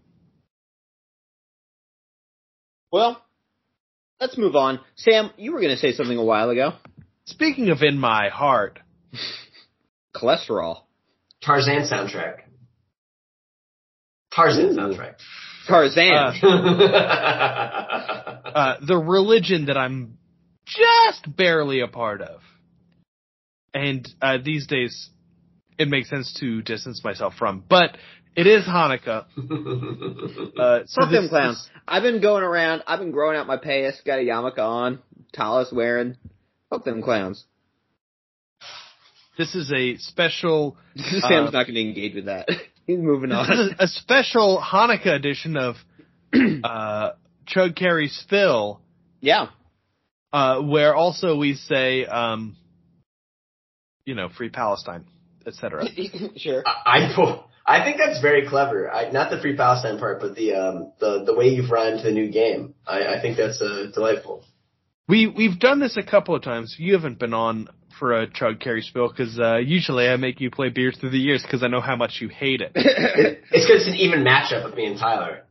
Well, 2.95 3.21
let's 4.21 4.39
move 4.39 4.55
on. 4.55 4.79
Sam, 4.95 5.31
you 5.37 5.53
were 5.53 5.61
going 5.61 5.75
to 5.75 5.81
say 5.81 5.93
something 5.93 6.17
a 6.17 6.25
while 6.25 6.51
ago. 6.51 6.75
Speaking 7.27 7.71
of 7.71 7.83
in 7.83 7.99
my 7.99 8.29
heart, 8.29 8.79
Cholesterol. 10.17 10.83
Tarzan 11.45 11.83
soundtrack. 11.91 12.41
Tarzan 14.35 14.67
Ooh. 14.67 14.77
soundtrack. 14.77 15.15
Tarzan. 15.69 16.13
Uh, 16.13 16.33
uh, 18.55 18.77
the 18.87 18.97
religion 18.97 19.67
that 19.67 19.77
I'm 19.77 20.19
just 20.67 21.37
barely 21.37 21.81
a 21.81 21.89
part 21.89 22.21
of. 22.23 22.41
And 23.73 24.09
uh, 24.23 24.39
these 24.45 24.67
days, 24.67 25.11
it 25.79 25.89
makes 25.89 26.09
sense 26.09 26.35
to 26.41 26.63
distance 26.63 27.03
myself 27.03 27.35
from. 27.39 27.65
But 27.69 27.97
it 28.37 28.47
is 28.47 28.65
Hanukkah. 28.65 29.27
Uh, 30.57 30.81
so 30.87 31.03
Fuck 31.03 31.11
them 31.11 31.25
this- 31.25 31.31
clowns. 31.31 31.69
I've 31.87 32.05
been 32.05 32.21
going 32.23 32.45
around, 32.45 32.85
I've 32.87 33.01
been 33.01 33.11
growing 33.11 33.37
out 33.37 33.47
my 33.49 33.57
payas, 33.57 34.03
got 34.05 34.21
a 34.21 34.23
yarmulke 34.23 34.59
on, 34.59 35.01
tallis 35.33 35.73
wearing. 35.73 36.17
Fuck 36.71 36.85
them 36.85 37.03
clowns. 37.03 37.45
This 39.37 39.55
is 39.55 39.73
a 39.73 39.97
special. 39.97 40.77
Sam's 40.97 41.25
Uh, 41.25 41.51
not 41.51 41.67
going 41.67 41.75
to 41.75 41.81
engage 41.81 42.15
with 42.15 42.27
that. 42.27 42.49
He's 42.87 42.99
moving 42.99 43.33
on. 43.33 43.49
This 43.49 43.59
is 43.59 43.69
on. 43.71 43.77
a 43.81 43.89
special 43.89 44.63
Hanukkah 44.63 45.15
edition 45.15 45.57
of 45.57 45.77
uh, 46.65 47.11
Chug 47.47 47.75
Carry 47.75 48.09
Spill, 48.09 48.81
yeah. 49.21 49.49
uh, 50.33 50.61
where 50.61 50.95
also 50.95 51.37
we 51.37 51.55
say, 51.55 52.05
um, 52.05 52.57
you 54.05 54.15
know, 54.15 54.29
free 54.29 54.51
Palestine, 54.51 55.05
etc. 55.47 55.85
sure. 56.37 56.63
I 56.67 56.99
I 57.09 57.45
I 57.67 57.83
think 57.85 57.97
that's 57.97 58.21
very 58.21 58.47
clever. 58.47 58.91
I, 58.93 59.11
not 59.11 59.31
the 59.31 59.41
free 59.41 59.57
Palestine 59.57 59.99
part, 59.99 60.21
but 60.21 60.35
the 60.35 60.55
um 60.55 60.93
the 61.01 61.25
the 61.25 61.35
way 61.35 61.49
you've 61.49 61.71
run 61.71 61.97
to 61.97 62.03
the 62.03 62.13
new 62.13 62.31
game. 62.31 62.75
I, 62.87 63.15
I 63.17 63.21
think 63.23 63.37
that's 63.39 63.61
uh, 63.63 63.87
delightful. 63.95 64.45
We 65.09 65.27
we've 65.27 65.59
done 65.59 65.81
this 65.81 65.97
a 65.97 66.03
couple 66.03 66.35
of 66.35 66.43
times. 66.43 66.77
You 66.79 66.93
haven't 66.93 67.19
been 67.19 67.35
on 67.35 67.69
for 67.99 68.13
a 68.21 68.27
chug 68.31 68.61
carry 68.61 68.83
spill 68.83 69.09
because 69.09 69.39
uh, 69.39 69.57
usually 69.57 70.09
I 70.09 70.17
make 70.17 70.41
you 70.41 70.51
play 70.51 70.69
beers 70.69 70.97
through 70.99 71.11
the 71.11 71.19
years 71.19 71.43
because 71.43 71.63
I 71.63 71.69
know 71.69 71.81
how 71.81 71.97
much 71.97 72.19
you 72.21 72.29
hate 72.29 72.61
it. 72.61 72.73
It, 72.75 73.43
it's 73.51 73.67
because 73.67 73.83
it's 73.83 73.89
an 73.89 73.95
even 73.97 74.25
matchup 74.25 74.65
with 74.65 74.75
me 74.75 74.87
and 74.87 74.99
Tyler. 74.99 75.45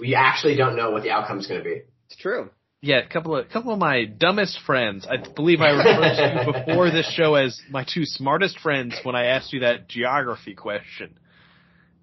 We 0.00 0.14
actually 0.14 0.56
don't 0.56 0.76
know 0.76 0.90
what 0.90 1.02
the 1.02 1.10
outcome 1.10 1.38
is 1.40 1.46
going 1.46 1.60
to 1.60 1.64
be. 1.64 1.82
it's 2.06 2.16
true. 2.16 2.50
Yeah, 2.84 2.98
a 2.98 3.08
couple 3.08 3.36
of 3.36 3.46
a 3.46 3.48
couple 3.48 3.72
of 3.72 3.78
my 3.78 4.04
dumbest 4.06 4.58
friends. 4.66 5.06
I 5.08 5.16
believe 5.16 5.60
I 5.60 5.70
referred 5.70 6.16
to 6.16 6.44
you 6.46 6.64
before 6.66 6.90
this 6.90 7.08
show 7.12 7.36
as 7.36 7.60
my 7.70 7.84
two 7.84 8.04
smartest 8.04 8.58
friends 8.58 8.96
when 9.04 9.14
I 9.14 9.26
asked 9.26 9.52
you 9.52 9.60
that 9.60 9.88
geography 9.88 10.54
question. 10.54 11.16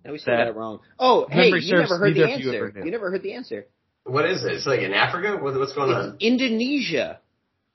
No, 0.06 0.14
we 0.14 0.20
still 0.20 0.34
That- 0.38 0.46
got 0.46 0.48
it 0.48 0.56
wrong. 0.56 0.80
Oh, 0.98 1.28
hey, 1.30 1.50
you 1.50 1.76
never 1.76 1.98
heard 1.98 2.16
the 2.16 2.20
neither 2.22 2.34
of 2.34 2.40
you 2.40 2.52
answer. 2.54 2.82
You 2.86 2.92
never 2.92 3.12
heard 3.12 3.24
the 3.24 3.34
answer. 3.34 3.66
What 4.06 4.26
is 4.26 4.46
it? 4.46 4.54
It's 4.54 4.66
like 4.66 4.80
in 4.80 4.94
Africa. 4.94 5.38
What, 5.44 5.54
what's 5.56 5.74
going 5.74 5.90
It's 5.90 5.98
on? 5.98 6.18
Indonesia. 6.22 7.20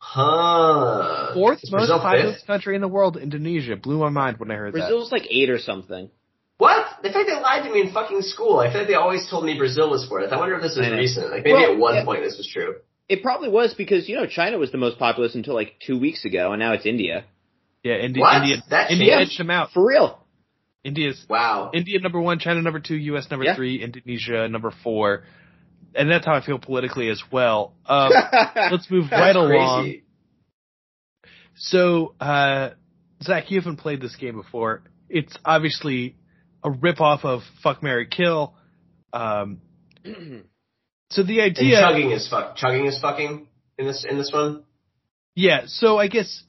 Huh? 0.06 1.32
Fourth 1.34 1.60
Is 1.62 1.70
most 1.72 1.80
Brazil 1.80 1.98
populous 1.98 2.36
fifth? 2.36 2.46
country 2.46 2.74
in 2.74 2.80
the 2.82 2.88
world, 2.88 3.16
Indonesia. 3.16 3.74
Blew 3.76 3.98
my 3.98 4.10
mind 4.10 4.38
when 4.38 4.50
I 4.50 4.54
heard 4.54 4.74
that. 4.74 4.78
Brazil's 4.78 5.10
like 5.10 5.26
eight 5.30 5.48
or 5.50 5.58
something. 5.58 6.10
What? 6.58 6.86
The 7.02 7.10
fact 7.10 7.26
they 7.26 7.34
lied 7.40 7.64
to 7.64 7.72
me 7.72 7.80
in 7.80 7.90
fucking 7.92 8.20
school. 8.22 8.58
I 8.60 8.70
feel 8.70 8.80
like 8.82 8.88
they 8.88 8.94
always 8.94 9.28
told 9.28 9.44
me 9.44 9.56
Brazil 9.58 9.90
was 9.90 10.06
fourth. 10.06 10.30
I 10.32 10.36
wonder 10.36 10.54
if 10.56 10.62
this 10.62 10.76
is 10.76 10.88
recent. 10.90 11.30
Like 11.30 11.42
maybe 11.44 11.54
Well, 11.54 11.72
at 11.72 11.78
one 11.78 11.94
yeah. 11.96 12.04
point 12.04 12.22
this 12.22 12.36
was 12.36 12.46
true. 12.52 12.76
It 13.08 13.22
probably 13.22 13.48
was 13.48 13.74
because 13.74 14.08
you 14.08 14.16
know 14.16 14.26
China 14.26 14.58
was 14.58 14.70
the 14.72 14.78
most 14.78 14.98
populous 14.98 15.34
until 15.34 15.54
like 15.54 15.74
two 15.84 15.98
weeks 15.98 16.24
ago, 16.24 16.52
and 16.52 16.60
now 16.60 16.72
it's 16.74 16.86
India. 16.86 17.24
Yeah, 17.82 17.96
India. 17.96 18.20
What? 18.22 18.42
India. 18.42 18.56
That 18.70 18.90
India 18.90 19.16
changed? 19.16 19.30
edged 19.32 19.40
them 19.40 19.50
out. 19.50 19.70
For 19.72 19.84
real. 19.86 20.20
India's 20.84 21.24
Wow. 21.28 21.70
India 21.74 21.98
number 21.98 22.20
one, 22.20 22.38
China 22.38 22.60
number 22.62 22.78
two, 22.80 22.96
U.S. 23.12 23.30
number 23.30 23.46
Yeah. 23.46 23.56
three, 23.56 23.82
Indonesia 23.82 24.48
number 24.48 24.70
four, 24.84 25.24
and 25.94 26.10
that's 26.10 26.26
how 26.26 26.34
I 26.34 26.44
feel 26.44 26.58
politically 26.58 27.08
as 27.08 27.22
well. 27.30 27.74
Um, 27.86 28.10
let's 28.70 28.90
move 28.90 29.10
right 29.10 29.34
crazy. 29.34 29.54
along. 29.54 29.94
So, 31.56 32.14
uh, 32.20 32.70
Zach, 33.22 33.50
you 33.50 33.60
haven't 33.60 33.76
played 33.76 34.00
this 34.00 34.16
game 34.16 34.36
before. 34.36 34.82
It's 35.08 35.36
obviously 35.44 36.16
a 36.62 36.70
ripoff 36.70 37.24
of 37.24 37.42
Fuck 37.62 37.82
Mary 37.82 38.06
Kill. 38.06 38.54
Um, 39.12 39.60
so 41.10 41.22
the 41.22 41.40
And 41.40 41.56
idea, 41.56 41.80
chugging 41.80 42.10
is 42.10 42.28
fuck. 42.28 42.56
Chugging 42.56 42.86
is 42.86 43.00
fucking 43.00 43.46
in 43.78 43.86
this 43.86 44.04
in 44.08 44.16
this 44.18 44.30
one. 44.32 44.64
yeah. 45.36 45.62
So 45.66 45.98
I 45.98 46.08
guess 46.08 46.42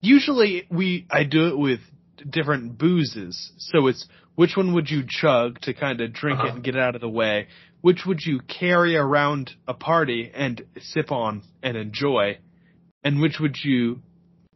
usually 0.00 0.66
we 0.70 1.06
I 1.10 1.24
do 1.24 1.48
it 1.48 1.58
with 1.58 1.80
different 2.28 2.78
boozes. 2.78 3.52
So 3.58 3.86
it's 3.86 4.06
which 4.34 4.56
one 4.56 4.72
would 4.74 4.90
you 4.90 5.02
chug 5.08 5.60
to 5.62 5.74
kind 5.74 6.00
of 6.00 6.12
drink 6.12 6.38
it 6.40 6.42
Uh-huh. 6.46 6.54
and 6.56 6.64
get 6.64 6.74
it 6.76 6.80
out 6.80 6.94
of 6.94 7.00
the 7.00 7.08
way? 7.08 7.48
Which 7.82 8.04
would 8.06 8.20
you 8.24 8.40
carry 8.40 8.96
around 8.96 9.52
a 9.66 9.74
party 9.74 10.30
and 10.34 10.62
sip 10.78 11.10
on 11.10 11.42
and 11.62 11.76
enjoy? 11.76 12.38
And 13.02 13.20
which 13.20 13.38
would 13.40 13.56
you 13.64 14.00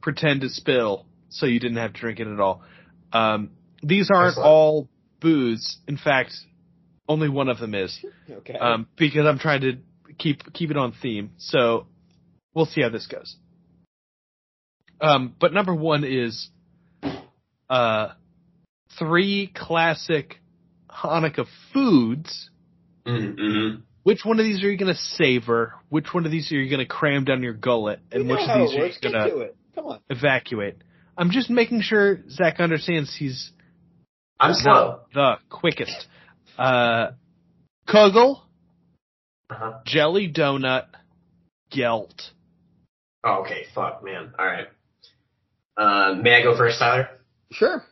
pretend 0.02 0.42
to 0.42 0.48
spill 0.50 1.06
so 1.30 1.46
you 1.46 1.58
didn't 1.58 1.78
have 1.78 1.94
to 1.94 2.00
drink 2.00 2.20
it 2.20 2.26
at 2.28 2.38
all? 2.40 2.62
Um, 3.12 3.50
these 3.82 4.10
aren't 4.14 4.36
all 4.38 4.88
booze. 5.20 5.78
In 5.88 5.96
fact, 5.96 6.32
only 7.08 7.28
one 7.28 7.48
of 7.48 7.58
them 7.58 7.74
is 7.74 7.98
okay. 8.30 8.54
um, 8.58 8.86
because 8.96 9.24
I'm 9.26 9.38
trying 9.38 9.62
to 9.62 9.78
keep 10.18 10.52
keep 10.52 10.70
it 10.70 10.76
on 10.76 10.92
theme. 10.92 11.30
So 11.38 11.86
we'll 12.54 12.66
see 12.66 12.82
how 12.82 12.88
this 12.90 13.06
goes. 13.06 13.36
Um, 15.00 15.34
but 15.40 15.52
number 15.52 15.74
one 15.74 16.04
is 16.04 16.48
uh, 17.74 18.12
three 18.98 19.50
classic 19.54 20.40
Hanukkah 20.90 21.46
foods 21.72 22.50
Mm-hmm. 23.06 23.80
which 24.04 24.20
one 24.24 24.38
of 24.40 24.46
these 24.46 24.64
are 24.64 24.70
you 24.70 24.78
gonna 24.78 24.94
savor? 24.94 25.74
Which 25.90 26.06
one 26.14 26.24
of 26.24 26.32
these 26.32 26.50
are 26.52 26.54
you 26.54 26.70
gonna 26.70 26.86
cram 26.86 27.24
down 27.24 27.42
your 27.42 27.52
gullet? 27.52 28.00
And 28.10 28.28
which 28.30 28.40
of 28.40 28.70
these 28.70 28.78
are 28.80 28.86
you 28.86 28.92
gonna 29.02 29.28
to 29.28 29.38
it. 29.40 29.56
Come 29.74 29.86
on. 29.86 30.00
evacuate? 30.08 30.76
I'm 31.18 31.30
just 31.30 31.50
making 31.50 31.82
sure 31.82 32.20
Zach 32.30 32.60
understands 32.60 33.14
he's 33.14 33.52
I'm 34.40 34.54
slow. 34.54 34.72
not 34.72 35.12
the 35.12 35.34
quickest. 35.50 36.06
Uh, 36.58 37.10
Kugel, 37.86 38.40
Uh-huh. 39.50 39.80
Jelly 39.84 40.32
Donut, 40.32 40.86
Gelt. 41.70 42.30
Oh, 43.22 43.42
okay. 43.42 43.66
Fuck, 43.74 44.02
man. 44.02 44.32
All 44.38 44.46
right. 44.46 44.66
Um, 45.76 46.22
may 46.22 46.36
I 46.36 46.42
go 46.42 46.56
first, 46.56 46.78
Tyler? 46.78 47.08
Sure. 47.52 47.82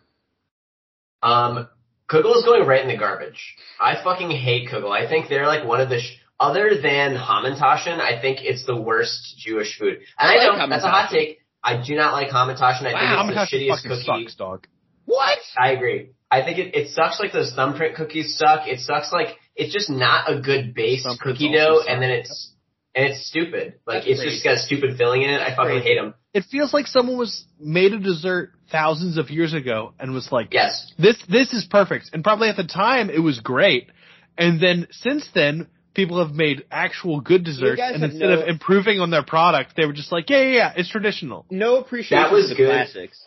Um, 1.23 1.69
Kugel 2.11 2.37
is 2.37 2.45
going 2.45 2.67
right 2.67 2.83
in 2.83 2.89
the 2.89 2.97
garbage. 2.97 3.57
I 3.81 4.03
fucking 4.03 4.31
hate 4.31 4.69
Kugel. 4.69 4.91
I 4.91 5.09
think 5.09 5.29
they're 5.29 5.47
like 5.47 5.65
one 5.67 5.81
of 5.81 5.89
the, 5.89 6.01
sh- 6.01 6.17
other 6.39 6.71
than 6.81 7.17
Hamantaschen, 7.17 8.01
I 8.01 8.21
think 8.21 8.39
it's 8.43 8.67
the 8.67 8.77
worst 8.77 9.37
Jewish 9.39 9.79
food. 9.79 9.95
And 9.95 10.01
I, 10.19 10.35
I 10.35 10.49
like 10.49 10.59
know 10.59 10.69
that's 10.69 10.85
a 10.85 10.91
hot 10.91 11.11
take. 11.11 11.39
I 11.63 11.83
do 11.87 11.95
not 11.95 12.13
like 12.13 12.29
Hamantaschen. 12.29 12.87
I 12.87 12.93
Wow, 12.93 13.27
think 13.29 13.39
it's 13.39 13.51
the 13.51 13.57
shittiest 13.59 13.69
fucking 13.77 13.91
cookie. 13.91 14.25
sucks, 14.25 14.35
dog. 14.35 14.67
What? 15.05 15.39
I 15.59 15.71
agree. 15.73 16.11
I 16.31 16.43
think 16.43 16.59
it, 16.59 16.75
it 16.75 16.89
sucks 16.91 17.21
like 17.21 17.33
those 17.33 17.53
thumbprint 17.55 17.95
cookies 17.95 18.37
suck. 18.37 18.67
It 18.67 18.81
sucks 18.81 19.13
like 19.13 19.37
it's 19.55 19.73
just 19.73 19.91
not 19.91 20.31
a 20.31 20.41
good 20.41 20.75
base 20.75 21.07
Thumbprints 21.07 21.19
cookie 21.21 21.53
dough, 21.53 21.81
suck. 21.81 21.89
and 21.89 22.03
then 22.03 22.11
it's 22.11 22.52
and 22.95 23.07
it's 23.07 23.27
stupid. 23.27 23.75
Like 23.87 24.07
it's 24.07 24.23
just 24.23 24.45
got 24.45 24.55
a 24.55 24.59
stupid 24.59 24.97
filling 24.97 25.23
in 25.23 25.31
it. 25.31 25.41
I 25.41 25.55
fucking 25.55 25.83
hate 25.83 25.97
them. 25.97 26.15
It 26.35 26.45
feels 26.51 26.73
like 26.73 26.87
someone 26.87 27.19
was 27.19 27.45
made 27.61 27.93
a 27.93 27.99
dessert 27.99 28.53
thousands 28.71 29.19
of 29.19 29.31
years 29.31 29.53
ago 29.55 29.93
and 29.99 30.13
was 30.13 30.31
like, 30.33 30.49
Yes. 30.53 30.93
this 30.99 31.17
this 31.29 31.53
is 31.53 31.65
perfect. 31.71 32.11
And 32.13 32.23
probably 32.25 32.49
at 32.49 32.57
the 32.57 32.65
time 32.65 33.11
it 33.11 33.19
was 33.21 33.41
great. 33.41 33.91
And 34.39 34.61
then 34.61 34.87
since 34.91 35.29
then, 35.35 35.67
people 35.95 36.25
have 36.25 36.35
made 36.35 36.65
actual 36.71 37.21
good 37.21 37.45
desserts. 37.45 37.81
And 37.83 38.03
instead 38.03 38.29
no- 38.31 38.41
of 38.41 38.49
improving 38.49 39.01
on 39.01 39.11
their 39.11 39.23
product, 39.25 39.75
they 39.77 39.85
were 39.87 39.93
just 39.93 40.11
like, 40.11 40.31
yeah, 40.31 40.43
yeah, 40.43 40.55
yeah, 40.57 40.73
it's 40.77 40.89
traditional. 40.89 41.45
No 41.51 41.77
appreciation 41.77 42.23
That 42.23 42.33
was 42.33 42.45
for 42.45 42.55
the 42.55 42.55
good. 42.57 42.69
classics. 42.71 43.23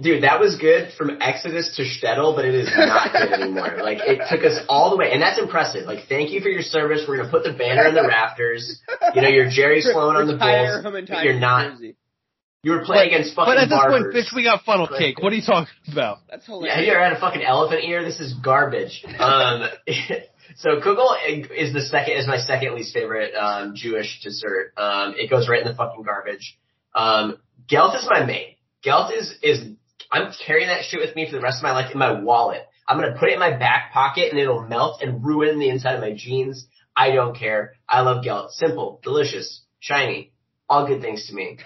Dude, 0.00 0.22
that 0.22 0.38
was 0.38 0.56
good 0.56 0.92
from 0.96 1.18
Exodus 1.20 1.74
to 1.76 1.82
Shtetl, 1.82 2.36
but 2.36 2.44
it 2.44 2.54
is 2.54 2.70
not 2.76 3.10
good 3.12 3.32
anymore. 3.40 3.78
Like 3.82 3.98
it 4.00 4.20
took 4.30 4.44
us 4.44 4.58
all 4.68 4.90
the 4.90 4.96
way, 4.96 5.10
and 5.12 5.20
that's 5.20 5.38
impressive. 5.40 5.86
Like 5.86 6.06
thank 6.08 6.30
you 6.30 6.40
for 6.40 6.48
your 6.48 6.62
service. 6.62 7.04
We're 7.08 7.16
gonna 7.16 7.30
put 7.30 7.42
the 7.42 7.52
banner 7.52 7.86
in 7.88 7.94
the 7.94 8.04
rafters. 8.06 8.80
You 9.14 9.22
know, 9.22 9.28
you're 9.28 9.50
Jerry 9.50 9.80
Sloan 9.82 10.14
on 10.14 10.26
the 10.28 10.34
Retire 10.34 10.82
Bulls. 10.82 11.04
But 11.08 11.24
You're 11.24 11.40
not. 11.40 11.80
You 11.80 12.72
were 12.72 12.84
playing 12.84 13.08
against 13.12 13.34
fucking 13.34 13.52
But 13.54 13.58
at 13.58 13.68
this 13.68 13.78
barbers. 13.78 14.02
point, 14.02 14.14
bitch, 14.14 14.34
we 14.34 14.42
got 14.44 14.62
funnel 14.64 14.86
Right. 14.90 14.98
cake. 14.98 15.22
What 15.22 15.32
are 15.32 15.36
you 15.36 15.42
talking 15.46 15.72
about? 15.90 16.18
That's 16.30 16.44
hilarious. 16.46 16.74
have 16.76 16.84
you 16.84 16.92
ever 16.92 17.02
had 17.02 17.12
a 17.14 17.20
fucking 17.20 17.42
elephant 17.42 17.82
ear? 17.84 18.04
This 18.04 18.18
is 18.20 18.34
garbage. 18.34 19.04
Um, 19.18 19.62
so 20.56 20.80
kugel 20.80 21.14
is 21.56 21.72
the 21.72 21.82
second 21.82 22.14
is 22.18 22.26
my 22.26 22.38
second 22.38 22.74
least 22.74 22.92
favorite 22.94 23.32
um, 23.34 23.74
Jewish 23.74 24.20
dessert. 24.22 24.72
Um, 24.76 25.14
it 25.16 25.28
goes 25.30 25.48
right 25.48 25.60
in 25.62 25.66
the 25.68 25.74
fucking 25.74 26.02
garbage. 26.02 26.56
Um, 26.94 27.38
Gelt 27.68 27.94
is 27.94 28.06
my 28.10 28.24
main. 28.24 28.54
Gelt 28.82 29.12
is 29.12 29.34
is 29.42 29.64
I'm 30.10 30.32
carrying 30.46 30.68
that 30.68 30.84
shit 30.84 31.00
with 31.00 31.14
me 31.16 31.26
for 31.26 31.32
the 31.36 31.40
rest 31.42 31.58
of 31.58 31.62
my 31.64 31.72
life 31.72 31.92
in 31.92 31.98
my 31.98 32.12
wallet. 32.20 32.62
I'm 32.88 32.98
gonna 32.98 33.16
put 33.18 33.28
it 33.28 33.34
in 33.34 33.38
my 33.38 33.56
back 33.56 33.92
pocket 33.92 34.30
and 34.30 34.38
it'll 34.38 34.62
melt 34.66 35.02
and 35.02 35.24
ruin 35.24 35.58
the 35.58 35.68
inside 35.68 35.94
of 35.94 36.00
my 36.00 36.14
jeans. 36.16 36.66
I 36.96 37.12
don't 37.12 37.36
care. 37.36 37.74
I 37.88 38.00
love 38.00 38.24
Gelt. 38.24 38.50
Simple, 38.52 39.00
delicious, 39.04 39.62
shiny, 39.78 40.32
all 40.68 40.86
good 40.86 41.00
things 41.02 41.26
to 41.28 41.34
me. 41.34 41.58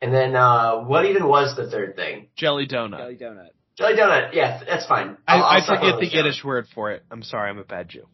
And 0.00 0.12
then 0.14 0.36
uh, 0.36 0.78
what 0.84 1.04
even 1.06 1.26
was 1.26 1.56
the 1.56 1.68
third 1.68 1.96
thing? 1.96 2.28
Jelly 2.36 2.66
donut. 2.66 2.98
Jelly 2.98 3.16
donut. 3.16 3.48
Jelly 3.76 3.94
donut. 3.94 4.34
Yeah, 4.34 4.60
that's 4.66 4.86
fine. 4.86 5.16
I, 5.26 5.36
I'll- 5.36 5.42
I 5.44 5.54
I'll 5.56 5.60
suck 5.66 5.80
forget 5.80 6.00
the. 6.00 6.06
Yiddish 6.06 6.44
word 6.44 6.66
for 6.74 6.92
it. 6.92 7.02
I'm 7.10 7.22
sorry, 7.22 7.50
I'm 7.50 7.58
a 7.58 7.64
bad 7.64 7.88
Jew. 7.88 8.06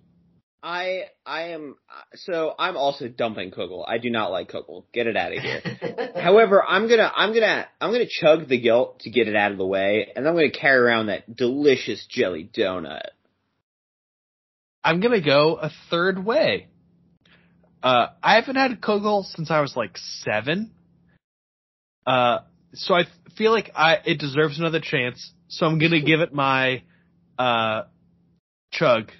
I 0.62 1.04
I 1.24 1.50
am 1.50 1.76
so 2.14 2.54
I'm 2.58 2.76
also 2.76 3.08
dumping 3.08 3.50
Kugel. 3.50 3.84
I 3.86 3.98
do 3.98 4.10
not 4.10 4.30
like 4.30 4.50
Kugel. 4.50 4.84
Get 4.92 5.06
it 5.06 5.16
out 5.16 5.32
of 5.32 5.42
here. 5.42 5.62
However, 6.16 6.62
I'm 6.62 6.88
gonna 6.88 7.10
I'm 7.14 7.32
gonna 7.32 7.66
I'm 7.80 7.92
gonna 7.92 8.04
chug 8.06 8.48
the 8.48 8.60
Gelt 8.60 9.00
to 9.00 9.10
get 9.10 9.26
it 9.26 9.36
out 9.36 9.52
of 9.52 9.58
the 9.58 9.66
way, 9.66 10.12
and 10.14 10.28
I'm 10.28 10.34
gonna 10.34 10.50
carry 10.50 10.78
around 10.78 11.06
that 11.06 11.34
delicious 11.34 12.04
jelly 12.06 12.48
donut. 12.52 13.08
I'm 14.84 15.00
gonna 15.00 15.22
go 15.22 15.56
a 15.56 15.70
third 15.88 16.22
way. 16.24 16.68
Uh, 17.82 18.08
I 18.22 18.34
haven't 18.34 18.56
had 18.56 18.72
a 18.72 18.76
Kugel 18.76 19.24
since 19.24 19.50
I 19.50 19.60
was 19.62 19.74
like 19.74 19.96
seven. 19.96 20.72
Uh, 22.06 22.40
so 22.74 22.94
I 22.94 23.04
feel 23.38 23.52
like 23.52 23.70
I 23.74 23.98
it 24.04 24.18
deserves 24.18 24.58
another 24.58 24.80
chance. 24.80 25.32
So 25.48 25.64
I'm 25.64 25.78
gonna 25.78 26.02
give 26.02 26.20
it 26.20 26.34
my 26.34 26.82
uh 27.38 27.84
chug. 28.72 29.10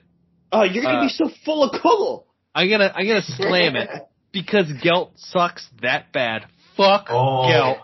Oh, 0.52 0.62
you're 0.64 0.82
gonna 0.82 0.98
Uh, 0.98 1.02
be 1.02 1.08
so 1.08 1.30
full 1.44 1.62
of 1.64 1.80
Kugel. 1.80 2.24
I'm 2.54 2.68
gonna 2.68 2.92
I'm 2.94 3.06
gonna 3.06 3.22
slam 3.22 3.76
it 3.76 3.88
because 4.32 4.70
Gelt 4.82 5.12
sucks 5.16 5.66
that 5.82 6.12
bad. 6.12 6.46
Fuck 6.76 7.06
Oh, 7.10 7.48
Gelt. 7.48 7.78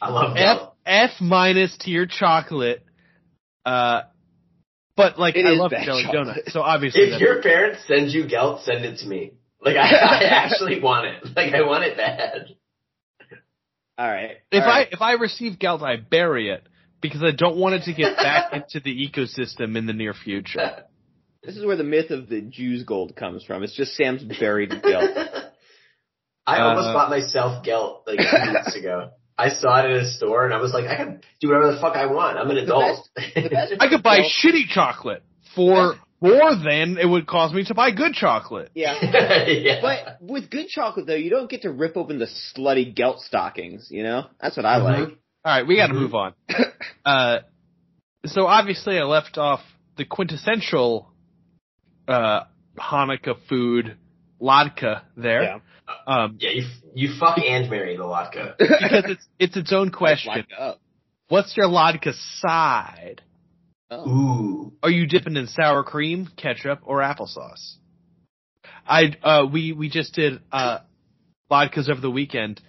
I 0.00 0.10
love 0.10 0.36
F 0.36 0.58
Gelt. 0.58 0.74
F 0.86 1.10
minus 1.20 1.76
to 1.78 1.90
your 1.90 2.06
chocolate. 2.06 2.84
Uh, 3.64 4.02
but 4.96 5.18
like 5.18 5.36
It 5.36 5.46
I 5.46 5.50
love 5.50 5.70
jelly 5.72 6.04
chocolate. 6.04 6.26
donut, 6.46 6.52
so 6.52 6.60
obviously 6.62 7.02
If 7.02 7.10
that's- 7.10 7.20
your 7.20 7.42
parents 7.42 7.80
send 7.86 8.10
you 8.12 8.26
Gelt, 8.28 8.62
send 8.62 8.84
it 8.84 8.98
to 9.00 9.06
me. 9.06 9.32
Like 9.62 9.76
I, 9.76 9.88
I 9.90 10.22
actually 10.30 10.80
want 10.80 11.06
it. 11.06 11.36
Like 11.36 11.52
I 11.54 11.62
want 11.62 11.84
it 11.84 11.96
bad. 11.96 12.54
All 13.98 14.08
right. 14.08 14.36
If 14.50 14.62
all 14.62 14.68
right. 14.68 14.86
I 14.88 14.94
if 14.94 15.02
I 15.02 15.12
receive 15.12 15.58
Gelt, 15.58 15.82
I 15.82 15.96
bury 15.96 16.50
it 16.50 16.66
because 17.02 17.22
I 17.22 17.32
don't 17.32 17.56
want 17.56 17.74
it 17.74 17.82
to 17.84 17.92
get 17.92 18.16
back 18.16 18.52
into 18.54 18.80
the 18.80 18.90
ecosystem 19.08 19.76
in 19.76 19.86
the 19.86 19.92
near 19.92 20.14
future. 20.14 20.84
This 21.42 21.56
is 21.56 21.64
where 21.64 21.76
the 21.76 21.84
myth 21.84 22.10
of 22.10 22.28
the 22.28 22.40
Jews 22.42 22.82
gold 22.84 23.16
comes 23.16 23.44
from. 23.44 23.62
It's 23.62 23.74
just 23.74 23.94
Sam's 23.96 24.22
buried 24.22 24.70
guilt. 24.82 25.10
I 26.46 26.60
almost 26.60 26.88
Uh, 26.88 26.92
bought 26.92 27.10
myself 27.10 27.64
Gelt 27.64 28.04
like 28.06 28.18
two 28.18 28.52
weeks 28.52 28.76
ago. 28.76 29.10
I 29.38 29.48
saw 29.50 29.78
it 29.80 29.86
at 29.90 30.02
a 30.02 30.06
store 30.06 30.44
and 30.44 30.52
I 30.52 30.58
was 30.60 30.72
like, 30.74 30.84
I 30.86 30.96
can 30.96 31.22
do 31.40 31.48
whatever 31.48 31.72
the 31.72 31.80
fuck 31.80 31.96
I 31.96 32.06
want. 32.06 32.36
I'm 32.36 32.50
an 32.50 32.58
adult. 32.58 33.08
the 33.34 33.48
best- 33.48 33.72
I 33.80 33.88
could 33.88 34.02
buy 34.02 34.18
Gelt- 34.18 34.32
shitty 34.44 34.68
chocolate 34.68 35.22
for 35.54 35.94
more 36.20 36.54
than 36.54 36.98
it 36.98 37.06
would 37.08 37.26
cost 37.26 37.54
me 37.54 37.64
to 37.64 37.74
buy 37.74 37.90
good 37.90 38.12
chocolate. 38.12 38.70
Yeah. 38.74 38.98
yeah. 39.48 39.80
But 39.80 40.18
with 40.20 40.50
good 40.50 40.68
chocolate 40.68 41.06
though, 41.06 41.14
you 41.14 41.30
don't 41.30 41.48
get 41.48 41.62
to 41.62 41.70
rip 41.72 41.96
open 41.96 42.18
the 42.18 42.28
slutty 42.54 42.94
gelt 42.94 43.20
stockings, 43.20 43.88
you 43.90 44.02
know? 44.02 44.26
That's 44.40 44.56
what 44.58 44.66
I 44.66 44.78
Mhm. 44.80 44.84
like. 44.84 45.08
All 45.42 45.56
right, 45.56 45.66
we 45.66 45.76
got 45.76 45.86
to 45.86 45.94
Mhm. 45.94 46.00
move 46.00 46.14
on. 46.14 46.34
Uh, 47.06 47.38
so 48.26 48.46
obviously 48.46 48.98
I 48.98 49.04
left 49.04 49.38
off 49.38 49.60
the 49.96 50.04
quintessential 50.04 51.10
uh, 52.10 52.44
Hanukkah 52.78 53.36
food, 53.48 53.96
latke 54.40 55.02
there, 55.16 55.42
Yeah. 55.42 55.58
um, 56.06 56.36
yeah, 56.40 56.50
you 56.50 56.64
you 56.94 57.08
fuck 57.18 57.38
and 57.38 57.70
marry 57.70 57.96
the 57.96 58.02
latke. 58.04 58.56
because 58.58 59.04
it's 59.08 59.26
it's 59.38 59.56
its 59.56 59.72
own 59.72 59.90
question. 59.90 60.44
What's 61.28 61.56
your 61.56 61.66
latke 61.68 62.12
side? 62.40 63.22
Oh. 63.90 64.08
Ooh. 64.08 64.72
Are 64.82 64.90
you 64.90 65.06
dipping 65.06 65.36
in 65.36 65.46
sour 65.46 65.82
cream, 65.82 66.28
ketchup, 66.36 66.80
or 66.84 66.98
applesauce? 67.00 67.74
I 68.86 69.16
uh 69.22 69.46
we 69.52 69.72
we 69.72 69.88
just 69.88 70.14
did 70.14 70.40
uh 70.52 70.78
latkes 71.50 71.88
over 71.88 72.00
the 72.00 72.10
weekend, 72.10 72.60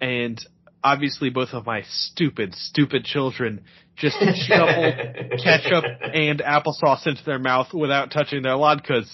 and 0.00 0.40
obviously 0.82 1.30
both 1.30 1.50
of 1.52 1.66
my 1.66 1.82
stupid 1.88 2.54
stupid 2.54 3.04
children 3.04 3.64
just 3.98 4.16
shoveled 4.46 4.94
ketchup 5.42 5.84
and 6.00 6.40
applesauce 6.40 7.06
into 7.06 7.24
their 7.24 7.38
mouth 7.38 7.68
without 7.72 8.10
touching 8.10 8.42
their 8.42 8.52
latkes, 8.52 9.08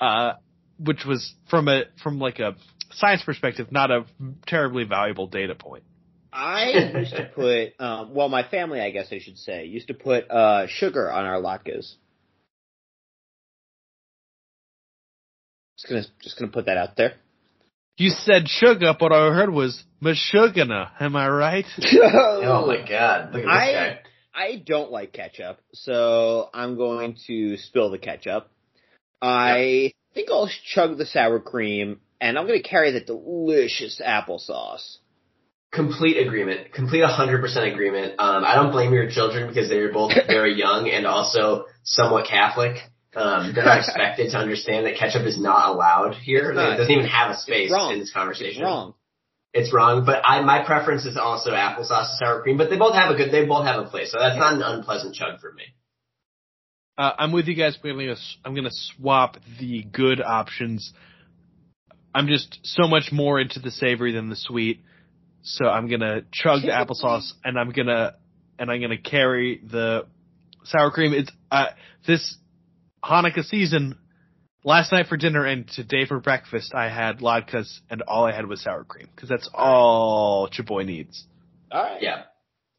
uh, 0.00 0.34
which 0.78 1.04
was 1.04 1.34
from 1.50 1.68
a 1.68 1.84
from 2.02 2.18
like 2.18 2.38
a 2.38 2.54
science 2.92 3.22
perspective 3.24 3.72
not 3.72 3.90
a 3.90 4.04
terribly 4.46 4.84
valuable 4.84 5.26
data 5.26 5.54
point. 5.54 5.84
I 6.32 6.70
used 6.96 7.14
to 7.14 7.30
put, 7.34 7.74
um, 7.78 8.14
well, 8.14 8.30
my 8.30 8.48
family, 8.48 8.80
I 8.80 8.90
guess 8.90 9.08
I 9.12 9.18
should 9.18 9.36
say, 9.36 9.66
used 9.66 9.88
to 9.88 9.94
put 9.94 10.30
uh, 10.30 10.66
sugar 10.66 11.12
on 11.12 11.26
our 11.26 11.42
latkes. 11.42 11.94
Just 15.76 15.88
gonna, 15.88 16.04
just 16.22 16.38
gonna 16.38 16.50
put 16.50 16.66
that 16.66 16.78
out 16.78 16.96
there. 16.96 17.14
You 17.96 18.10
said 18.10 18.48
sugar, 18.48 18.94
but 18.98 19.12
I 19.12 19.32
heard 19.32 19.50
was 19.50 19.82
mashugana. 20.02 20.90
Am 21.00 21.14
I 21.16 21.28
right? 21.28 21.66
Oh 21.78 22.66
my 22.66 22.86
god. 22.88 23.32
Look 23.34 23.44
at 23.44 23.46
this 23.46 23.46
I- 23.46 23.72
guy. 23.72 23.98
I 24.34 24.62
don't 24.64 24.90
like 24.90 25.12
ketchup, 25.12 25.58
so 25.74 26.48
I'm 26.54 26.76
going 26.78 27.16
to 27.26 27.58
spill 27.58 27.90
the 27.90 27.98
ketchup. 27.98 28.48
I 29.20 29.92
think 30.14 30.30
I'll 30.30 30.48
chug 30.72 30.96
the 30.96 31.04
sour 31.04 31.38
cream, 31.38 32.00
and 32.18 32.38
I'm 32.38 32.46
going 32.46 32.60
to 32.62 32.66
carry 32.66 32.92
the 32.92 33.00
delicious 33.00 34.00
applesauce. 34.02 34.96
Complete 35.70 36.16
agreement. 36.26 36.72
Complete 36.72 37.02
100% 37.02 37.72
agreement. 37.72 38.14
Um, 38.18 38.42
I 38.44 38.54
don't 38.54 38.72
blame 38.72 38.92
your 38.94 39.10
children 39.10 39.48
because 39.48 39.68
they 39.68 39.78
were 39.80 39.92
both 39.92 40.12
very 40.26 40.58
young 40.58 40.88
and 40.88 41.06
also 41.06 41.66
somewhat 41.84 42.26
Catholic. 42.26 42.76
Um, 43.14 43.52
they're 43.54 43.64
not 43.64 43.78
expected 43.78 44.30
to 44.30 44.38
understand 44.38 44.86
that 44.86 44.96
ketchup 44.96 45.26
is 45.26 45.38
not 45.38 45.74
allowed 45.74 46.14
here. 46.14 46.50
It's 46.50 46.56
not. 46.56 46.74
It 46.74 46.76
doesn't 46.78 46.92
even 46.92 47.06
have 47.06 47.30
a 47.32 47.36
space 47.36 47.70
wrong. 47.70 47.92
in 47.92 47.98
this 47.98 48.08
It's 48.08 48.14
conversation. 48.14 48.62
wrong. 48.62 48.94
It's 49.54 49.72
wrong, 49.72 50.06
but 50.06 50.22
I 50.24 50.40
my 50.40 50.64
preference 50.64 51.04
is 51.04 51.18
also 51.18 51.50
applesauce 51.50 52.08
and 52.08 52.18
sour 52.18 52.42
cream. 52.42 52.56
But 52.56 52.70
they 52.70 52.78
both 52.78 52.94
have 52.94 53.10
a 53.10 53.16
good. 53.16 53.30
They 53.30 53.44
both 53.44 53.66
have 53.66 53.84
a 53.84 53.88
place, 53.88 54.10
so 54.10 54.18
that's 54.18 54.38
not 54.38 54.54
an 54.54 54.62
unpleasant 54.62 55.14
chug 55.14 55.40
for 55.40 55.52
me. 55.52 55.64
Uh, 56.96 57.12
I'm 57.18 57.32
with 57.32 57.46
you 57.48 57.54
guys. 57.54 57.76
but 57.80 57.90
I'm 57.90 57.98
gonna 57.98 58.16
I'm 58.46 58.54
gonna 58.54 58.70
swap 58.70 59.36
the 59.60 59.82
good 59.82 60.22
options. 60.22 60.92
I'm 62.14 62.28
just 62.28 62.60
so 62.62 62.88
much 62.88 63.10
more 63.12 63.40
into 63.40 63.60
the 63.60 63.70
savory 63.70 64.12
than 64.12 64.30
the 64.30 64.36
sweet, 64.36 64.80
so 65.42 65.66
I'm 65.66 65.88
gonna 65.90 66.22
chug 66.32 66.62
the 66.62 66.68
applesauce 66.68 67.32
and 67.44 67.58
I'm 67.58 67.72
gonna 67.72 68.14
and 68.58 68.70
I'm 68.70 68.80
gonna 68.80 68.96
carry 68.98 69.60
the 69.62 70.06
sour 70.64 70.90
cream. 70.90 71.12
It's 71.12 71.30
uh 71.50 71.66
this 72.06 72.36
Hanukkah 73.04 73.44
season. 73.44 73.98
Last 74.64 74.92
night 74.92 75.08
for 75.08 75.16
dinner 75.16 75.44
and 75.44 75.68
today 75.68 76.06
for 76.06 76.20
breakfast, 76.20 76.72
I 76.72 76.88
had 76.88 77.18
latkes 77.18 77.80
and 77.90 78.02
all 78.02 78.24
I 78.24 78.32
had 78.32 78.46
was 78.46 78.62
sour 78.62 78.84
cream 78.84 79.08
because 79.14 79.28
that's 79.28 79.50
all 79.52 80.48
Chaboy 80.48 80.86
needs. 80.86 81.26
All 81.70 81.82
right. 81.82 82.00
Yeah. 82.00 82.22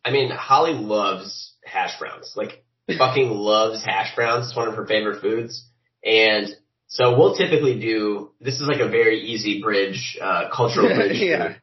I 0.06 0.12
mean, 0.12 0.30
Holly 0.32 0.74
loves 0.74 1.54
hash 1.66 2.00
browns. 2.00 2.34
Like, 2.36 2.64
fucking 2.98 3.30
loves 3.30 3.84
hash 3.84 4.16
browns. 4.16 4.48
It's 4.48 4.56
one 4.56 4.70
of 4.70 4.76
her 4.76 4.86
favorite 4.86 5.22
foods. 5.22 5.66
And 6.06 6.48
so 6.88 7.18
we'll 7.18 7.36
typically 7.36 7.80
do, 7.80 8.32
this 8.40 8.56
is 8.56 8.68
like 8.68 8.80
a 8.80 8.88
very 8.88 9.20
easy 9.20 9.62
bridge, 9.62 10.18
uh, 10.22 10.50
cultural 10.54 10.88
bridge. 10.96 11.20
Yeah. 11.20 11.56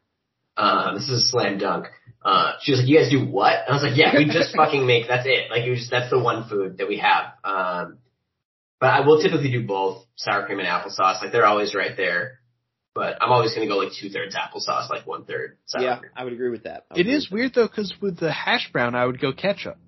Uh, 0.57 0.95
this 0.95 1.09
is 1.09 1.25
a 1.25 1.27
slam 1.29 1.59
dunk. 1.59 1.87
Uh, 2.23 2.53
she 2.61 2.73
was 2.73 2.81
like, 2.81 2.89
you 2.89 2.99
guys 2.99 3.11
do 3.11 3.25
what? 3.25 3.55
And 3.55 3.71
I 3.71 3.73
was 3.73 3.83
like, 3.83 3.97
yeah, 3.97 4.15
we 4.17 4.27
just 4.27 4.55
fucking 4.57 4.87
make, 4.87 5.09
that's 5.09 5.27
it. 5.27 5.51
Like, 5.51 5.63
it 5.63 5.71
was 5.71 5.79
just, 5.81 5.91
that's 5.91 6.11
the 6.11 6.19
one 6.19 6.49
food 6.49 6.79
that 6.79 6.89
we 6.89 6.99
have. 6.99 7.33
Um, 7.45 7.99
but 8.81 8.89
I 8.89 9.01
will 9.07 9.21
typically 9.23 9.51
do 9.51 9.67
both 9.67 10.05
sour 10.17 10.47
cream 10.47 10.59
and 10.59 10.69
applesauce. 10.69 11.23
Like, 11.23 11.33
they're 11.33 11.47
always 11.47 11.75
right 11.75 11.97
there. 11.97 12.39
But 12.93 13.19
I'm 13.23 13.31
always 13.31 13.55
going 13.55 13.69
to 13.69 13.73
go 13.73 13.79
like 13.79 13.93
two 13.93 14.09
thirds 14.11 14.35
applesauce, 14.35 14.91
like 14.91 15.07
one 15.07 15.25
third 15.25 15.59
sour 15.67 15.83
Yeah, 15.83 15.99
cream. 15.99 16.11
I 16.17 16.25
would 16.25 16.33
agree 16.33 16.51
with 16.51 16.65
that. 16.65 16.87
It 16.97 16.97
is 16.97 16.97
would 16.97 16.99
It 16.99 17.01
agree 17.03 17.15
is 17.15 17.31
with 17.31 17.39
weird 17.39 17.55
though 17.55 17.69
because 17.69 17.95
with 18.03 18.19
the 18.19 18.33
hash 18.33 18.73
brown, 18.73 18.97
I 18.97 19.07
would 19.07 19.21
go 19.21 19.33
ketchup. 19.33 19.79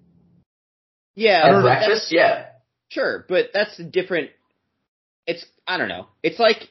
Yeah, 1.14 1.43
At 1.45 1.62
breakfast, 1.62 2.12
yeah. 2.12 2.47
Sure, 2.88 3.24
but 3.28 3.47
that's 3.53 3.78
a 3.78 3.84
different. 3.84 4.30
It's 5.26 5.45
I 5.66 5.78
don't 5.78 5.88
know. 5.88 6.07
It's 6.22 6.38
like 6.38 6.68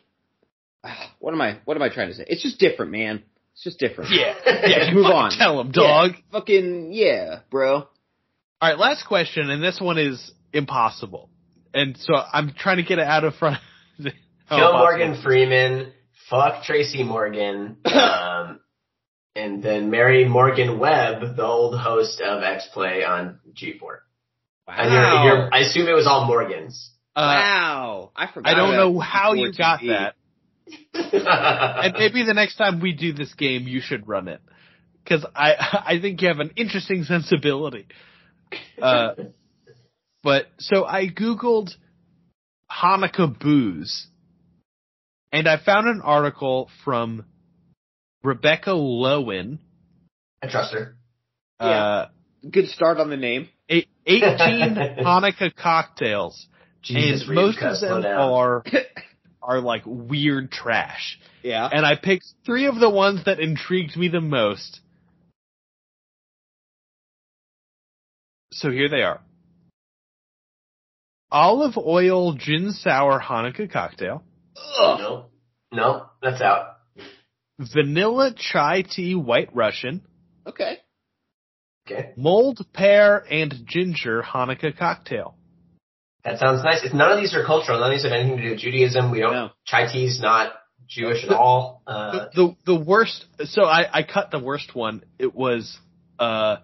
ah, 0.84 1.14
what 1.20 1.34
am 1.34 1.42
I? 1.42 1.60
What 1.66 1.76
am 1.76 1.84
I 1.84 1.90
trying 1.90 2.10
to 2.10 2.14
say? 2.14 2.26
It's 2.28 2.44
just 2.44 2.60
different, 2.60 2.92
man. 2.92 3.24
It's 3.54 3.64
just 3.64 3.80
different. 3.80 4.12
Yeah, 4.12 4.36
yeah. 4.46 4.94
Move 4.94 5.08
on. 5.08 5.32
Tell 5.32 5.60
him, 5.60 5.72
dog. 5.72 6.12
Yeah, 6.14 6.22
fucking 6.32 6.94
yeah, 6.94 7.40
bro. 7.50 7.76
All 7.76 7.90
right, 8.62 8.78
last 8.78 9.06
question, 9.08 9.50
and 9.50 9.62
this 9.64 9.82
one 9.82 9.98
is 9.98 10.32
impossible. 10.54 11.31
And 11.74 11.98
so 11.98 12.14
I'm 12.16 12.54
trying 12.58 12.78
to 12.78 12.84
get 12.84 13.00
it 13.00 13.06
out 13.08 13.24
of 13.24 13.36
front. 13.36 13.58
How 14.46 14.58
Kill 14.58 14.68
impossible. 14.68 14.80
Morgan 14.80 15.22
Freeman, 15.24 15.94
fuck 16.30 16.64
Tracy 16.64 17.04
Morgan, 17.04 17.78
um, 17.86 18.60
and 19.36 19.64
then 19.64 19.90
marry 19.90 20.28
Morgan 20.28 20.78
Webb, 20.80 21.38
the 21.38 21.46
old 21.46 21.78
host 21.80 22.20
of 22.22 22.44
X 22.44 22.68
Play 22.74 23.04
on 23.06 23.40
G4. 23.54 24.00
And 24.68 24.92
you're, 24.92 25.02
Wow. 25.02 25.24
you're, 25.26 25.50
I 25.54 25.60
assume 25.60 25.88
it 25.88 25.94
was 25.94 26.08
all 26.08 26.26
Morgans. 26.28 26.92
Uh, 27.16 27.20
wow, 27.22 28.12
I 28.16 28.28
forgot. 28.32 28.52
I 28.54 28.56
don't 28.56 28.74
know 28.76 29.00
how 29.00 29.34
you 29.34 29.52
got 29.54 29.80
G4TV. 29.80 29.88
that. 29.88 30.16
And 31.84 31.94
maybe 31.98 32.24
the 32.26 32.34
next 32.34 32.56
time 32.56 32.80
we 32.80 32.94
do 32.94 33.12
this 33.14 33.34
game, 33.34 33.68
you 33.68 33.82
should 33.82 34.08
run 34.08 34.28
it. 34.28 34.40
Cause 35.06 35.26
I, 35.36 35.54
I 35.88 36.00
think 36.02 36.22
you 36.22 36.28
have 36.30 36.40
an 36.40 36.52
interesting 36.56 37.04
sensibility. 37.04 37.88
Uh, 38.82 39.16
but, 40.24 40.46
so 40.60 40.86
I 40.86 41.08
Googled 41.08 41.72
Hanukkah 42.72 43.38
booze. 43.40 44.08
And 45.32 45.48
I 45.48 45.58
found 45.64 45.88
an 45.88 46.02
article 46.04 46.70
from 46.84 47.26
Rebecca 48.24 48.72
Lowen, 48.72 49.60
I 50.42 50.48
trust 50.48 50.74
her. 50.74 50.96
uh, 51.60 52.08
Good 52.50 52.68
start 52.70 52.98
on 52.98 53.10
the 53.10 53.18
name. 53.18 53.50
18 53.70 53.86
Hanukkah 54.06 55.56
cocktails. 55.56 56.48
Jesus, 56.82 57.28
and 57.28 57.36
most 57.36 57.60
of 57.62 57.80
them 57.80 58.04
are, 58.06 58.64
are 59.42 59.60
like 59.60 59.84
weird 59.86 60.52
trash. 60.52 61.20
Yeah. 61.44 61.68
and 61.72 61.86
I 61.86 61.96
picked 61.96 62.26
three 62.46 62.68
of 62.68 62.76
the 62.80 62.90
ones 62.90 63.26
that 63.26 63.40
intrigued 63.40 63.96
me 63.96 64.08
the 64.08 64.22
most. 64.22 64.80
So 68.54 68.70
here 68.70 68.90
they 68.90 69.02
are. 69.02 69.22
Olive 71.32 71.78
oil 71.78 72.34
gin 72.34 72.72
sour 72.72 73.20
Hanukkah 73.22 73.72
cocktail, 73.72 74.24
No, 74.80 75.26
no, 75.72 76.06
that's 76.22 76.42
out. 76.42 76.78
vanilla 77.60 78.34
chai 78.36 78.82
tea 78.84 79.16
white 79.16 79.50
Russian, 79.56 80.02
Okay. 80.46 80.80
Okay, 81.88 82.12
mulled 82.16 82.60
pear 82.74 83.26
and 83.32 83.54
ginger 83.66 84.22
Hanukkah 84.22 84.78
cocktail. 84.78 85.36
that 86.24 86.38
sounds 86.40 86.64
nice. 86.64 86.84
If 86.84 86.94
none 86.94 87.12
of 87.12 87.18
these 87.20 87.34
are 87.34 87.44
cultural, 87.46 87.80
none 87.80 87.92
of 87.92 87.96
these 87.96 88.04
have 88.04 88.12
anything 88.12 88.38
to 88.38 88.44
do 88.44 88.50
with 88.52 88.60
Judaism. 88.60 89.10
We 89.12 89.20
don't. 89.20 89.34
No. 89.34 89.50
Chai 89.66 89.92
tea's 89.92 90.20
not 90.22 90.54
Jewish 90.88 91.24
at 91.24 91.32
all. 91.32 91.82
Uh, 91.88 92.12
the, 92.12 92.56
the 92.66 92.74
the 92.76 92.80
worst. 92.84 93.26
So 93.46 93.64
I 93.64 93.88
I 94.00 94.04
cut 94.04 94.30
the 94.32 94.38
worst 94.40 94.76
one. 94.76 95.04
It 95.18 95.34
was 95.34 95.78
uh 96.20 96.58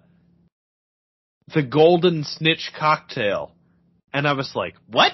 the 1.54 1.64
golden 1.64 2.24
snitch 2.24 2.72
cocktail, 2.78 3.52
and 4.14 4.28
I 4.28 4.34
was 4.34 4.52
like, 4.56 4.76
what? 4.88 5.14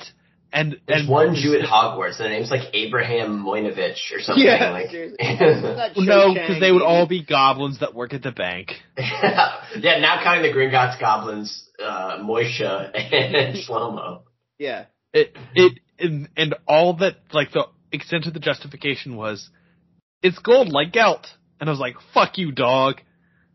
And 0.51 0.77
there's 0.87 1.01
and 1.01 1.09
one 1.09 1.33
Jew 1.33 1.55
at 1.55 1.65
Hogwarts, 1.67 2.19
and 2.19 2.25
the 2.25 2.29
name's 2.29 2.51
like 2.51 2.73
Abraham 2.73 3.43
Moinovich 3.43 4.13
or 4.13 4.21
something. 4.21 4.45
Yeah, 4.45 4.69
like, 4.69 4.91
seriously. 4.91 5.17
No, 6.05 6.33
because 6.33 6.59
they 6.59 6.71
would 6.71 6.83
all 6.83 7.07
be 7.07 7.23
goblins 7.23 7.79
that 7.79 7.95
work 7.95 8.13
at 8.13 8.21
the 8.21 8.31
bank. 8.31 8.73
yeah, 8.97 9.99
now 9.99 10.21
counting 10.23 10.43
the 10.43 10.55
Gringotts 10.55 10.99
goblins, 10.99 11.67
uh, 11.83 12.19
Moisha 12.19 12.91
and 12.93 13.55
Shlomo. 13.67 14.21
Yeah. 14.59 14.85
It 15.11 15.35
it 15.55 15.79
and, 15.97 16.29
and 16.37 16.55
all 16.67 16.97
that 16.97 17.15
like 17.31 17.51
the 17.51 17.65
extent 17.91 18.27
of 18.27 18.33
the 18.33 18.39
justification 18.39 19.15
was, 19.15 19.49
it's 20.21 20.37
gold 20.37 20.69
like 20.69 20.91
gelt, 20.91 21.27
and 21.59 21.67
I 21.67 21.71
was 21.71 21.79
like, 21.79 21.95
fuck 22.13 22.37
you, 22.37 22.51
dog. 22.51 23.01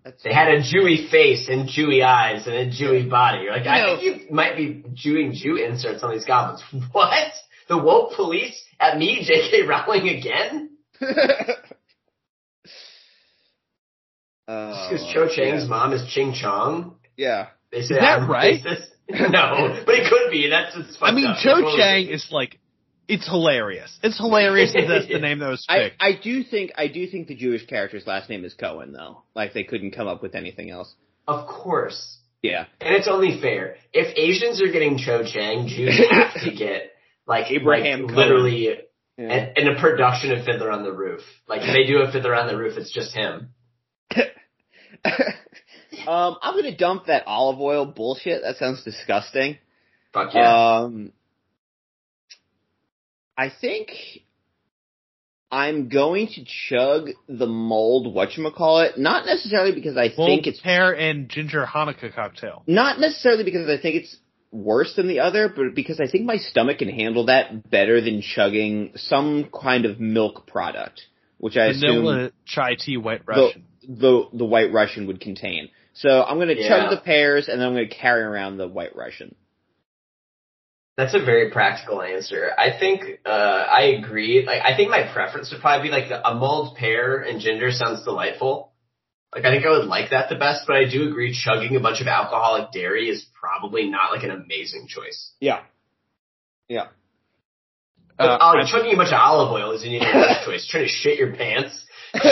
That's 0.08 0.22
They 0.22 0.32
had 0.32 0.48
a 0.48 0.60
Jewy 0.62 1.10
face 1.10 1.48
and 1.50 1.68
Jewy 1.68 2.02
eyes 2.02 2.46
and 2.46 2.54
a 2.56 2.66
Jewy 2.70 3.10
body. 3.10 3.40
You're 3.42 3.52
like, 3.58 3.66
I 3.66 3.80
No. 3.82 3.96
think 3.98 4.26
you 4.28 4.34
might 4.34 4.56
be 4.56 4.82
Jewing 4.94 5.34
Jew 5.34 5.56
inserts 5.56 6.02
on 6.02 6.12
these 6.12 6.24
goblins. 6.24 6.62
What? 6.92 7.12
The 7.68 7.76
woke 7.76 8.14
police 8.16 8.58
at 8.80 8.96
me, 8.96 9.22
J.K. 9.22 9.62
Rowling 9.68 10.08
again? 10.08 10.70
uh, 14.48 14.88
Because 14.90 15.06
Cho 15.12 15.28
Chang's 15.28 15.64
yeah. 15.64 15.68
mom 15.68 15.92
is 15.92 16.06
Ching 16.10 16.32
Chong. 16.32 16.96
Yeah. 17.18 17.48
They 17.70 17.82
say 17.82 17.96
Is 17.96 18.00
that 18.00 18.20
I'm 18.22 18.30
right? 18.30 18.62
racist. 18.64 18.86
no, 19.10 19.82
but 19.84 19.94
it 19.94 20.08
could 20.10 20.30
be. 20.30 20.48
That's 20.48 20.74
it's 20.76 20.96
I 21.02 21.12
mean, 21.12 21.26
up. 21.26 21.36
Cho 21.42 21.76
Chang 21.76 22.08
is 22.08 22.28
like, 22.30 22.58
it's 23.08 23.26
hilarious. 23.26 23.98
It's 24.02 24.18
hilarious 24.18 24.72
that 24.74 24.86
that's 24.86 25.08
the 25.08 25.18
name 25.18 25.38
that 25.38 25.48
was 25.48 25.64
I, 25.68 25.78
picked. 25.78 25.96
I 26.00 26.12
do 26.12 26.44
think 26.44 26.72
I 26.76 26.88
do 26.88 27.06
think 27.08 27.28
the 27.28 27.34
Jewish 27.34 27.66
character's 27.66 28.06
last 28.06 28.28
name 28.28 28.44
is 28.44 28.54
Cohen 28.54 28.92
though. 28.92 29.22
Like 29.34 29.54
they 29.54 29.64
couldn't 29.64 29.92
come 29.92 30.06
up 30.06 30.22
with 30.22 30.34
anything 30.34 30.70
else. 30.70 30.94
Of 31.26 31.46
course. 31.48 32.18
Yeah. 32.42 32.66
And 32.80 32.94
it's 32.94 33.08
only 33.08 33.40
fair. 33.40 33.76
If 33.92 34.16
Asians 34.16 34.62
are 34.62 34.70
getting 34.70 34.98
Cho 34.98 35.24
Chang, 35.24 35.66
Jews 35.66 36.00
have 36.10 36.34
to 36.44 36.54
get 36.54 36.92
like 37.26 37.50
Abraham 37.50 38.02
like, 38.02 38.14
Cohen. 38.14 38.16
literally 38.16 38.68
yeah. 39.16 39.24
and, 39.24 39.58
and 39.58 39.76
a 39.76 39.80
production 39.80 40.32
of 40.32 40.44
Fiddler 40.44 40.70
on 40.70 40.84
the 40.84 40.92
Roof. 40.92 41.22
Like 41.48 41.62
if 41.62 41.74
they 41.74 41.90
do 41.90 42.02
a 42.02 42.12
Fiddler 42.12 42.34
on 42.34 42.46
the 42.46 42.56
Roof, 42.56 42.76
it's 42.76 42.92
just 42.92 43.14
him. 43.14 43.50
um, 45.04 46.36
I'm 46.42 46.54
gonna 46.54 46.76
dump 46.76 47.06
that 47.06 47.24
olive 47.26 47.60
oil 47.60 47.86
bullshit. 47.86 48.42
That 48.42 48.56
sounds 48.56 48.84
disgusting. 48.84 49.58
Fuck 50.12 50.34
yeah. 50.34 50.78
Um, 50.80 51.12
I 53.38 53.50
think 53.60 53.90
I'm 55.50 55.88
going 55.88 56.26
to 56.34 56.44
chug 56.68 57.10
the 57.28 57.46
mold 57.46 58.14
whatchamacallit, 58.14 58.98
not 58.98 59.24
necessarily 59.24 59.72
because 59.72 59.96
I 59.96 60.12
Well, 60.18 60.26
think 60.26 60.46
it's 60.46 60.60
pear 60.60 60.92
and 60.94 61.28
ginger 61.28 61.64
Hanukkah 61.64 62.12
cocktail. 62.14 62.64
not 62.66 62.98
necessarily 63.00 63.44
because 63.44 63.68
I 63.68 63.80
think 63.80 63.96
it's 63.96 64.16
worse 64.50 64.94
than 64.96 65.08
the 65.08 65.20
other, 65.20 65.48
but 65.48 65.74
because 65.74 66.00
I 66.00 66.06
think 66.08 66.24
my 66.26 66.36
stomach 66.36 66.78
can 66.78 66.88
handle 66.88 67.26
that 67.26 67.70
better 67.70 68.00
than 68.00 68.20
chugging 68.22 68.92
some 68.96 69.48
kind 69.58 69.84
of 69.86 70.00
milk 70.00 70.46
product, 70.46 71.02
which 71.38 71.56
I 71.56 71.66
assume 71.66 72.30
chai 72.44 72.74
tea 72.78 72.96
white 72.96 73.24
the, 73.24 73.32
Russian. 73.32 73.64
the 73.86 74.28
the 74.32 74.44
White 74.44 74.72
Russian 74.72 75.06
would 75.06 75.20
contain. 75.20 75.68
So 75.94 76.22
I'm 76.22 76.36
going 76.38 76.48
to 76.48 76.60
Yeah. 76.60 76.68
chug 76.68 76.90
the 76.90 76.96
pears 77.02 77.48
and 77.48 77.60
then 77.60 77.68
I'm 77.68 77.74
going 77.74 77.88
to 77.88 77.94
carry 77.94 78.22
around 78.22 78.56
the 78.58 78.68
White 78.68 78.94
Russian. 78.96 79.34
That's 80.98 81.14
a 81.14 81.24
very 81.24 81.50
practical 81.52 82.02
answer. 82.02 82.50
I 82.58 82.76
think 82.76 83.20
uh, 83.24 83.28
I 83.28 83.82
agree. 84.02 84.44
Like 84.44 84.62
I 84.62 84.76
think 84.76 84.90
my 84.90 85.04
preference 85.12 85.52
would 85.52 85.60
probably 85.60 85.88
be 85.88 85.92
like 85.92 86.10
a 86.10 86.34
mulled 86.34 86.76
pear 86.76 87.20
and 87.22 87.40
ginger 87.40 87.70
sounds 87.70 88.02
delightful. 88.04 88.72
Like 89.32 89.44
I 89.44 89.50
think 89.52 89.64
I 89.64 89.70
would 89.70 89.86
like 89.86 90.10
that 90.10 90.28
the 90.28 90.34
best, 90.34 90.64
but 90.66 90.74
I 90.74 90.88
do 90.90 91.08
agree 91.08 91.32
chugging 91.32 91.76
a 91.76 91.80
bunch 91.80 92.00
of 92.00 92.08
alcoholic 92.08 92.72
dairy 92.72 93.08
is 93.08 93.24
probably 93.40 93.88
not 93.88 94.10
like 94.10 94.24
an 94.24 94.32
amazing 94.32 94.88
choice. 94.88 95.30
Yeah. 95.38 95.60
Yeah. 96.68 96.88
But, 98.16 98.24
Uh, 98.30 98.38
oh, 98.40 98.58
I'm- 98.58 98.66
chugging 98.66 98.92
a 98.94 98.96
bunch 98.96 99.12
of 99.12 99.20
olive 99.20 99.52
oil 99.52 99.70
is 99.72 99.84
an 99.84 99.90
even 99.90 100.08
choice. 100.44 100.66
Trying 100.68 100.84
to 100.84 100.88
shit 100.90 101.16
your 101.20 101.32
pants, 101.36 101.80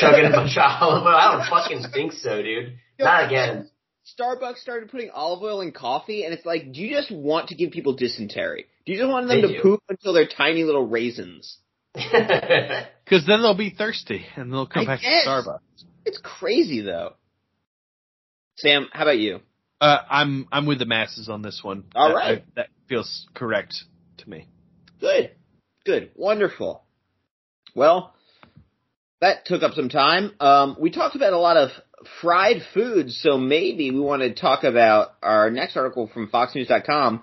chugging 0.00 0.24
a 0.24 0.30
bunch 0.30 0.56
of 0.56 0.64
olive 0.82 1.04
oil. 1.04 1.14
I 1.14 1.36
don't 1.36 1.48
fucking 1.48 1.84
think 1.94 2.14
so, 2.14 2.42
dude. 2.42 2.78
Not 2.98 3.26
again. 3.26 3.70
Starbucks 4.18 4.58
started 4.58 4.90
putting 4.90 5.10
olive 5.10 5.42
oil 5.42 5.60
in 5.62 5.72
coffee, 5.72 6.24
and 6.24 6.32
it's 6.32 6.46
like, 6.46 6.72
do 6.72 6.80
you 6.80 6.90
just 6.94 7.10
want 7.10 7.48
to 7.48 7.54
give 7.56 7.72
people 7.72 7.94
dysentery? 7.94 8.66
Do 8.84 8.92
you 8.92 8.98
just 8.98 9.10
want 9.10 9.26
them 9.26 9.40
They 9.42 9.48
to 9.48 9.54
do. 9.56 9.62
poop 9.62 9.82
until 9.88 10.12
they're 10.12 10.28
tiny 10.28 10.62
little 10.64 10.86
raisins? 10.86 11.58
Because 13.06 13.24
then 13.24 13.40
they'll 13.40 13.54
be 13.56 13.70
thirsty 13.70 14.26
and 14.34 14.52
they'll 14.52 14.66
come 14.66 14.82
I 14.82 14.86
back 14.96 15.00
guess. 15.00 15.22
to 15.24 15.30
Starbucks. 15.30 15.84
It's 16.04 16.18
crazy 16.22 16.80
though. 16.80 17.12
Sam, 18.56 18.88
how 18.92 19.02
about 19.02 19.18
you? 19.18 19.40
Uh, 19.80 19.98
I'm 20.10 20.48
I'm 20.50 20.66
with 20.66 20.80
the 20.80 20.86
masses 20.86 21.28
on 21.28 21.40
this 21.42 21.60
one. 21.62 21.84
All 21.94 22.08
That- 22.08 22.14
right. 22.16 22.38
I- 22.38 22.44
that 22.56 22.68
feels 22.88 23.26
correct 23.34 23.76
to 24.18 24.28
me. 24.28 24.48
Good. 25.00 25.30
Good. 25.84 26.10
Wonderful. 26.16 26.82
Well, 27.76 28.12
that 29.20 29.44
took 29.46 29.62
up 29.62 29.74
some 29.74 29.88
time. 29.88 30.32
Um, 30.40 30.76
we 30.80 30.90
talked 30.90 31.14
about 31.14 31.32
a 31.32 31.38
lot 31.38 31.56
of 31.56 31.70
fried 32.20 32.62
foods, 32.74 33.20
so 33.20 33.38
maybe 33.38 33.90
we 33.90 34.00
want 34.00 34.22
to 34.22 34.34
talk 34.34 34.64
about 34.64 35.12
our 35.22 35.50
next 35.50 35.76
article 35.76 36.08
from 36.12 36.28
FoxNews.com. 36.28 37.22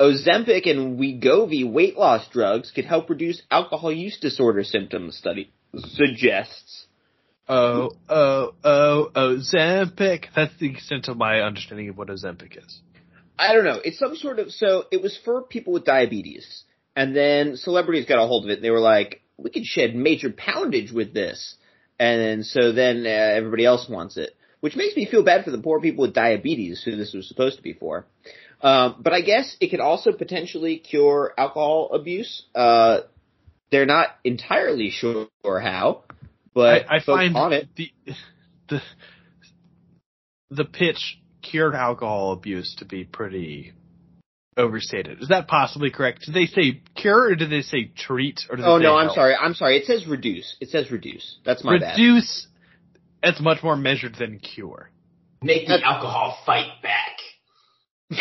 Ozempic 0.00 0.68
and 0.68 0.98
Wegovy 0.98 1.70
weight 1.70 1.96
loss 1.96 2.28
drugs 2.28 2.70
could 2.74 2.84
help 2.84 3.08
reduce 3.08 3.40
alcohol 3.50 3.92
use 3.92 4.18
disorder 4.18 4.64
symptoms, 4.64 5.16
study 5.16 5.52
suggests. 5.76 6.86
Oh, 7.48 7.92
oh, 8.08 8.54
oh, 8.64 9.10
Ozempic. 9.14 10.26
That's 10.34 10.56
the 10.58 10.70
extent 10.70 11.08
of 11.08 11.16
my 11.16 11.40
understanding 11.40 11.88
of 11.88 11.98
what 11.98 12.08
Ozempic 12.08 12.56
is. 12.56 12.80
I 13.38 13.54
don't 13.54 13.64
know. 13.64 13.80
It's 13.84 13.98
some 13.98 14.16
sort 14.16 14.38
of 14.38 14.52
so 14.52 14.84
it 14.92 15.02
was 15.02 15.18
for 15.24 15.42
people 15.42 15.72
with 15.72 15.84
diabetes, 15.84 16.64
and 16.94 17.16
then 17.16 17.56
celebrities 17.56 18.06
got 18.06 18.22
a 18.22 18.26
hold 18.26 18.44
of 18.44 18.50
it. 18.50 18.58
and 18.58 18.64
They 18.64 18.70
were 18.70 18.78
like, 18.78 19.22
"We 19.36 19.50
could 19.50 19.64
shed 19.64 19.94
major 19.94 20.30
poundage 20.30 20.92
with 20.92 21.12
this," 21.12 21.56
and 22.10 22.46
so 22.46 22.72
then 22.72 23.04
uh, 23.06 23.08
everybody 23.08 23.64
else 23.64 23.88
wants 23.88 24.16
it, 24.16 24.34
which 24.60 24.76
makes 24.76 24.96
me 24.96 25.06
feel 25.06 25.22
bad 25.22 25.44
for 25.44 25.50
the 25.50 25.58
poor 25.58 25.80
people 25.80 26.02
with 26.02 26.14
diabetes 26.14 26.82
who 26.82 26.96
this 26.96 27.12
was 27.12 27.28
supposed 27.28 27.56
to 27.56 27.62
be 27.62 27.72
for. 27.72 28.06
Um, 28.60 28.96
but 29.00 29.12
I 29.12 29.20
guess 29.20 29.56
it 29.60 29.68
could 29.70 29.80
also 29.80 30.12
potentially 30.12 30.78
cure 30.78 31.34
alcohol 31.36 31.90
abuse. 31.92 32.44
Uh, 32.54 33.00
they're 33.70 33.86
not 33.86 34.08
entirely 34.24 34.90
sure 34.90 35.28
how, 35.44 36.04
but 36.54 36.86
I, 36.88 36.96
I 36.96 37.00
find 37.00 37.36
on 37.36 37.52
it. 37.52 37.68
the 37.76 37.90
the 38.68 38.82
the 40.50 40.64
pitch 40.64 41.18
cured 41.40 41.74
alcohol 41.74 42.32
abuse 42.32 42.76
to 42.76 42.84
be 42.84 43.04
pretty 43.04 43.72
overstated. 44.56 45.22
Is 45.22 45.28
that 45.28 45.48
possibly 45.48 45.90
correct? 45.90 46.24
Do 46.26 46.32
they 46.32 46.46
say 46.46 46.82
cure 46.94 47.30
or 47.30 47.34
do 47.34 47.46
they 47.46 47.62
say 47.62 47.90
treat 47.96 48.40
or 48.50 48.56
did 48.56 48.64
they 48.64 48.68
Oh 48.68 48.78
say 48.78 48.82
no, 48.84 48.96
I'm 48.96 49.06
help? 49.06 49.16
sorry. 49.16 49.34
I'm 49.34 49.54
sorry. 49.54 49.78
It 49.78 49.86
says 49.86 50.06
reduce. 50.06 50.56
It 50.60 50.68
says 50.68 50.90
reduce. 50.90 51.38
That's 51.44 51.64
my 51.64 51.78
bad. 51.78 51.98
Reduce. 51.98 52.46
That's 53.22 53.40
much 53.40 53.62
more 53.62 53.76
measured 53.76 54.16
than 54.18 54.38
cure. 54.40 54.90
Make 55.42 55.66
the 55.66 55.80
alcohol 55.84 56.38
fight 56.44 56.70
back. 56.82 57.16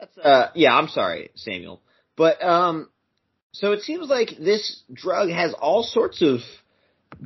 That's 0.00 0.18
uh 0.18 0.48
yeah, 0.54 0.74
I'm 0.76 0.88
sorry, 0.88 1.30
Samuel. 1.34 1.80
But 2.16 2.42
um 2.42 2.88
so 3.52 3.72
it 3.72 3.82
seems 3.82 4.08
like 4.08 4.30
this 4.38 4.82
drug 4.92 5.30
has 5.30 5.54
all 5.54 5.82
sorts 5.82 6.22
of 6.22 6.40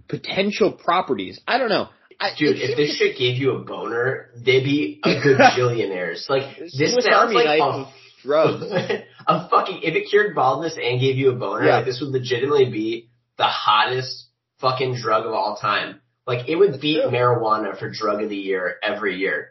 potential 0.08 0.72
properties. 0.72 1.40
I 1.46 1.58
don't 1.58 1.68
know. 1.68 1.88
I, 2.22 2.34
Dude, 2.38 2.56
it 2.56 2.70
if 2.70 2.76
this 2.76 2.96
shit 2.96 3.18
gave 3.18 3.36
you 3.36 3.56
a 3.56 3.64
boner, 3.64 4.30
they'd 4.36 4.62
be 4.64 5.00
a 5.04 5.08
gajillionaires. 5.08 6.24
Like, 6.30 6.56
Swiss 6.56 6.76
this 6.78 6.92
sounds 6.94 7.34
Army 7.34 7.34
like 7.34 7.60
a, 7.60 7.64
of 7.64 7.88
drugs. 8.22 8.64
a 9.26 9.48
fucking, 9.48 9.80
if 9.82 9.94
it 9.96 10.08
cured 10.08 10.34
baldness 10.34 10.76
and 10.80 11.00
gave 11.00 11.16
you 11.16 11.30
a 11.30 11.34
boner, 11.34 11.66
Yeah. 11.66 11.76
like, 11.78 11.86
this 11.86 12.00
would 12.00 12.10
legitimately 12.10 12.70
be 12.70 13.10
the 13.38 13.44
hottest 13.44 14.26
fucking 14.60 14.94
drug 15.02 15.26
of 15.26 15.32
all 15.32 15.56
time. 15.56 16.00
Like, 16.26 16.48
it 16.48 16.54
would 16.54 16.80
beat 16.80 17.02
true. 17.02 17.10
marijuana 17.10 17.76
for 17.76 17.90
drug 17.90 18.22
of 18.22 18.28
the 18.30 18.36
year 18.36 18.76
every 18.82 19.16
year. 19.16 19.48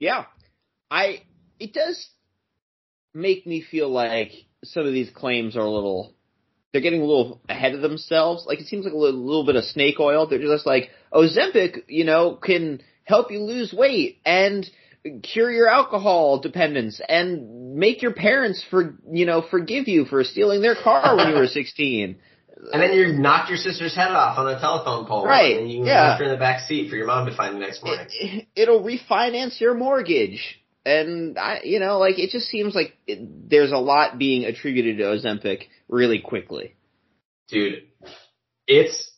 Yeah. 0.00 0.24
I 0.90 1.22
it 1.60 1.72
does 1.72 2.08
make 3.14 3.46
me 3.46 3.62
feel 3.62 3.88
like 3.88 4.32
some 4.64 4.84
of 4.84 4.92
these 4.92 5.10
claims 5.10 5.56
are 5.56 5.60
a 5.60 5.70
little 5.70 6.12
they're 6.72 6.80
getting 6.80 7.02
a 7.02 7.06
little 7.06 7.40
ahead 7.48 7.74
of 7.74 7.82
themselves. 7.82 8.44
Like 8.46 8.60
it 8.60 8.66
seems 8.66 8.84
like 8.84 8.94
a 8.94 8.96
little, 8.96 9.20
little 9.24 9.46
bit 9.46 9.56
of 9.56 9.64
snake 9.64 10.00
oil. 10.00 10.26
They're 10.26 10.40
just 10.40 10.66
like, 10.66 10.90
Ozempic, 11.12 11.82
you 11.88 12.04
know, 12.04 12.34
can 12.34 12.80
help 13.04 13.30
you 13.30 13.40
lose 13.40 13.72
weight 13.72 14.18
and 14.24 14.68
cure 15.22 15.50
your 15.50 15.68
alcohol 15.68 16.38
dependence 16.40 17.00
and 17.08 17.74
make 17.74 18.02
your 18.02 18.12
parents 18.12 18.64
for 18.70 18.94
you 19.10 19.26
know 19.26 19.42
forgive 19.50 19.88
you 19.88 20.04
for 20.04 20.22
stealing 20.22 20.62
their 20.62 20.76
car 20.76 21.16
when 21.16 21.28
you 21.28 21.34
were 21.34 21.46
16. 21.48 22.16
And 22.72 22.80
then 22.80 22.92
you 22.92 23.12
knocked 23.14 23.48
your 23.48 23.58
sister's 23.58 23.94
head 23.96 24.12
off 24.12 24.38
on 24.38 24.46
a 24.46 24.60
telephone 24.60 25.04
pole. 25.06 25.26
Right, 25.26 25.56
And 25.56 25.68
you 25.70 25.84
yeah. 25.84 26.10
left 26.10 26.20
her 26.20 26.26
in 26.26 26.30
the 26.30 26.36
back 26.38 26.60
seat 26.68 26.88
for 26.90 26.94
your 26.94 27.08
mom 27.08 27.26
to 27.26 27.36
find 27.36 27.56
the 27.56 27.58
next 27.58 27.82
morning. 27.84 28.06
it, 28.10 28.46
it'll 28.54 28.84
refinance 28.84 29.60
your 29.60 29.74
mortgage. 29.74 30.60
And 30.86 31.38
I, 31.38 31.62
you 31.64 31.80
know, 31.80 31.98
like 31.98 32.20
it 32.20 32.30
just 32.30 32.46
seems 32.46 32.74
like 32.74 32.96
it, 33.08 33.50
there's 33.50 33.72
a 33.72 33.78
lot 33.78 34.16
being 34.16 34.44
attributed 34.44 34.98
to 34.98 35.04
Ozempic 35.04 35.64
really 35.88 36.20
quickly. 36.20 36.76
Dude, 37.48 37.82
it's, 38.68 39.10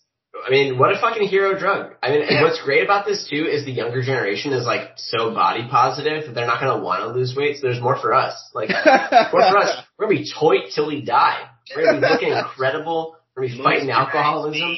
I 0.46 0.50
mean, 0.50 0.78
what 0.78 0.92
a 0.92 1.00
fucking 1.00 1.28
hero 1.28 1.58
drug. 1.58 1.94
I 2.02 2.10
mean, 2.10 2.22
and 2.22 2.42
what's 2.42 2.62
great 2.62 2.82
about 2.82 3.06
this 3.06 3.26
too 3.28 3.46
is 3.46 3.64
the 3.64 3.72
younger 3.72 4.02
generation 4.02 4.52
is 4.52 4.66
like 4.66 4.90
so 4.96 5.32
body 5.32 5.66
positive 5.70 6.26
that 6.26 6.34
they're 6.34 6.46
not 6.46 6.60
gonna 6.60 6.82
want 6.82 7.02
to 7.02 7.08
lose 7.08 7.34
weight, 7.36 7.56
so 7.56 7.68
there's 7.68 7.80
more 7.80 7.98
for 7.98 8.12
us. 8.12 8.34
Like, 8.54 8.68
more 9.32 9.42
for 9.50 9.58
us. 9.58 9.82
We're 9.98 10.06
gonna 10.06 10.18
be 10.18 10.30
toit 10.30 10.72
till 10.74 10.88
we 10.88 11.02
die. 11.02 11.48
We're 11.74 11.84
gonna 11.84 12.00
be 12.00 12.06
looking 12.06 12.32
incredible. 12.32 13.16
We're 13.34 13.44
gonna 13.44 13.56
be 13.56 13.62
fighting 13.62 13.90
alcoholism. 13.90 14.76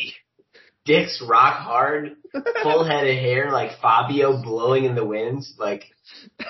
Dicks 0.85 1.23
rock 1.27 1.57
hard. 1.59 2.17
Full 2.63 2.85
head 2.85 3.07
of 3.07 3.17
hair 3.17 3.51
like 3.51 3.81
Fabio 3.81 4.41
blowing 4.43 4.85
in 4.85 4.95
the 4.95 5.05
wind. 5.05 5.45
Like, 5.59 5.85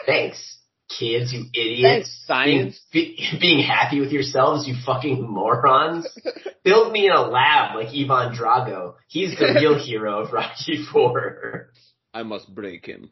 thanks, 0.05 0.59
kids, 0.99 1.33
you 1.33 1.45
idiots. 1.55 1.83
Thanks, 1.83 2.25
science. 2.27 2.81
Being, 2.93 3.17
be, 3.17 3.39
being 3.41 3.67
happy 3.67 4.01
with 4.01 4.13
yourselves, 4.13 4.67
you 4.67 4.75
fucking 4.85 5.23
morons. 5.23 6.07
Build 6.65 6.93
me 6.93 7.07
in 7.07 7.13
a 7.13 7.23
lab 7.23 7.77
like 7.77 7.89
Ivan 7.89 8.37
Drago. 8.37 8.95
He's 9.09 9.39
the 9.39 9.55
real 9.61 9.79
hero 9.85 10.21
of 10.21 10.33
Rocky 10.33 10.85
Four. 10.93 11.71
I 12.13 12.23
must 12.23 12.53
break 12.55 12.87
him. 12.87 13.11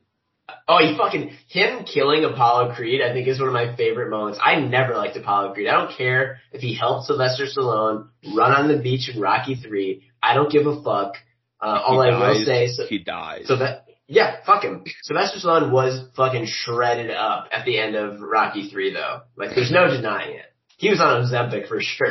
Oh, 0.68 0.78
he 0.78 0.96
fucking 0.96 1.32
him 1.48 1.84
killing 1.84 2.24
Apollo 2.24 2.74
Creed. 2.74 3.00
I 3.00 3.12
think 3.12 3.28
is 3.28 3.38
one 3.38 3.48
of 3.48 3.54
my 3.54 3.74
favorite 3.76 4.10
moments. 4.10 4.38
I 4.44 4.60
never 4.60 4.94
liked 4.94 5.16
Apollo 5.16 5.54
Creed. 5.54 5.68
I 5.68 5.72
don't 5.72 5.96
care 5.96 6.40
if 6.52 6.60
he 6.60 6.74
helped 6.74 7.06
Sylvester 7.06 7.44
Stallone 7.44 8.08
run 8.34 8.52
on 8.52 8.68
the 8.68 8.82
beach 8.82 9.08
in 9.12 9.20
Rocky 9.20 9.54
Three. 9.54 10.04
I 10.22 10.34
don't 10.34 10.50
give 10.50 10.66
a 10.66 10.82
fuck. 10.82 11.14
Uh, 11.60 11.80
all 11.86 12.02
he 12.02 12.10
I 12.10 12.18
will 12.18 12.44
say, 12.44 12.68
so, 12.68 12.84
he 12.86 12.98
dies. 12.98 13.46
so 13.46 13.56
that 13.56 13.83
yeah, 14.06 14.36
fuck 14.44 14.64
him. 14.64 14.84
Sylvester 15.02 15.38
Stallone 15.38 15.70
was 15.72 16.08
fucking 16.16 16.46
shredded 16.46 17.10
up 17.10 17.48
at 17.52 17.64
the 17.64 17.78
end 17.78 17.94
of 17.96 18.20
Rocky 18.20 18.68
Three, 18.70 18.92
though. 18.92 19.22
Like, 19.36 19.54
there's 19.54 19.70
no 19.72 19.88
denying 19.88 20.36
it. 20.36 20.44
He 20.76 20.90
was 20.90 21.00
on 21.00 21.22
Ozempic 21.24 21.68
for 21.68 21.80
sure. 21.80 22.08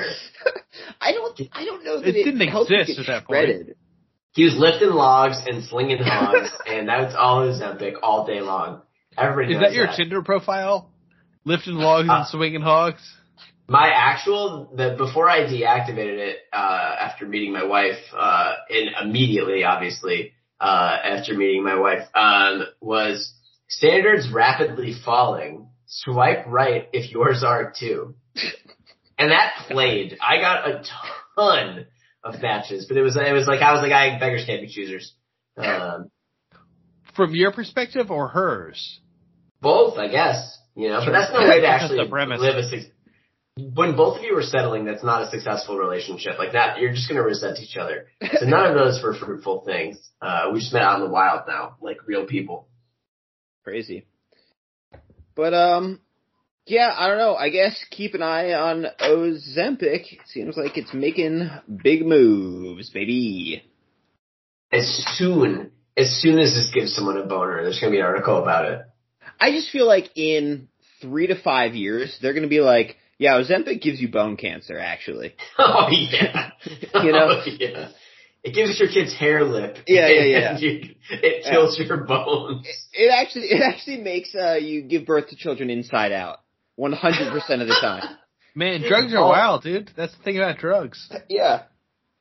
I 1.02 1.12
don't. 1.12 1.40
I 1.52 1.66
don't 1.66 1.84
know 1.84 2.00
that 2.00 2.08
It 2.08 2.16
it, 2.16 2.24
didn't 2.24 2.42
exist 2.42 2.88
get 2.88 3.00
at 3.00 3.06
that 3.08 3.26
point. 3.26 3.46
shredded. 3.48 3.76
He 4.34 4.46
was 4.46 4.56
lifting 4.58 4.90
logs 4.90 5.38
and 5.46 5.64
slinging 5.64 6.00
hogs, 6.02 6.50
and 6.68 6.88
that's 6.88 7.14
all 7.16 7.48
Ozempic 7.48 7.96
all 8.02 8.26
day 8.26 8.42
long. 8.42 8.82
Everybody 9.16 9.54
Is 9.54 9.62
knows 9.62 9.70
that 9.70 9.76
your 9.76 9.88
Tinder 9.96 10.24
profile? 10.24 10.90
Lifting 11.46 11.76
logs 11.76 12.10
Uh, 12.10 12.14
and 12.20 12.28
swinging 12.28 12.62
hogs? 12.62 13.02
My 13.68 13.90
actual 13.94 14.72
the 14.76 14.96
before 14.98 15.30
I 15.30 15.42
deactivated 15.42 16.18
it 16.18 16.38
uh, 16.52 16.96
after 17.00 17.26
meeting 17.28 17.54
my 17.54 17.64
wife, 17.64 18.00
uh, 18.18 18.54
and 18.70 18.90
immediately, 19.10 19.64
obviously, 19.64 20.33
uh, 20.64 20.98
after 21.04 21.34
meeting 21.36 21.64
my 21.64 21.76
wife, 21.78 22.08
um, 22.16 22.64
was 22.80 23.34
standards 23.68 24.30
rapidly 24.32 24.94
falling. 25.06 25.68
Swipe 25.86 26.46
right 26.48 26.88
if 26.94 27.12
yours 27.12 27.44
are 27.44 27.72
too, 27.78 28.16
and 29.20 29.32
that 29.32 29.52
played. 29.68 30.18
I 30.20 30.38
got 30.40 30.68
a 30.68 30.84
ton 31.36 31.86
of 32.24 32.42
matches, 32.42 32.86
but 32.88 32.98
it 32.98 33.02
was 33.04 33.16
it 33.16 33.34
was 33.34 33.46
like 33.46 33.62
I 33.62 33.74
was 33.74 33.82
like 33.82 33.92
I 33.92 34.18
beggars 34.18 34.46
can't 34.46 34.62
be 34.62 34.70
choosers. 34.74 35.14
Um, 35.58 36.10
From 37.16 37.36
your 37.36 37.52
perspective 37.52 38.10
or 38.10 38.30
hers? 38.30 39.00
both, 39.62 39.98
I 39.98 40.08
guess. 40.08 40.58
You 40.76 40.90
know, 40.90 41.02
but 41.06 41.12
that's 41.12 41.32
no 41.32 41.40
way 41.48 41.62
to 41.62 41.68
actually 41.76 42.04
the 42.04 42.10
premise. 42.10 42.40
live 42.42 42.56
a 42.58 42.68
When 43.56 43.96
both 43.96 44.18
of 44.18 44.24
you 44.24 44.36
are 44.38 44.44
settling, 44.44 44.86
that's 44.86 45.04
not 45.04 45.22
a 45.22 45.30
successful 45.30 45.78
relationship. 45.78 46.40
Like 46.40 46.54
that, 46.54 46.80
you're 46.80 46.92
just 46.92 47.08
going 47.08 47.22
to 47.22 47.24
resent 47.24 47.60
each 47.60 47.78
other. 47.78 48.08
So 48.40 48.46
none 48.48 48.66
of 48.66 48.76
those 48.76 49.00
were 49.04 49.14
fruitful 49.14 49.64
things. 49.64 50.00
Uh, 50.20 50.50
we 50.52 50.60
just 50.60 50.74
met 50.74 50.82
out 50.82 51.00
in 51.00 51.06
the 51.06 51.12
wild 51.12 51.42
now, 51.48 51.76
like 51.80 52.08
real 52.08 52.26
people. 52.26 52.68
Crazy. 53.64 54.08
But 55.36 55.54
um, 55.54 56.02
yeah, 56.66 56.96
I 56.98 57.08
don't 57.08 57.20
know. 57.20 57.36
I 57.36 57.50
guess 57.50 57.86
keep 57.92 58.16
an 58.16 58.24
eye 58.24 58.54
on 58.54 58.88
Ozempic. 59.00 60.06
Seems 60.26 60.58
like 60.58 60.76
it's 60.78 60.94
making 60.94 61.50
big 61.84 62.06
moves, 62.06 62.90
baby. 62.90 63.64
As 64.72 64.88
soon, 65.16 65.72
as 65.96 66.10
soon 66.22 66.40
as 66.40 66.56
this 66.56 66.72
gives 66.74 66.96
someone 66.96 67.18
a 67.18 67.26
boner, 67.26 67.62
there's 67.62 67.80
going 67.80 67.92
to 67.92 67.96
be 67.96 68.00
an 68.00 68.06
article 68.06 68.42
about 68.42 68.66
it. 68.72 68.82
I 69.40 69.52
just 69.52 69.70
feel 69.70 69.86
like 69.86 70.10
in 70.16 70.70
three 71.02 71.28
to 71.28 71.40
five 71.40 71.76
years, 71.76 72.18
they're 72.20 72.34
going 72.34 72.44
to 72.44 72.50
be 72.50 72.62
like, 72.62 72.98
yeah, 73.18 73.34
Ozempic 73.42 73.82
gives 73.82 74.00
you 74.02 74.10
bone 74.10 74.38
cancer, 74.38 74.78
actually. 74.80 75.36
Oh 75.58 75.88
yeah, 75.90 76.52
You 77.04 77.12
know? 77.12 77.28
Oh, 77.30 77.44
yeah. 77.46 77.90
It 78.44 78.54
gives 78.54 78.78
your 78.78 78.90
kids 78.90 79.14
hair 79.18 79.46
lip. 79.46 79.78
Yeah, 79.88 80.10
yeah, 80.10 80.24
yeah. 80.24 80.50
And 80.56 80.62
you- 80.62 80.96
it 81.10 81.46
kills 81.50 81.80
your 81.80 82.04
bones. 82.06 82.68
It 82.94 83.10
actually 83.12 83.46
it 83.48 83.62
actually 83.62 83.98
makes 84.02 84.36
uh, 84.36 84.56
you 84.56 84.82
give 84.82 85.06
birth 85.06 85.30
to 85.30 85.36
children 85.38 85.70
inside 85.70 86.12
out. 86.12 86.40
One 86.76 86.92
hundred 86.92 87.32
percent 87.32 87.62
of 87.62 87.68
the 87.70 87.76
time. 87.80 88.04
Man, 88.56 88.82
drugs 88.82 89.14
are 89.14 89.22
wild, 89.28 89.64
dude. 89.64 89.92
That's 89.96 90.16
the 90.18 90.24
thing 90.24 90.38
about 90.38 90.58
drugs. 90.58 91.10
Yeah. 91.30 91.64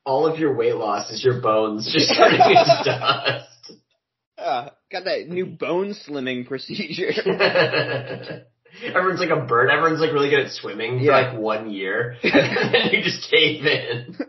All 0.05 0.25
of 0.27 0.39
your 0.39 0.55
weight 0.55 0.75
loss 0.75 1.11
is 1.11 1.23
your 1.23 1.41
bones 1.41 1.91
just 1.91 2.13
turning 2.17 2.39
into 2.39 2.81
dust. 2.85 3.71
Uh, 4.37 4.69
got 4.91 5.05
that 5.05 5.27
new 5.29 5.45
bone 5.45 5.93
slimming 6.07 6.45
procedure. 6.47 7.11
Everyone's 8.83 9.19
like 9.19 9.29
a 9.29 9.45
bird. 9.45 9.69
Everyone's 9.69 9.99
like 10.01 10.11
really 10.13 10.29
good 10.29 10.39
at 10.45 10.51
swimming 10.51 10.99
for 10.99 11.05
Yeah. 11.05 11.11
like 11.31 11.37
one 11.39 11.69
year. 11.71 12.15
and 12.23 12.91
you 12.91 13.03
just 13.03 13.29
cave 13.29 13.65
in. 13.65 14.17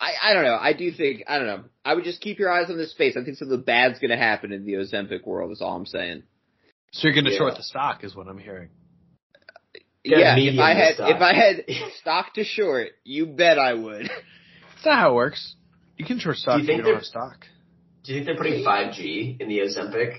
I, 0.00 0.14
I 0.30 0.32
don't 0.34 0.44
know. 0.44 0.58
I 0.60 0.72
do 0.72 0.90
think 0.90 1.22
I 1.28 1.38
don't 1.38 1.46
know. 1.46 1.64
I 1.84 1.94
would 1.94 2.04
just 2.04 2.20
keep 2.20 2.38
your 2.38 2.50
eyes 2.50 2.68
on 2.70 2.76
this 2.76 2.90
space. 2.90 3.16
I 3.16 3.24
think 3.24 3.36
something 3.36 3.60
bad's 3.62 4.00
gonna 4.00 4.16
happen 4.16 4.52
in 4.52 4.64
the 4.66 4.72
Ozempic 4.74 5.24
world. 5.26 5.52
Is 5.52 5.62
all 5.62 5.76
I'm 5.76 5.86
saying. 5.86 6.24
So 6.92 7.06
you're 7.08 7.14
going 7.14 7.24
to 7.24 7.30
Yeah. 7.32 7.38
short 7.38 7.56
the 7.56 7.62
stock, 7.62 8.04
is 8.04 8.14
what 8.14 8.28
I'm 8.28 8.36
hearing. 8.36 8.68
Yeah, 10.04 10.36
Yeah, 10.36 10.52
if 10.52 10.58
I 10.60 10.74
had 10.74 10.94
stock. 10.96 11.10
if 11.16 11.22
I 11.22 11.32
had 11.34 11.64
stock 12.00 12.34
to 12.34 12.44
short, 12.44 12.88
you 13.02 13.24
bet 13.26 13.58
I 13.58 13.72
would. 13.72 14.02
That's 14.10 14.84
not 14.84 14.98
how 14.98 15.12
it 15.12 15.14
works. 15.14 15.54
You 15.96 16.04
can 16.04 16.18
short 16.18 16.36
stock 16.36 16.60
Do 16.60 16.66
you 16.66 16.70
if 16.72 16.76
you 16.78 16.82
don't 16.82 16.94
have 16.96 17.04
stock. 17.04 17.46
Do 18.04 18.12
you 18.12 18.18
think 18.18 18.26
they're 18.26 18.36
putting 18.36 18.62
5G 18.64 19.40
in 19.40 19.48
the 19.48 19.60
Ozempic? 19.60 20.16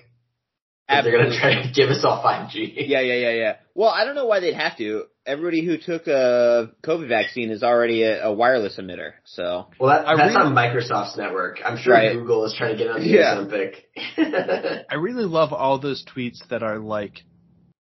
They're 0.87 1.11
gonna 1.17 1.37
try 1.39 1.63
to 1.63 1.71
give 1.73 1.89
us 1.89 2.03
all 2.03 2.21
5G. 2.23 2.73
Yeah, 2.87 2.99
yeah, 2.99 3.13
yeah, 3.15 3.31
yeah. 3.31 3.55
Well, 3.73 3.89
I 3.89 4.05
don't 4.05 4.15
know 4.15 4.25
why 4.25 4.39
they'd 4.41 4.53
have 4.53 4.77
to. 4.77 5.05
Everybody 5.25 5.65
who 5.65 5.77
took 5.77 6.07
a 6.07 6.71
COVID 6.83 7.07
vaccine 7.07 7.49
is 7.49 7.63
already 7.63 8.03
a, 8.03 8.25
a 8.25 8.33
wireless 8.33 8.77
emitter. 8.77 9.13
So 9.23 9.67
Well, 9.79 9.89
that, 9.89 10.05
that's 10.17 10.35
really- 10.35 10.45
on 10.47 10.53
Microsoft's 10.53 11.17
network. 11.17 11.59
I'm 11.65 11.77
sure 11.77 11.93
Right. 11.93 12.13
Google 12.13 12.45
is 12.45 12.53
trying 12.57 12.77
to 12.77 12.77
get 12.77 12.91
on 12.91 12.99
the 12.99 13.07
Yeah. 13.07 13.35
Ozempic. 13.37 14.83
I 14.89 14.95
really 14.95 15.23
love 15.23 15.53
all 15.53 15.79
those 15.79 16.03
tweets 16.05 16.39
that 16.49 16.61
are 16.61 16.79
like, 16.79 17.23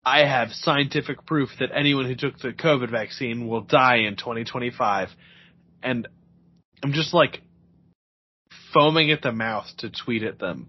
I 0.04 0.20
have 0.26 0.48
scientific 0.52 1.26
proof 1.26 1.50
that 1.60 1.68
anyone 1.74 2.06
who 2.06 2.14
took 2.16 2.38
the 2.38 2.52
COVID 2.52 2.90
vaccine 2.90 3.46
will 3.46 3.60
die 3.60 3.98
in 4.08 4.16
2025. 4.16 5.10
And 5.82 6.08
I'm 6.82 6.92
just 6.94 7.12
like 7.12 7.42
foaming 8.72 9.10
at 9.10 9.20
the 9.22 9.32
mouth 9.32 9.66
to 9.78 9.90
tweet 9.90 10.22
at 10.22 10.38
them. 10.38 10.68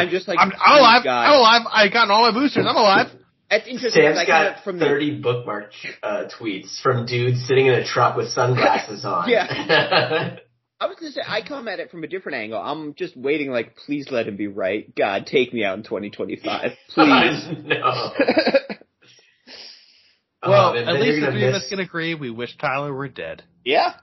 I'm 0.00 0.08
just 0.10 0.26
like, 0.28 0.38
I'm, 0.40 0.52
I'm 0.60 0.78
alive. 0.78 1.04
God. 1.04 1.22
I'm 1.26 1.38
alive. 1.38 1.62
I 1.70 1.88
gotten 1.88 2.10
all 2.10 2.22
my 2.22 2.32
boosters. 2.32 2.64
I'm 2.68 2.76
alive. 2.76 3.08
that's 3.50 3.66
interesting. 3.66 4.02
'cause 4.02 4.16
Sam's 4.16 4.18
I 4.18 4.24
got 4.26 4.44
got 4.44 4.58
it 4.58 4.64
from 4.64 4.78
the 4.78 4.86
30 4.86 5.20
bookmark 5.20 5.72
uh, 6.02 6.24
tweets 6.38 6.80
from 6.80 7.06
dudes 7.06 7.46
sitting 7.46 7.66
in 7.66 7.74
a 7.74 7.84
truck 7.84 8.16
with 8.16 8.28
sunglasses 8.30 9.04
on. 9.04 9.28
Yeah. 9.28 10.36
I 10.80 10.86
was 10.86 10.96
gonna 10.98 11.12
say 11.12 11.20
I 11.24 11.42
come 11.42 11.68
at 11.68 11.78
it 11.78 11.90
from 11.92 12.02
a 12.02 12.08
different 12.08 12.38
angle. 12.38 12.58
I'm 12.60 12.94
just 12.94 13.16
waiting, 13.16 13.50
like, 13.52 13.76
please 13.76 14.08
let 14.10 14.26
him 14.26 14.36
be 14.36 14.48
right. 14.48 14.92
God, 14.96 15.26
take 15.26 15.52
me 15.54 15.62
out 15.64 15.76
in 15.78 15.84
2025, 15.84 16.72
please. 16.88 17.46
no. 17.64 18.12
Well, 20.44 20.72
Oh, 20.72 20.76
at 20.76 20.94
least 21.00 21.18
you're 21.18 21.26
the 21.26 21.32
three 21.32 21.46
of 21.46 21.52
miss- 21.54 21.62
us 21.64 21.68
can 21.68 21.78
agree 21.78 22.14
we 22.16 22.30
wish 22.30 22.56
Tyler 22.58 22.92
were 22.92 23.06
dead. 23.08 23.44
yeah. 23.64 23.94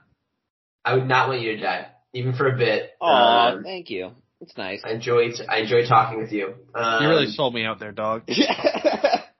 I 0.82 0.94
would 0.94 1.06
not 1.06 1.28
want 1.28 1.42
you 1.42 1.54
to 1.56 1.62
die, 1.62 1.88
even 2.14 2.32
for 2.32 2.48
a 2.48 2.56
bit. 2.56 2.92
Aw, 3.02 3.50
Um, 3.56 3.62
thank 3.62 3.90
you. 3.90 4.12
It's 4.40 4.56
nice. 4.56 4.80
I 4.84 4.90
enjoy 4.92 5.28
I 5.48 5.58
enjoy 5.58 5.86
talking 5.86 6.18
with 6.18 6.32
you. 6.32 6.54
Um, 6.74 7.02
You 7.02 7.08
really 7.08 7.26
sold 7.26 7.54
me 7.54 7.64
out 7.64 7.78
there, 7.78 7.92
dog. 7.92 8.22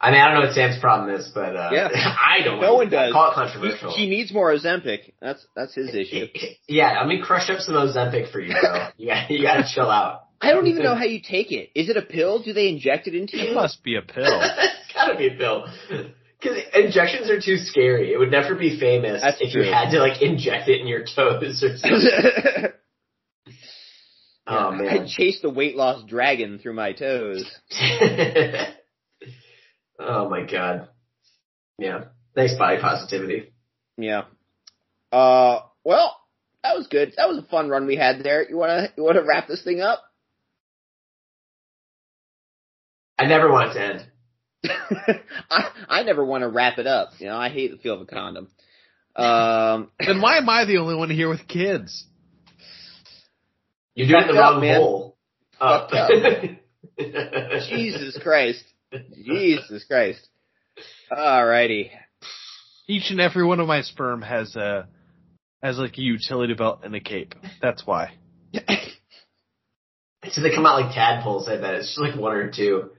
I 0.02 0.12
mean, 0.12 0.20
I 0.20 0.30
don't 0.30 0.40
know 0.40 0.46
what 0.46 0.54
Sam's 0.54 0.78
problem 0.78 1.14
is, 1.14 1.30
but 1.34 1.56
uh, 1.56 1.70
Yeah. 1.72 1.88
I 1.94 2.42
don't. 2.44 2.60
No 2.60 2.74
want 2.74 2.76
one 2.76 2.84
you 2.86 2.90
to 2.90 2.96
die. 2.96 3.06
does. 3.06 3.12
Call 3.12 3.26
it 3.26 3.34
he, 3.34 3.34
controversial. 3.34 3.94
he 3.96 4.08
needs 4.08 4.32
more 4.32 4.52
Ozempic. 4.54 5.12
That's 5.20 5.46
that's 5.56 5.74
his 5.74 5.94
issue. 5.94 6.26
yeah, 6.68 6.98
let 6.98 7.06
me 7.08 7.20
crush 7.22 7.48
up 7.50 7.60
some 7.60 7.74
Ozempic 7.74 8.30
for 8.32 8.40
you, 8.40 8.54
bro. 8.60 8.88
you 8.96 9.06
got 9.08 9.30
you 9.30 9.42
got 9.42 9.56
to 9.56 9.68
chill 9.74 9.90
out. 9.90 10.24
I 10.42 10.52
don't 10.52 10.66
even 10.68 10.82
know 10.82 10.94
how 10.94 11.04
you 11.04 11.20
take 11.20 11.52
it. 11.52 11.70
Is 11.74 11.90
it 11.90 11.98
a 11.98 12.02
pill? 12.02 12.42
Do 12.42 12.54
they 12.54 12.68
inject 12.70 13.06
it 13.06 13.14
into 13.14 13.36
you? 13.36 13.50
It 13.50 13.54
must 13.54 13.82
be 13.84 13.96
a 13.96 14.00
pill. 14.02 14.40
it's 14.40 14.92
gotta 14.94 15.16
be 15.18 15.26
a 15.28 15.36
pill. 15.36 15.66
Because 16.40 16.56
injections 16.74 17.28
are 17.28 17.38
too 17.38 17.58
scary. 17.58 18.14
It 18.14 18.18
would 18.18 18.30
never 18.30 18.54
be 18.54 18.80
famous 18.80 19.20
That's 19.20 19.36
if 19.38 19.52
true. 19.52 19.64
you 19.66 19.70
had 19.70 19.90
to 19.90 19.98
like 19.98 20.22
inject 20.22 20.68
it 20.70 20.80
in 20.80 20.86
your 20.86 21.04
toes 21.04 21.62
or 21.62 21.76
something. 21.76 22.70
Oh 24.50 24.86
I 24.88 25.06
chased 25.06 25.42
the 25.42 25.50
weight 25.50 25.76
loss 25.76 26.04
dragon 26.04 26.58
through 26.58 26.74
my 26.74 26.92
toes. 26.92 27.50
oh 29.98 30.28
my 30.28 30.44
god. 30.44 30.88
Yeah. 31.78 32.04
Thanks, 32.34 32.56
body 32.56 32.80
positivity. 32.80 33.52
Yeah. 33.96 34.24
Uh, 35.12 35.60
well, 35.84 36.16
that 36.62 36.76
was 36.76 36.86
good. 36.88 37.14
That 37.16 37.28
was 37.28 37.38
a 37.38 37.42
fun 37.42 37.68
run 37.68 37.86
we 37.86 37.96
had 37.96 38.22
there. 38.22 38.48
You 38.48 38.56
wanna 38.56 38.92
you 38.96 39.02
wanna 39.02 39.24
wrap 39.24 39.48
this 39.48 39.62
thing 39.62 39.80
up? 39.80 40.02
I 43.18 43.26
never 43.26 43.50
want 43.50 43.70
it 43.70 43.74
to 43.74 43.84
end. 43.84 44.06
I 45.50 45.70
I 45.88 46.02
never 46.02 46.24
want 46.24 46.42
to 46.42 46.48
wrap 46.48 46.78
it 46.78 46.86
up. 46.86 47.10
You 47.18 47.26
know, 47.26 47.36
I 47.36 47.48
hate 47.50 47.70
the 47.70 47.78
feel 47.78 47.94
of 47.94 48.00
a 48.02 48.06
condom. 48.06 48.48
Um, 49.16 49.90
then 50.06 50.20
why 50.20 50.38
am 50.38 50.48
I 50.48 50.64
the 50.64 50.78
only 50.78 50.94
one 50.94 51.10
here 51.10 51.28
with 51.28 51.46
kids? 51.48 52.06
You're 53.94 54.08
doing 54.08 54.22
it 54.24 54.30
in 54.30 54.36
the 54.36 54.40
up, 54.42 54.52
wrong 54.52 54.60
man. 54.60 54.80
hole. 54.80 55.16
Uh, 55.60 55.64
up. 55.64 55.90
Fucked 55.90 56.46
Jesus 57.68 58.18
Christ. 58.22 58.64
Jesus 59.14 59.84
Christ. 59.84 60.26
Alrighty. 61.12 61.90
Each 62.88 63.10
and 63.10 63.20
every 63.20 63.44
one 63.44 63.60
of 63.60 63.66
my 63.68 63.82
sperm 63.82 64.22
has 64.22 64.56
a 64.56 64.88
has 65.62 65.78
like 65.78 65.98
a 65.98 66.00
utility 66.00 66.54
belt 66.54 66.80
and 66.82 66.94
a 66.94 67.00
cape. 67.00 67.34
That's 67.60 67.86
why. 67.86 68.12
So 70.28 70.42
they 70.42 70.54
come 70.54 70.66
out 70.66 70.80
like 70.80 70.94
tadpoles, 70.94 71.48
I 71.48 71.56
bet. 71.58 71.76
It's 71.76 71.88
just 71.88 71.98
like 71.98 72.14
one 72.14 72.32
or 72.36 72.50
two. 72.50 72.90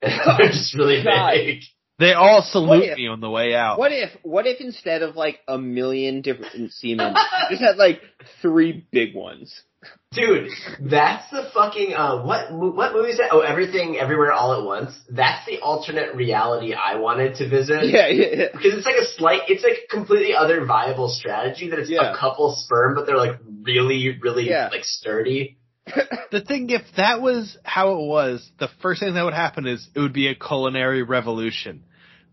And 0.00 0.12
They're 0.38 0.48
just 0.50 0.76
really 0.76 1.02
God. 1.02 1.32
big. 1.34 1.62
They 1.98 2.12
all 2.12 2.42
salute 2.42 2.84
if- 2.84 2.96
me 2.96 3.08
on 3.08 3.20
the 3.20 3.30
way 3.30 3.54
out. 3.54 3.78
What 3.78 3.92
if 3.92 4.10
what 4.22 4.46
if 4.46 4.60
instead 4.60 5.02
of 5.02 5.16
like 5.16 5.40
a 5.48 5.58
million 5.58 6.22
different 6.22 6.72
semen, 6.72 7.14
you 7.50 7.56
just 7.56 7.62
had 7.62 7.76
like 7.76 8.00
three 8.40 8.86
big 8.92 9.14
ones? 9.14 9.62
Dude, 10.12 10.48
that's 10.80 11.30
the 11.30 11.48
fucking 11.54 11.94
uh 11.94 12.22
what 12.24 12.52
what 12.52 12.92
movie 12.94 13.10
is 13.10 13.18
that? 13.18 13.28
Oh, 13.32 13.40
Everything 13.40 13.96
Everywhere 13.96 14.32
All 14.32 14.58
at 14.58 14.64
Once. 14.64 14.92
That's 15.10 15.44
the 15.46 15.58
alternate 15.60 16.14
reality 16.16 16.72
I 16.74 16.96
wanted 16.96 17.36
to 17.36 17.48
visit. 17.48 17.84
Yeah, 17.86 18.08
yeah, 18.08 18.26
yeah. 18.32 18.44
Because 18.52 18.74
it's 18.74 18.86
like 18.86 18.96
a 18.96 19.06
slight, 19.16 19.42
it's 19.48 19.62
like 19.62 19.78
a 19.84 19.94
completely 19.94 20.34
other 20.34 20.64
viable 20.64 21.08
strategy 21.08 21.70
that 21.70 21.78
it's 21.78 21.90
Yeah. 21.90 22.12
a 22.12 22.16
couple 22.16 22.54
sperm, 22.56 22.94
but 22.96 23.06
they're 23.06 23.16
like 23.16 23.38
really, 23.62 24.18
really 24.20 24.48
Yeah. 24.48 24.68
like 24.72 24.84
sturdy. 24.84 25.58
The 26.30 26.42
thing, 26.42 26.68
if 26.68 26.82
that 26.98 27.22
was 27.22 27.56
how 27.64 27.92
it 27.94 28.06
was, 28.06 28.46
the 28.58 28.68
first 28.82 29.00
thing 29.00 29.14
that 29.14 29.24
would 29.24 29.32
happen 29.32 29.66
is 29.66 29.88
it 29.94 29.98
would 30.00 30.12
be 30.12 30.28
a 30.28 30.34
culinary 30.34 31.02
revolution. 31.02 31.84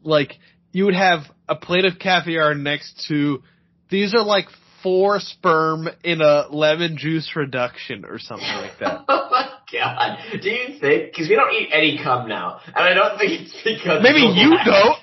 Like, 0.06 0.34
you 0.72 0.86
would 0.86 0.95
have 0.95 1.22
a 1.49 1.56
plate 1.56 1.84
of 1.86 1.99
caviar 1.99 2.53
next 2.53 3.06
to, 3.10 3.41
these 3.89 4.14
are 4.16 4.24
like 4.24 4.45
four 4.84 5.20
sperm 5.20 5.89
in 6.03 6.22
a 6.22 6.47
lemon 6.49 6.95
juice 6.97 7.32
reduction 7.36 8.06
or 8.06 8.20
something 8.20 8.47
like 8.47 8.78
that. 8.80 9.03
Oh 9.10 9.28
my 9.32 9.49
god. 9.82 10.20
Do 10.41 10.49
you 10.49 10.80
think, 10.80 11.12
because 11.12 11.28
we 11.28 11.36
don't 11.36 11.51
eat 11.53 11.70
any 11.74 11.97
cum 12.01 12.30
now, 12.30 12.60
and 12.68 12.78
I 12.78 12.93
don't 12.93 13.18
think 13.18 13.41
it's 13.41 13.53
because 13.64 14.01
Maybe 14.03 14.26
of 14.26 14.36
you 14.38 14.51
that. 14.51 14.66
don't. 14.66 14.97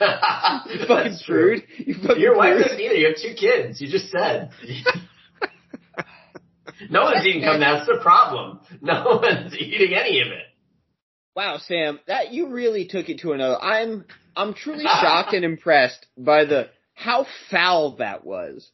You 0.80 0.86
fucking 0.86 1.12
That's 1.12 1.24
true. 1.24 1.60
You 1.78 1.94
fucking 1.94 2.20
Your 2.22 2.36
wife 2.36 2.54
prude. 2.54 2.62
doesn't 2.64 2.80
either. 2.80 2.94
You 2.94 3.06
have 3.08 3.16
two 3.16 3.34
kids. 3.38 3.80
You 3.80 3.88
just 3.90 4.10
said. 4.10 4.50
no 6.90 7.02
one's 7.04 7.26
eating 7.26 7.42
cum. 7.42 7.60
That's 7.60 7.86
the 7.86 7.98
problem. 8.02 8.60
No 8.80 9.20
one's 9.22 9.54
eating 9.54 9.94
any 9.94 10.20
of 10.20 10.28
it. 10.28 10.44
Wow, 11.36 11.58
Sam, 11.58 11.98
that 12.06 12.32
you 12.32 12.48
really 12.50 12.86
took 12.86 13.08
it 13.08 13.20
to 13.20 13.32
another. 13.32 13.60
I'm 13.60 14.04
I'm 14.36 14.54
truly 14.54 14.84
shocked 14.84 15.32
and 15.34 15.44
impressed 15.44 16.06
by 16.16 16.44
the 16.44 16.68
how 16.94 17.26
foul 17.50 17.96
that 17.96 18.24
was. 18.24 18.70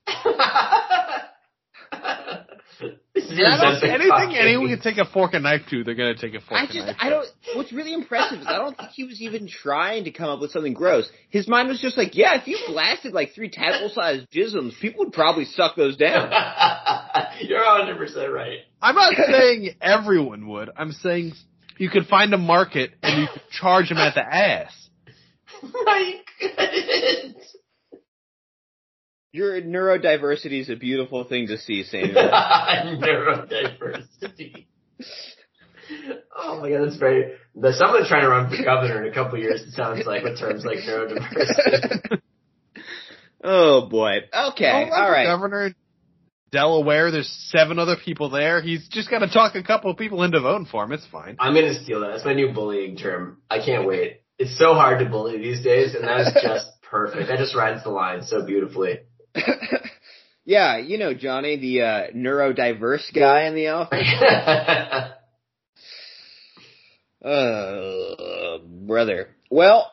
This 3.15 3.25
is 3.25 3.41
I 3.45 3.61
don't, 3.61 3.75
Ozempic 3.75 3.89
anything 3.93 4.09
talking. 4.09 4.37
anyone 4.37 4.69
can 4.69 4.81
take 4.81 4.97
a 4.97 5.05
fork 5.05 5.35
and 5.35 5.43
knife 5.43 5.63
to, 5.71 5.85
they're 5.85 5.95
gonna 5.95 6.15
take 6.15 6.35
a 6.35 6.41
fork 6.41 6.61
I 6.61 6.65
and 6.65 6.73
just 6.73 6.87
knife. 6.87 6.97
I 6.99 7.11
don't. 7.11 7.29
What's 7.55 7.73
really 7.73 7.93
impressive 7.93 8.41
is 8.41 8.47
I 8.47 8.57
don't 8.57 8.77
think 8.77 8.91
he 8.91 9.05
was 9.05 9.21
even 9.21 9.49
trying 9.49 10.05
to 10.05 10.11
come 10.11 10.29
up 10.31 10.41
with 10.41 10.53
something 10.53 10.73
gross. 10.73 11.11
His 11.29 11.47
mind 11.47 11.69
was 11.69 11.81
just 11.81 11.99
like, 11.99 12.15
yeah, 12.15 12.41
if 12.41 12.47
you 12.47 12.59
blasted 12.69 13.13
like 13.13 13.35
three 13.35 13.51
tadpole-sized 13.51 14.31
jisms, 14.31 14.79
people 14.81 15.05
would 15.05 15.13
probably 15.13 15.45
suck 15.45 15.77
those 15.77 15.97
down. 15.97 16.31
You're 17.41 17.65
100 17.65 17.99
percent 17.99 18.33
right. 18.33 18.61
I'm 18.81 18.95
not 18.95 19.15
saying 19.15 19.75
everyone 19.83 20.47
would. 20.49 20.71
I'm 20.77 20.93
saying 20.93 21.33
you 21.77 21.91
could 21.91 22.07
find 22.07 22.33
a 22.33 22.39
market 22.39 22.93
and 23.03 23.21
you 23.21 23.29
could 23.33 23.43
charge 23.51 23.89
them 23.89 23.99
at 23.99 24.15
the 24.15 24.23
ass. 24.23 24.80
My 25.85 26.15
goodness. 26.41 27.57
Your 29.33 29.61
neurodiversity 29.63 30.61
is 30.61 30.71
a 30.71 30.77
beautiful 30.77 31.25
thing 31.25 31.49
to 31.49 31.59
see, 31.59 31.83
Sam. 31.85 32.09
Neurodiversity. 32.15 34.67
Oh 36.37 36.61
my 36.61 36.71
god, 36.71 36.87
that's 36.87 36.97
very. 36.97 37.33
There's 37.55 37.79
someone 37.79 38.05
trying 38.07 38.23
to 38.23 38.29
run 38.29 38.51
for 38.51 38.63
governor 38.63 39.05
in 39.05 39.11
a 39.11 39.15
couple 39.15 39.39
years. 39.39 39.63
It 39.63 39.73
sounds 39.73 40.07
like 40.07 40.25
with 40.25 40.39
terms 40.39 40.65
like 40.65 40.79
neurodiversity. 40.79 42.21
oh 43.45 43.89
boy. 43.89 44.19
Okay. 44.33 44.65
Don't 44.65 44.91
run 44.91 45.01
All 45.01 45.07
for 45.07 45.13
right. 45.13 45.27
Governor, 45.27 45.75
Delaware. 46.51 47.11
There's 47.11 47.29
seven 47.51 47.79
other 47.79 47.97
people 48.05 48.31
there. 48.31 48.63
He's 48.63 48.89
just 48.89 49.11
got 49.11 49.21
to 49.21 49.29
talk 49.29 49.55
a 49.55 49.63
couple 49.63 49.91
of 49.91 49.97
people 49.97 50.23
into 50.23 50.41
voting 50.41 50.67
for 50.67 50.85
him. 50.85 50.93
It's 50.93 51.07
fine. 51.07 51.37
I'm 51.39 51.55
gonna 51.55 51.83
steal 51.83 52.01
that. 52.01 52.11
That's 52.13 52.25
my 52.25 52.35
new 52.35 52.53
bullying 52.53 52.97
term. 52.97 53.39
I 53.51 53.65
can't 53.65 53.87
wait. 53.87 54.23
It's 54.43 54.57
so 54.59 54.73
hard 54.73 55.01
to 55.01 55.05
bully 55.05 55.37
these 55.39 55.63
days, 55.63 55.95
and 55.95 56.03
that 56.05 56.21
is 56.21 56.33
just 56.43 56.67
perfect. 56.83 57.29
That 57.29 57.39
just 57.39 57.55
rides 57.55 57.85
the 57.85 57.91
line 57.91 58.23
so 58.23 58.45
beautifully. 58.45 59.01
yeah, 60.47 60.79
you 60.79 60.97
know 60.97 61.13
Johnny, 61.13 61.57
the 61.59 61.83
uh, 61.83 62.03
neurodiverse 62.17 63.13
guy 63.15 63.45
in 63.45 63.55
the 63.55 63.69
office. 63.69 64.03
Uh, 67.23 68.57
brother. 68.65 69.29
Well, 69.51 69.93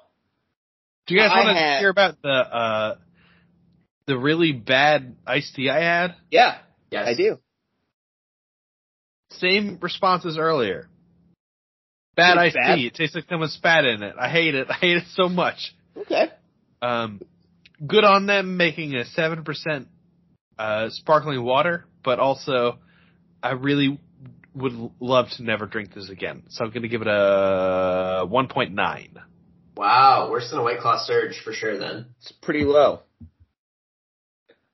Do 1.07 1.13
you 1.15 1.19
guys 1.19 1.31
want 1.31 1.49
to 1.49 1.53
had- 1.61 1.79
hear 1.79 1.89
about 1.89 2.21
the 2.21 2.29
uh 2.29 2.95
the 4.05 4.17
really 4.17 4.53
bad 4.53 5.17
iced 5.27 5.53
tea 5.55 5.69
I 5.69 5.81
had? 5.81 6.15
yeah, 6.31 6.59
yes, 6.89 7.05
I 7.05 7.15
do. 7.15 7.37
Same 9.31 9.77
response 9.81 10.25
as 10.25 10.37
earlier. 10.37 10.87
Bad 12.17 12.31
It's 12.37 12.39
iced 12.39 12.55
bad? 12.55 12.75
tea. 12.75 12.87
It 12.87 12.95
tastes 12.95 13.15
like 13.15 13.25
someone 13.29 13.47
spat 13.49 13.85
in 13.85 14.03
it. 14.03 14.15
I 14.19 14.27
hate 14.29 14.55
it. 14.55 14.67
I 14.69 14.73
hate 14.73 14.97
it 14.97 15.03
so 15.13 15.29
much. 15.29 15.73
Okay. 15.95 16.25
Um, 16.81 17.21
good 17.85 18.03
on 18.03 18.25
them 18.25 18.57
making 18.57 18.95
a 18.95 19.05
seven 19.05 19.43
percent 19.45 19.87
uh, 20.59 20.89
sparkling 20.89 21.41
water, 21.43 21.85
but 22.03 22.19
also 22.19 22.79
I 23.41 23.51
really 23.51 23.99
would 24.55 24.73
love 24.99 25.27
to 25.37 25.43
never 25.43 25.67
drink 25.67 25.93
this 25.93 26.09
again. 26.09 26.43
So 26.49 26.65
I'm 26.65 26.71
going 26.71 26.81
to 26.81 26.87
give 26.89 27.01
it 27.03 27.07
a 27.07 28.25
one 28.27 28.47
point 28.47 28.73
nine. 28.73 29.19
Wow, 29.75 30.29
worse 30.31 30.49
than 30.49 30.59
a 30.59 30.63
White 30.63 30.79
Claw 30.79 30.97
Surge 31.05 31.39
for 31.43 31.53
sure. 31.53 31.77
Then 31.77 32.07
It's 32.19 32.31
pretty 32.41 32.63
low. 32.65 33.01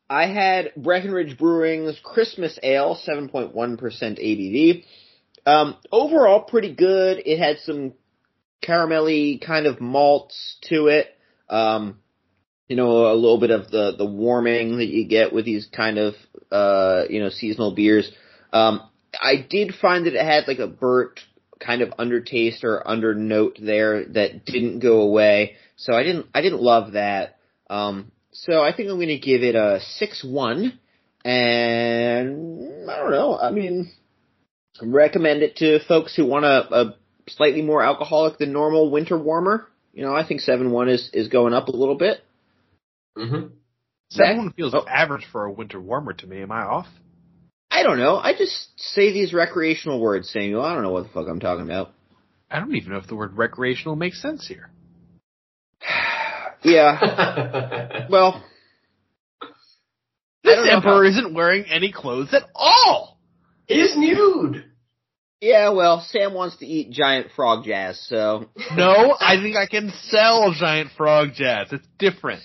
I 0.09 0.27
had 0.27 0.71
Breckenridge 0.77 1.37
Brewing's 1.37 1.99
Christmas 2.03 2.57
Ale, 2.61 2.95
7.1% 3.05 3.53
ABV. 3.53 4.83
Um, 5.45 5.75
overall, 5.91 6.41
pretty 6.41 6.73
good. 6.73 7.21
It 7.25 7.37
had 7.37 7.59
some 7.59 7.93
caramelly 8.63 9.45
kind 9.45 9.65
of 9.65 9.81
malts 9.81 10.57
to 10.69 10.87
it. 10.87 11.07
Um, 11.49 11.99
you 12.67 12.75
know, 12.75 13.11
a 13.11 13.15
little 13.15 13.39
bit 13.39 13.51
of 13.51 13.69
the, 13.69 13.93
the 13.97 14.05
warming 14.05 14.77
that 14.77 14.87
you 14.87 15.05
get 15.05 15.33
with 15.33 15.45
these 15.45 15.67
kind 15.67 15.97
of, 15.97 16.15
uh, 16.51 17.03
you 17.09 17.19
know, 17.19 17.29
seasonal 17.29 17.75
beers. 17.75 18.09
Um, 18.51 18.81
I 19.21 19.45
did 19.47 19.75
find 19.75 20.05
that 20.05 20.15
it 20.15 20.25
had 20.25 20.47
like 20.47 20.59
a 20.59 20.67
burnt 20.67 21.19
kind 21.59 21.81
of 21.81 21.89
undertaste 21.91 22.63
or 22.63 22.87
under 22.87 23.13
note 23.13 23.57
there 23.61 24.05
that 24.05 24.45
didn't 24.45 24.79
go 24.79 25.01
away. 25.01 25.55
So 25.75 25.93
I 25.93 26.03
didn't, 26.03 26.27
I 26.33 26.41
didn't 26.41 26.61
love 26.61 26.93
that. 26.93 27.37
Um, 27.69 28.11
so 28.31 28.61
I 28.61 28.75
think 28.75 28.89
I'm 28.89 28.95
going 28.95 29.07
to 29.09 29.19
give 29.19 29.43
it 29.43 29.55
a 29.55 29.79
six 29.97 30.23
one, 30.23 30.79
and 31.23 32.89
I 32.89 32.97
don't 32.97 33.11
know. 33.11 33.37
I 33.37 33.51
mean, 33.51 33.91
recommend 34.82 35.43
it 35.43 35.57
to 35.57 35.80
folks 35.88 36.15
who 36.15 36.26
want 36.26 36.45
a, 36.45 36.74
a 36.76 36.95
slightly 37.30 37.61
more 37.61 37.84
alcoholic 37.84 38.38
than 38.38 38.51
normal 38.53 38.89
winter 38.91 39.17
warmer. 39.17 39.67
You 39.93 40.03
know, 40.05 40.15
I 40.15 40.26
think 40.28 40.41
seven 40.41 40.71
one 40.71 40.89
is 40.89 41.09
is 41.13 41.28
going 41.28 41.53
up 41.53 41.67
a 41.67 41.71
little 41.76 41.95
bit. 41.97 42.21
hmm 43.15 43.47
Seven 44.09 44.38
one 44.38 44.51
feels 44.53 44.74
Oh. 44.76 44.86
average 44.88 45.26
for 45.32 45.45
a 45.45 45.51
winter 45.51 45.80
warmer 45.82 46.13
to 46.13 46.28
me. 46.28 46.41
Am 46.41 46.51
I 46.51 46.61
off? 46.61 46.88
I 47.71 47.82
don't 47.84 47.97
know. 47.97 48.17
I 48.17 48.34
just 48.38 48.69
say 48.78 49.11
these 49.11 49.34
recreational 49.34 49.99
words, 49.99 50.30
Samuel. 50.30 50.61
I 50.63 50.74
don't 50.76 50.84
know 50.84 50.91
what 50.91 51.03
the 51.03 51.09
fuck 51.09 51.28
I'm 51.28 51.39
talking 51.39 51.65
about. 51.65 51.91
I 52.51 52.59
don't 52.59 52.76
even 52.76 52.91
know 52.91 52.99
if 52.99 53.07
the 53.07 53.15
word 53.15 53.36
recreational 53.36 53.95
makes 53.95 54.21
sense 54.21 54.47
here. 54.47 54.69
Yeah. 56.65 58.05
Well, 58.09 58.41
This 60.45 60.59
emperor 60.69 61.03
how- 61.03 61.09
isn't 61.09 61.34
wearing 61.34 61.65
any 61.65 61.91
clothes 61.91 62.34
at 62.34 62.43
all. 62.55 63.02
He's 63.68 63.95
nude. 63.97 64.66
yeah. 65.41 65.70
Well, 65.70 66.01
Sam 66.09 66.34
wants 66.34 66.57
to 66.57 66.66
eat 66.66 66.91
giant 66.91 67.32
frog 67.36 67.66
jazz, 67.66 67.99
so 68.07 68.49
No, 68.76 69.16
I 69.20 69.38
think 69.41 69.55
I 69.55 69.68
can 69.68 69.91
sell 70.03 70.53
giant 70.53 70.91
frog 70.97 71.30
jazz. 71.36 71.68
It's 71.72 71.88
different. 71.99 72.41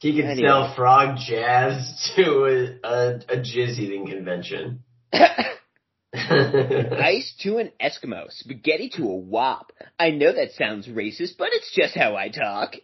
He 0.00 0.14
can 0.16 0.26
Anyway. 0.30 0.46
sell 0.48 0.74
frog 0.74 1.16
jazz 1.26 2.10
to 2.16 2.22
a, 2.44 2.86
a, 2.88 3.14
a 3.28 3.36
jizz 3.38 3.78
eating 3.78 4.06
convention. 4.06 4.82
Ice 6.12 7.34
to 7.40 7.56
an 7.58 7.72
Eskimo, 7.82 8.30
spaghetti 8.30 8.88
to 8.96 9.02
a 9.04 9.16
wop. 9.16 9.72
I 9.98 10.10
know 10.10 10.32
that 10.32 10.52
sounds 10.52 10.86
racist, 10.86 11.36
but 11.38 11.48
it's 11.52 11.74
just 11.74 11.96
how 11.96 12.14
I 12.16 12.28
talk. 12.28 12.74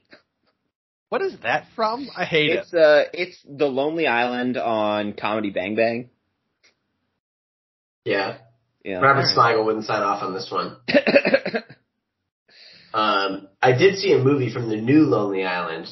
What 1.11 1.22
is 1.22 1.36
that 1.43 1.66
from? 1.76 2.09
I 2.16 2.24
hate 2.24 2.51
it. 2.51 2.59
It's 2.61 2.74
uh, 2.74 3.05
it's 3.12 3.36
the 3.49 3.66
Lonely 3.66 4.07
Island 4.07 4.57
on 4.57 5.12
Comedy 5.12 5.51
Bang 5.51 5.74
Bang. 5.76 6.11
Yeah, 8.05 8.38
Yeah. 8.84 9.01
Robert 9.01 9.26
Smigel 9.26 9.64
wouldn't 9.64 9.84
sign 9.84 10.03
off 10.03 10.22
on 10.22 10.34
this 10.34 10.51
one. 10.51 10.76
Um, 12.92 13.48
I 13.62 13.72
did 13.72 13.98
see 13.98 14.12
a 14.12 14.18
movie 14.18 14.53
from 14.53 14.68
the 14.68 14.76
new 14.76 15.03
Lonely 15.03 15.44
Island, 15.44 15.88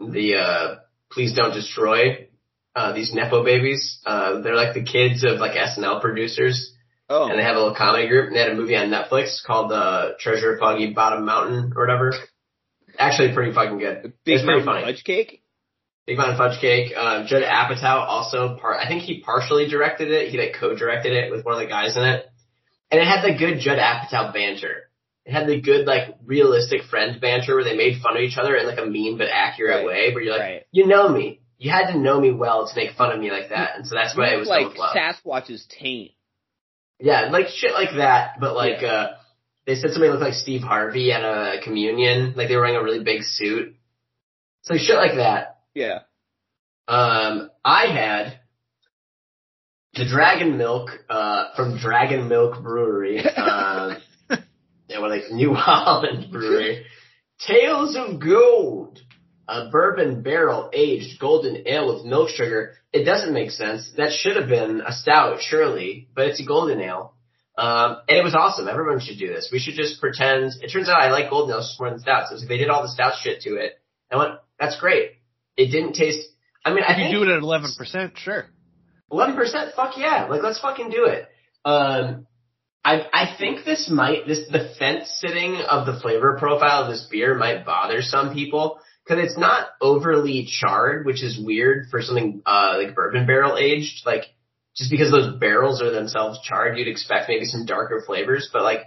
the 0.00 0.36
uh, 0.36 0.74
Please 1.10 1.34
Don't 1.34 1.54
Destroy. 1.54 2.28
Uh, 2.74 2.92
these 2.92 3.14
nepo 3.14 3.44
babies, 3.44 4.00
uh, 4.04 4.40
they're 4.40 4.56
like 4.56 4.74
the 4.74 4.82
kids 4.82 5.22
of 5.22 5.38
like 5.38 5.52
SNL 5.52 6.00
producers, 6.00 6.74
oh, 7.08 7.28
and 7.28 7.38
they 7.38 7.44
have 7.44 7.54
a 7.54 7.60
little 7.60 7.76
comedy 7.76 8.08
group. 8.08 8.26
And 8.26 8.34
they 8.34 8.40
had 8.40 8.50
a 8.50 8.56
movie 8.56 8.74
on 8.74 8.88
Netflix 8.88 9.44
called 9.46 9.70
uh, 9.70 10.14
Treasure 10.18 10.54
of 10.54 10.58
Foggy 10.58 10.92
Bottom 10.92 11.24
Mountain 11.24 11.72
or 11.76 11.86
whatever. 11.86 12.14
Actually, 12.98 13.32
pretty 13.32 13.52
fucking 13.52 13.78
good. 13.78 14.14
Big 14.24 14.34
it's 14.34 14.44
pretty 14.44 14.64
funny. 14.64 14.82
Fudge 14.82 15.04
Cake. 15.04 15.43
Big 16.06 16.18
Mountain 16.18 16.36
Fudge 16.36 16.60
Cake. 16.60 16.92
Uh, 16.96 17.26
Judd 17.26 17.42
Apatow 17.42 18.04
also 18.06 18.56
part. 18.60 18.78
I 18.78 18.86
think 18.86 19.02
he 19.02 19.20
partially 19.20 19.68
directed 19.68 20.10
it. 20.10 20.28
He 20.30 20.38
like 20.38 20.54
co-directed 20.58 21.12
it 21.12 21.30
with 21.32 21.44
one 21.44 21.54
of 21.54 21.60
the 21.60 21.66
guys 21.66 21.96
in 21.96 22.02
it, 22.04 22.26
and 22.90 23.00
it 23.00 23.06
had 23.06 23.22
the 23.24 23.38
good 23.38 23.58
Judd 23.60 23.78
Apatow 23.78 24.32
banter. 24.32 24.90
It 25.24 25.32
had 25.32 25.46
the 25.46 25.60
good 25.60 25.86
like 25.86 26.16
realistic 26.26 26.82
friend 26.90 27.18
banter 27.20 27.54
where 27.54 27.64
they 27.64 27.76
made 27.76 28.02
fun 28.02 28.16
of 28.16 28.22
each 28.22 28.36
other 28.36 28.54
in 28.56 28.66
like 28.66 28.78
a 28.78 28.84
mean 28.84 29.16
but 29.16 29.28
accurate 29.32 29.76
Right. 29.78 29.86
way. 29.86 30.12
Where 30.14 30.22
you're 30.22 30.32
like, 30.34 30.40
Right. 30.42 30.62
you 30.72 30.86
know 30.86 31.08
me. 31.08 31.40
You 31.56 31.70
had 31.70 31.92
to 31.92 31.98
know 31.98 32.20
me 32.20 32.30
well 32.32 32.68
to 32.68 32.76
make 32.76 32.94
fun 32.96 33.10
of 33.12 33.18
me 33.20 33.30
like 33.30 33.48
that, 33.48 33.76
and 33.76 33.86
so 33.86 33.94
that's 33.94 34.14
why 34.16 34.34
it 34.34 34.36
was 34.38 34.48
like 34.48 34.76
so. 34.76 34.82
Sasquatch's 34.94 35.66
taint. 35.80 36.10
Yeah, 37.00 37.30
like 37.30 37.48
shit 37.48 37.72
like 37.72 37.96
that, 37.96 38.38
but 38.40 38.54
like 38.54 38.82
uh 38.82 39.12
they 39.66 39.76
said 39.76 39.90
somebody 39.92 40.10
looked 40.10 40.22
like 40.22 40.34
Steve 40.34 40.60
Harvey 40.60 41.10
at 41.12 41.22
a 41.24 41.62
communion, 41.64 42.34
like 42.36 42.48
they 42.48 42.56
were 42.56 42.60
wearing 42.62 42.76
a 42.76 42.82
really 42.82 43.02
big 43.02 43.22
suit. 43.22 43.74
So 44.62 44.74
shit 44.76 44.96
like 44.96 45.14
that. 45.16 45.53
Yeah. 45.74 46.00
Um 46.88 47.50
I 47.64 47.86
had 47.86 48.38
the 49.94 50.06
Dragon 50.06 50.58
Milk 50.58 50.90
uh 51.08 51.54
from 51.56 51.78
Dragon 51.78 52.28
Milk 52.28 52.62
Brewery. 52.62 53.22
Um 53.36 53.96
they 54.88 54.98
were 54.98 55.08
like 55.08 55.30
New 55.30 55.54
Holland 55.54 56.30
Brewery. 56.30 56.84
Tales 57.46 57.96
of 57.96 58.20
Gold. 58.20 59.00
A 59.46 59.68
bourbon 59.70 60.22
barrel 60.22 60.70
aged 60.72 61.18
golden 61.20 61.66
ale 61.68 61.94
with 61.94 62.04
milk 62.06 62.30
sugar. 62.30 62.72
It 62.94 63.04
doesn't 63.04 63.34
make 63.34 63.50
sense. 63.50 63.90
That 63.98 64.12
should 64.12 64.36
have 64.36 64.48
been 64.48 64.80
a 64.80 64.92
stout, 64.92 65.40
surely, 65.42 66.08
but 66.14 66.28
it's 66.28 66.40
a 66.40 66.46
golden 66.46 66.80
ale. 66.80 67.12
Um, 67.58 67.98
and 68.08 68.16
it 68.16 68.24
was 68.24 68.34
awesome. 68.34 68.68
Everyone 68.68 69.00
should 69.00 69.18
do 69.18 69.28
this. 69.28 69.50
We 69.52 69.58
should 69.58 69.74
just 69.74 70.00
pretend. 70.00 70.52
It 70.62 70.70
turns 70.72 70.88
out 70.88 71.00
I 71.02 71.10
like 71.10 71.28
golden 71.28 71.54
ales 71.54 71.76
more 71.78 71.90
than 71.90 71.98
stouts. 71.98 72.30
So 72.30 72.46
they 72.46 72.56
did 72.56 72.70
all 72.70 72.82
the 72.82 72.88
stout 72.88 73.14
shit 73.20 73.42
to 73.42 73.56
it. 73.56 73.74
I 74.10 74.16
went, 74.16 74.34
that's 74.58 74.80
great. 74.80 75.10
It 75.56 75.70
didn't 75.70 75.94
taste. 75.94 76.26
I 76.64 76.72
mean, 76.72 76.82
I 76.86 76.96
you 76.96 77.18
do 77.18 77.22
it 77.22 77.28
at 77.28 77.42
eleven 77.42 77.70
percent, 77.76 78.14
sure. 78.16 78.46
Eleven 79.10 79.36
percent, 79.36 79.74
fuck 79.76 79.96
yeah! 79.96 80.26
Like 80.26 80.42
let's 80.42 80.60
fucking 80.60 80.90
do 80.90 81.04
it. 81.04 81.28
Um, 81.64 82.26
I 82.84 83.06
I 83.12 83.36
think 83.38 83.64
this 83.64 83.88
might 83.90 84.26
this 84.26 84.48
the 84.50 84.74
fence 84.78 85.08
sitting 85.24 85.56
of 85.56 85.86
the 85.86 85.98
flavor 86.00 86.36
profile 86.38 86.84
of 86.84 86.90
this 86.90 87.06
beer 87.10 87.34
might 87.34 87.64
bother 87.64 88.02
some 88.02 88.34
people 88.34 88.78
because 89.04 89.24
it's 89.24 89.38
not 89.38 89.68
overly 89.80 90.46
charred, 90.46 91.06
which 91.06 91.22
is 91.22 91.38
weird 91.38 91.86
for 91.90 92.02
something 92.02 92.42
uh 92.44 92.74
like 92.78 92.94
bourbon 92.94 93.26
barrel 93.26 93.56
aged. 93.56 94.04
Like 94.04 94.24
just 94.76 94.90
because 94.90 95.10
those 95.10 95.38
barrels 95.38 95.80
are 95.80 95.92
themselves 95.92 96.40
charred, 96.42 96.76
you'd 96.76 96.88
expect 96.88 97.28
maybe 97.28 97.44
some 97.44 97.64
darker 97.64 98.02
flavors, 98.06 98.50
but 98.52 98.62
like 98.62 98.82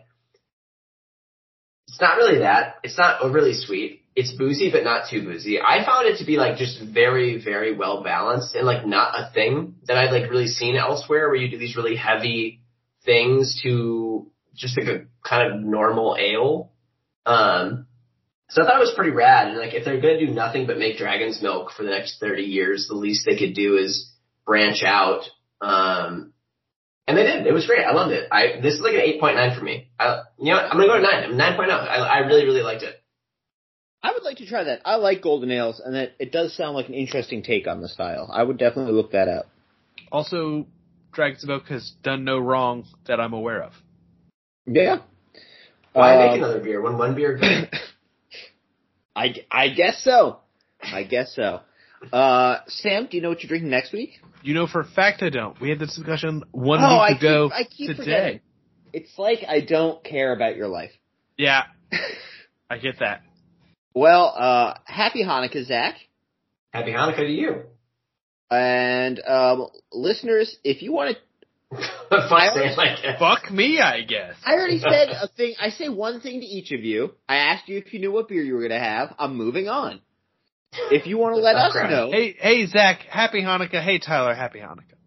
it's 1.88 2.01
not 2.01 2.17
really 2.17 2.39
that. 2.39 2.75
It's 2.83 2.97
not 2.97 3.21
overly 3.21 3.53
sweet. 3.53 4.03
It's 4.15 4.33
boozy, 4.33 4.71
but 4.71 4.83
not 4.83 5.09
too 5.09 5.23
boozy. 5.23 5.59
I 5.61 5.85
found 5.85 6.07
it 6.07 6.17
to 6.17 6.25
be 6.25 6.38
like 6.38 6.57
just 6.57 6.81
very, 6.81 7.41
very 7.41 7.75
well 7.75 8.03
balanced 8.03 8.55
and 8.55 8.65
like 8.65 8.85
not 8.85 9.13
a 9.17 9.31
thing 9.31 9.75
that 9.85 9.97
I'd 9.97 10.11
like 10.11 10.29
really 10.29 10.47
seen 10.47 10.75
elsewhere 10.75 11.27
where 11.27 11.35
you 11.35 11.49
do 11.49 11.57
these 11.57 11.75
really 11.75 11.95
heavy 11.95 12.61
things 13.05 13.59
to 13.63 14.31
just 14.55 14.77
like 14.77 14.88
a 14.88 15.05
kind 15.27 15.53
of 15.53 15.61
normal 15.61 16.17
ale. 16.19 16.71
Um, 17.25 17.85
so 18.49 18.63
I 18.63 18.65
thought 18.65 18.77
it 18.77 18.79
was 18.79 18.93
pretty 18.95 19.11
rad. 19.11 19.49
And 19.49 19.57
like 19.57 19.73
if 19.73 19.85
they're 19.85 20.01
gonna 20.01 20.19
do 20.19 20.33
nothing 20.33 20.65
but 20.67 20.79
make 20.79 20.97
dragon's 20.97 21.41
milk 21.41 21.71
for 21.71 21.83
the 21.83 21.91
next 21.91 22.19
30 22.19 22.43
years, 22.43 22.88
the 22.88 22.95
least 22.95 23.25
they 23.25 23.38
could 23.38 23.53
do 23.53 23.77
is 23.77 24.11
branch 24.45 24.83
out. 24.83 25.23
Um, 25.61 26.33
and 27.08 27.18
they 27.18 27.24
did. 27.24 27.47
It 27.47 27.53
was 27.53 27.66
great. 27.66 27.86
I 27.86 27.93
loved 27.93 28.12
it. 28.12 28.28
I 28.32 28.60
this 28.62 28.76
is 28.76 28.82
like 28.82 28.93
an 28.93 28.99
8.9 29.22 29.58
for 29.58 29.64
me. 29.64 29.89
I, 29.99 30.22
you 30.38 30.51
know, 30.51 30.58
what? 30.58 30.66
I'm 30.66 30.78
gonna 30.78 30.88
go 30.88 30.97
to 30.97 31.01
nine. 31.01 31.24
I'm 31.24 31.58
9.0. 31.58 31.70
I, 31.70 31.95
I 31.97 32.18
really, 32.20 32.43
really 32.45 32.62
liked 32.62 32.84
it. 32.84 33.01
I 34.03 34.12
would 34.14 34.24
like 34.24 34.38
to 34.38 34.45
try 34.45 34.66
that. 34.66 34.82
I 34.86 34.95
like 34.95 35.22
golden 35.22 35.49
ales, 35.51 35.82
and 35.84 35.95
it, 35.95 36.16
it 36.20 36.32
does 36.32 36.55
sound 36.55 36.76
like 36.76 36.88
an 36.88 36.93
interesting 36.93 37.41
take 37.43 37.68
on 37.68 37.82
the 37.82 37.89
style. 37.89 38.30
I 38.32 38.43
would 38.43 38.58
definitely 38.58 38.93
look 38.93 39.12
that 39.12 39.28
up. 39.28 39.47
Also, 40.12 40.68
Dragon's 41.12 41.45
Milk 41.45 41.68
has 41.68 41.93
done 42.03 42.24
no 42.24 42.38
wrong 42.38 42.86
that 43.08 43.20
I'm 43.20 43.34
aware 43.34 43.64
of. 43.64 43.74
Yeah. 44.66 44.99
Why 45.93 46.16
Uh, 46.16 46.28
make 46.28 46.38
another 46.38 46.60
beer 46.60 46.80
when 46.82 46.97
one 46.97 47.16
beer? 47.16 47.39
I, 49.16 49.34
I 49.49 49.70
guess 49.70 50.03
so. 50.03 50.39
I 50.82 51.03
guess 51.03 51.34
so. 51.36 51.62
Uh, 52.12 52.60
Sam, 52.68 53.08
do 53.10 53.18
you 53.18 53.24
know 53.24 53.30
what 53.30 53.41
you're 53.41 53.48
drinking 53.50 53.70
next 53.70 53.91
week? 53.93 54.20
You 54.43 54.54
know 54.54 54.68
for 54.68 54.82
a 54.82 54.86
fact 54.86 55.24
I 55.24 55.30
don't. 55.30 55.60
We 55.60 55.70
had 55.70 55.80
this 55.80 55.95
discussion 55.95 56.43
one 56.52 56.80
Oh, 56.82 56.98
I 56.98 57.10
ago 57.10 57.50
keep- 57.50 57.56
I 57.58 57.64
keep 57.64 57.88
today. 57.91 57.98
forgetting. 58.04 58.39
It's 58.93 59.18
like 59.18 59.39
I 59.48 59.62
don't 59.62 60.04
care 60.04 60.34
about 60.34 60.56
your 60.56 60.68
life. 60.68 60.91
Yeah, 61.38 61.64
I 62.70 62.78
get 62.78 63.00
that. 63.00 63.22
Well, 63.93 64.34
uh, 64.38 64.76
happy 64.86 65.24
Hanukkah, 65.24 65.66
Zach. 65.66 65.95
Happy 66.72 66.91
Hanukkah 66.91 67.18
to 67.18 67.26
you. 67.32 67.64
And, 68.50 69.20
um, 69.28 69.68
listeners, 69.91 70.56
if 70.64 70.82
you 70.82 70.93
want 70.93 71.18
to 71.18 71.22
Fuck 72.10 72.30
Sam, 72.30 72.80
I 72.80 72.95
guess. 73.02 73.20
Fuck 73.20 73.52
me, 73.52 73.80
I 73.82 74.02
guess. 74.04 74.36
I 74.45 74.54
already 74.54 74.80
said 74.80 75.10
a 75.22 75.28
thing. 75.28 75.56
I 75.60 75.70
say 75.72 75.89
one 75.89 76.22
thing 76.22 76.39
to 76.39 76.45
each 76.45 76.72
of 76.72 76.82
you. 76.82 77.14
I 77.28 77.38
asked 77.38 77.68
you 77.68 77.78
if 77.78 77.93
you 77.93 78.00
knew 78.00 78.12
what 78.12 78.30
beer 78.30 78.41
you 78.41 78.54
were 78.54 78.62
going 78.62 78.72
to 78.72 78.80
have. 78.80 79.14
I'm 79.20 79.36
moving 79.36 79.68
on. 79.68 80.00
If 80.91 81.07
you 81.07 81.18
want 81.18 81.36
to 81.36 81.41
let 81.41 81.55
us 81.55 81.72
crap. 81.72 81.89
know. 81.89 82.11
Hey, 82.11 82.36
hey, 82.38 82.65
Zach. 82.68 82.99
Happy 83.09 83.41
Hanukkah. 83.41 83.82
Hey, 83.84 83.99
Tyler. 83.99 84.34
Happy 84.34 84.59
Hanukkah. 84.59 84.97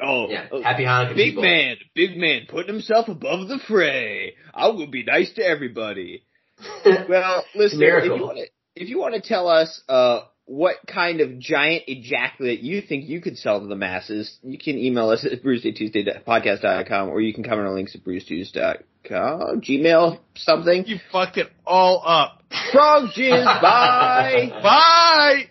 oh, 0.00 0.28
Yeah, 0.28 0.46
oh, 0.50 0.62
happy 0.62 0.84
Hanukkah, 0.84 1.14
big 1.16 1.30
people. 1.30 1.42
man, 1.42 1.76
big 1.94 2.16
man, 2.16 2.42
putting 2.48 2.72
himself 2.74 3.08
above 3.08 3.48
the 3.48 3.58
fray. 3.66 4.34
I 4.54 4.68
will 4.68 4.86
be 4.90 5.04
nice 5.04 5.32
to 5.34 5.44
everybody. 5.44 6.24
Well, 7.08 7.44
listen, 7.54 7.80
if 7.80 8.04
you 8.04 8.10
want 8.12 8.38
to, 8.38 8.46
if 8.74 8.88
you 8.88 8.98
want 8.98 9.14
to 9.14 9.20
tell 9.20 9.46
us 9.48 9.80
uh, 9.88 10.22
what 10.48 10.76
kind 10.86 11.20
of 11.20 11.38
giant 11.38 11.84
ejaculate 11.88 12.60
you 12.60 12.80
think 12.80 13.06
you 13.06 13.20
could 13.20 13.36
sell 13.36 13.60
to 13.60 13.66
the 13.66 13.76
masses, 13.76 14.38
you 14.42 14.56
can 14.58 14.78
email 14.78 15.10
us 15.10 15.26
at 15.26 15.42
brucetuesdaypodcast.com 15.42 17.08
or 17.10 17.20
you 17.20 17.34
can 17.34 17.44
comment 17.44 17.68
on 17.68 17.74
links 17.74 17.94
at 17.94 18.02
brucetues.com, 18.02 19.60
Gmail, 19.60 20.18
something. 20.36 20.86
You 20.86 20.98
fucked 21.12 21.36
it 21.36 21.48
all 21.66 22.02
up. 22.04 22.42
Frog 22.72 23.10
jizz, 23.10 23.44
bye! 23.62 24.48
Bye. 24.62 25.50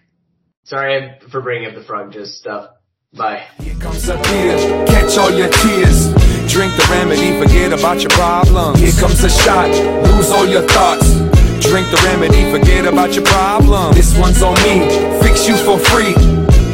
Sorry 0.64 1.12
for 1.30 1.42
bringing 1.42 1.70
up 1.70 1.76
the 1.76 1.84
frog 1.84 2.12
jizz 2.12 2.40
stuff. 2.40 2.72
Bye. 3.14 3.46
Here 3.60 3.76
comes 3.80 4.10
a 4.10 4.16
beer, 4.18 4.86
catch 4.88 5.16
all 5.18 5.32
your 5.32 5.50
tears. 5.50 6.08
Drink 6.52 6.76
the 6.76 6.88
remedy, 6.90 7.40
forget 7.40 7.72
about 7.72 8.02
your 8.02 8.10
problems. 8.10 8.80
Here 8.80 9.00
comes 9.00 9.24
a 9.24 9.30
shot, 9.30 9.70
lose 9.70 10.32
all 10.32 10.48
your 10.48 10.64
thoughts. 10.68 11.37
Drink 11.70 11.92
the 11.92 12.02
remedy, 12.06 12.50
forget 12.50 12.86
about 12.86 13.14
your 13.14 13.26
problem. 13.26 13.94
This 13.94 14.18
one's 14.18 14.42
on 14.42 14.56
me, 14.64 14.88
fix 15.20 15.48
you 15.50 15.56
for 15.68 15.78
free. 15.78 16.16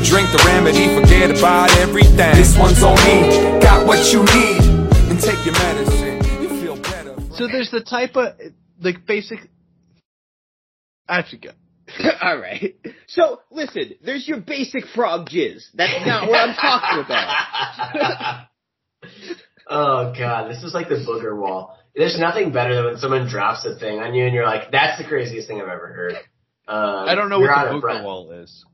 Drink 0.06 0.30
the 0.30 0.44
remedy, 0.46 0.86
forget 0.94 1.32
about 1.32 1.76
everything. 1.78 2.36
This 2.36 2.56
one's 2.56 2.84
on 2.84 2.94
me, 3.02 3.60
got 3.60 3.88
what 3.88 4.14
you 4.14 4.22
need. 4.22 4.62
And 5.10 5.20
take 5.20 5.44
your 5.46 5.56
medicine, 5.56 6.22
you 6.44 6.50
feel 6.62 6.76
better. 6.76 7.16
So 7.34 7.48
there's 7.48 7.72
the 7.72 7.82
type 7.82 8.16
of 8.16 8.38
like 8.82 9.08
basic. 9.08 9.40
I 11.08 11.16
have 11.16 11.30
to 11.30 11.38
go. 11.38 11.50
All 12.22 12.38
right. 12.38 12.76
So 13.08 13.40
listen, 13.50 13.96
there's 14.06 14.28
your 14.28 14.42
basic 14.42 14.86
frog 14.94 15.28
jizz. 15.28 15.64
That's 15.74 16.06
not 16.06 16.30
what 16.30 16.50
I'm 16.50 16.56
talking 16.56 17.06
about. 17.06 18.46
oh 19.70 20.14
god, 20.16 20.52
this 20.52 20.64
is 20.64 20.76
like 20.76 20.88
the 20.88 20.96
booger 20.96 21.36
wall. 21.36 21.80
There's 21.96 22.20
nothing 22.20 22.52
better 22.52 22.76
than 22.76 22.86
when 22.86 22.98
someone 22.98 23.28
drops 23.28 23.66
a 23.66 23.76
thing 23.76 24.00
on 24.00 24.16
you 24.16 24.26
and 24.26 24.34
you're 24.34 24.46
like, 24.46 24.72
"That's 24.72 24.98
the 24.98 25.04
craziest 25.04 25.48
thing 25.48 25.62
I've 25.62 25.68
ever 25.68 25.88
heard." 25.88 26.16
Um, 26.68 27.08
I 27.10 27.16
don't 27.16 27.30
know 27.30 27.40
what 27.40 27.50
the 27.50 27.76
booger 27.88 28.04
wall 28.04 28.32
is. 28.32 28.66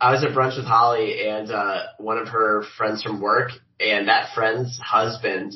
I 0.00 0.12
was 0.12 0.22
at 0.22 0.30
brunch 0.30 0.56
with 0.56 0.66
Holly 0.66 1.26
and 1.28 1.50
uh, 1.50 1.82
one 1.98 2.18
of 2.18 2.28
her 2.28 2.62
friends 2.76 3.02
from 3.02 3.20
work, 3.20 3.50
and 3.80 4.08
that 4.08 4.32
friend's 4.34 4.78
husband 4.78 5.54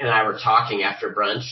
and 0.00 0.08
I 0.10 0.24
were 0.24 0.36
talking 0.42 0.82
after 0.82 1.12
brunch, 1.12 1.44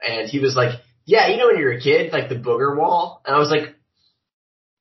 and 0.00 0.28
he 0.30 0.38
was 0.38 0.56
like, 0.56 0.80
"Yeah, 1.04 1.28
you 1.28 1.36
know 1.36 1.48
when 1.48 1.58
you 1.58 1.64
were 1.66 1.72
a 1.72 1.80
kid, 1.80 2.10
like 2.12 2.30
the 2.30 2.36
booger 2.36 2.74
wall," 2.74 3.20
and 3.26 3.36
I 3.36 3.38
was 3.38 3.50
like, 3.50 3.74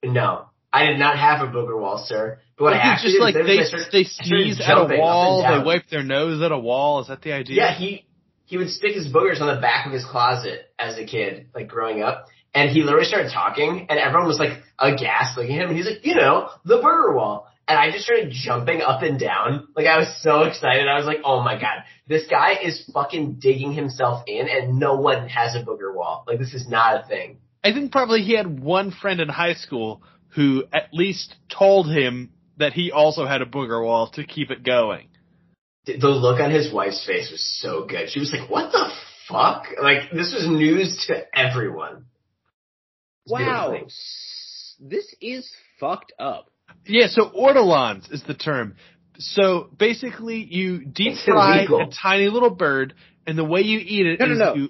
"No, 0.04 0.46
I 0.72 0.86
did 0.86 0.98
not 1.00 1.18
have 1.20 1.42
a 1.46 1.52
booger 1.52 1.78
wall, 1.78 1.98
sir." 1.98 2.40
But 2.58 2.64
what 2.64 2.74
I 2.74 2.78
actually 2.78 3.12
just 3.14 3.22
like 3.22 3.36
they 3.36 3.64
started- 3.66 3.92
they 3.92 4.04
sneeze 4.06 4.62
at 4.62 4.78
a 4.78 4.98
wall, 4.98 5.44
they 5.44 5.64
wipe 5.64 5.90
their 5.90 6.04
nose 6.04 6.42
at 6.42 6.52
a 6.52 6.58
wall. 6.58 7.02
Is 7.02 7.08
that 7.08 7.22
the 7.22 7.34
idea? 7.34 7.56
Yeah, 7.58 7.74
he 7.74 8.06
he 8.48 8.58
would 8.58 8.70
stick 8.70 8.96
his 8.96 9.08
boogers 9.08 9.42
on 9.42 9.54
the 9.54 9.62
back 9.62 9.86
of 9.86 9.92
his 9.92 10.06
closet 10.06 10.72
as 10.80 10.98
a 10.98 11.06
kid, 11.06 11.50
like 11.54 11.68
growing 11.68 12.02
up. 12.02 12.28
And 12.54 12.72
he 12.72 12.82
literally 12.82 13.06
started 13.06 13.32
talking, 13.32 13.86
and 13.90 14.00
everyone 14.00 14.26
was 14.26 14.40
like 14.40 14.64
aghast 14.80 15.38
looking 15.38 15.58
at 15.58 15.64
him. 15.64 15.70
And 15.70 15.78
he's 15.78 15.86
like, 15.86 16.06
you 16.06 16.16
know, 16.16 16.50
the 16.64 16.78
burger 16.82 17.14
wall. 17.14 17.48
And 17.68 17.78
I 17.78 17.92
just 17.92 18.06
started 18.06 18.32
jumping 18.32 18.82
up 18.82 19.04
and 19.04 19.20
down. 19.20 19.68
Like 19.76 19.86
I 19.86 19.98
was 19.98 20.08
so 20.22 20.44
excited. 20.44 20.88
I 20.88 20.98
was 20.98 21.06
like, 21.06 21.20
oh 21.26 21.42
my 21.44 21.60
god, 21.60 21.84
this 22.08 22.26
guy 22.30 22.58
is 22.64 22.90
fucking 22.94 23.34
digging 23.34 23.74
himself 23.74 24.24
in, 24.26 24.48
and 24.48 24.80
no 24.80 24.96
one 24.96 25.28
has 25.28 25.54
a 25.54 25.64
booger 25.64 25.94
wall. 25.94 26.24
Like 26.26 26.40
this 26.40 26.54
is 26.54 26.70
not 26.70 27.04
a 27.04 27.08
thing. 27.08 27.40
I 27.66 27.74
think 27.74 27.92
probably 27.92 28.22
he 28.22 28.38
had 28.38 28.62
one 28.62 28.92
friend 28.92 29.20
in 29.20 29.28
high 29.28 29.56
school 29.56 30.02
who 30.30 30.64
at 30.72 30.94
least 30.94 31.36
told 31.50 31.92
him 31.92 32.32
that 32.58 32.72
he 32.72 32.92
also 32.92 33.26
had 33.26 33.42
a 33.42 33.46
booger 33.46 33.84
wall 33.84 34.10
to 34.12 34.26
keep 34.26 34.52
it 34.52 34.64
going. 34.64 35.10
The 35.88 35.98
the 35.98 36.08
look 36.10 36.40
on 36.40 36.52
his 36.52 36.72
wife's 36.72 37.06
face 37.06 37.32
was 37.32 37.42
so 37.62 37.86
good. 37.86 38.10
She 38.10 38.20
was 38.20 38.32
like, 38.32 38.50
what 38.50 38.72
the 38.72 38.92
fuck? 39.28 39.66
Like 39.82 40.12
this 40.12 40.34
was 40.34 40.48
news 40.48 41.06
to 41.08 41.24
everyone. 41.38 42.06
It's 43.26 43.34
a 43.34 43.38
beautiful 43.38 43.72
Wow. 43.72 43.88
This 44.80 45.16
is 45.22 45.52
fucked 45.80 46.14
up. 46.20 46.52
Yeah, 46.86 47.08
so 47.08 47.30
ortolans 47.34 48.10
is 48.12 48.22
the 48.24 48.34
term. 48.36 48.76
So 49.18 49.70
basically, 49.78 50.46
you 50.50 50.86
deep 50.86 51.18
fry 51.26 51.64
a 51.64 51.88
tiny 51.90 52.28
little 52.30 52.52
bird, 52.52 52.94
and 53.26 53.38
the 53.38 53.44
way 53.44 53.62
you 53.62 53.80
eat 53.80 54.06
it 54.06 54.14
is 54.14 54.20
No, 54.20 54.26
no, 54.28 54.36
no. 54.36 54.56
you 54.56 54.70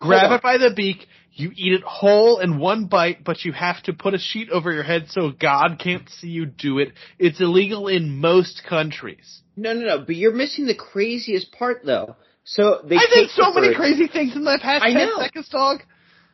grab 0.00 0.20
Hold 0.20 0.32
on. 0.32 0.38
it 0.38 0.42
by 0.42 0.58
the 0.58 0.72
beak, 0.74 1.06
you 1.32 1.52
eat 1.54 1.72
it 1.72 1.82
whole 1.82 2.40
in 2.40 2.58
one 2.58 2.86
bite, 2.86 3.24
but 3.24 3.44
you 3.44 3.52
have 3.52 3.82
to 3.84 3.92
put 3.92 4.14
a 4.14 4.18
sheet 4.18 4.50
over 4.50 4.72
your 4.72 4.82
head 4.82 5.06
so 5.10 5.30
God 5.30 5.78
can't 5.78 6.08
see 6.08 6.28
you 6.28 6.46
do 6.46 6.78
it. 6.78 6.92
It's 7.18 7.40
illegal 7.40 7.88
in 7.88 8.18
most 8.18 8.62
countries. 8.68 9.40
No, 9.56 9.72
no, 9.72 9.86
no. 9.86 9.98
But 10.04 10.16
you're 10.16 10.34
missing 10.34 10.66
the 10.66 10.74
craziest 10.74 11.52
part, 11.52 11.84
though. 11.84 12.16
So 12.44 12.80
they 12.84 12.96
I 12.96 13.26
so 13.28 13.52
the 13.52 13.60
many 13.60 13.74
crazy 13.74 14.08
things 14.08 14.34
in 14.34 14.42
the 14.44 14.58
past 14.60 14.82
I 14.82 14.92
10 14.92 15.06
know. 15.06 15.18
seconds, 15.20 15.48
dog. 15.48 15.82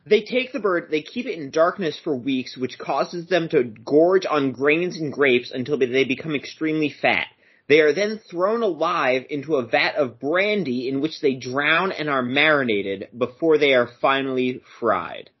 They 0.07 0.21
take 0.21 0.53
the 0.53 0.59
bird, 0.59 0.89
they 0.91 1.01
keep 1.01 1.25
it 1.25 1.37
in 1.37 1.49
darkness 1.49 1.99
for 2.01 2.15
weeks, 2.15 2.55
which 2.55 2.77
causes 2.77 3.27
them 3.27 3.49
to 3.49 3.63
gorge 3.63 4.25
on 4.27 4.51
grains 4.51 4.97
and 4.97 5.11
grapes 5.11 5.51
until 5.51 5.79
they 5.79 6.03
become 6.03 6.35
extremely 6.35 6.89
fat. 6.89 7.25
They 7.67 7.79
are 7.79 7.93
then 7.93 8.19
thrown 8.29 8.61
alive 8.61 9.25
into 9.29 9.55
a 9.55 9.65
vat 9.65 9.95
of 9.95 10.19
brandy 10.19 10.87
in 10.87 11.01
which 11.01 11.19
they 11.21 11.35
drown 11.35 11.91
and 11.91 12.09
are 12.09 12.21
marinated 12.21 13.09
before 13.17 13.57
they 13.57 13.73
are 13.73 13.89
finally 14.01 14.61
fried. 14.79 15.31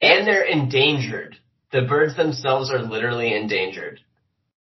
And 0.00 0.26
they're 0.26 0.44
endangered. 0.44 1.36
The 1.72 1.82
birds 1.82 2.16
themselves 2.16 2.70
are 2.70 2.82
literally 2.82 3.34
endangered. 3.34 4.00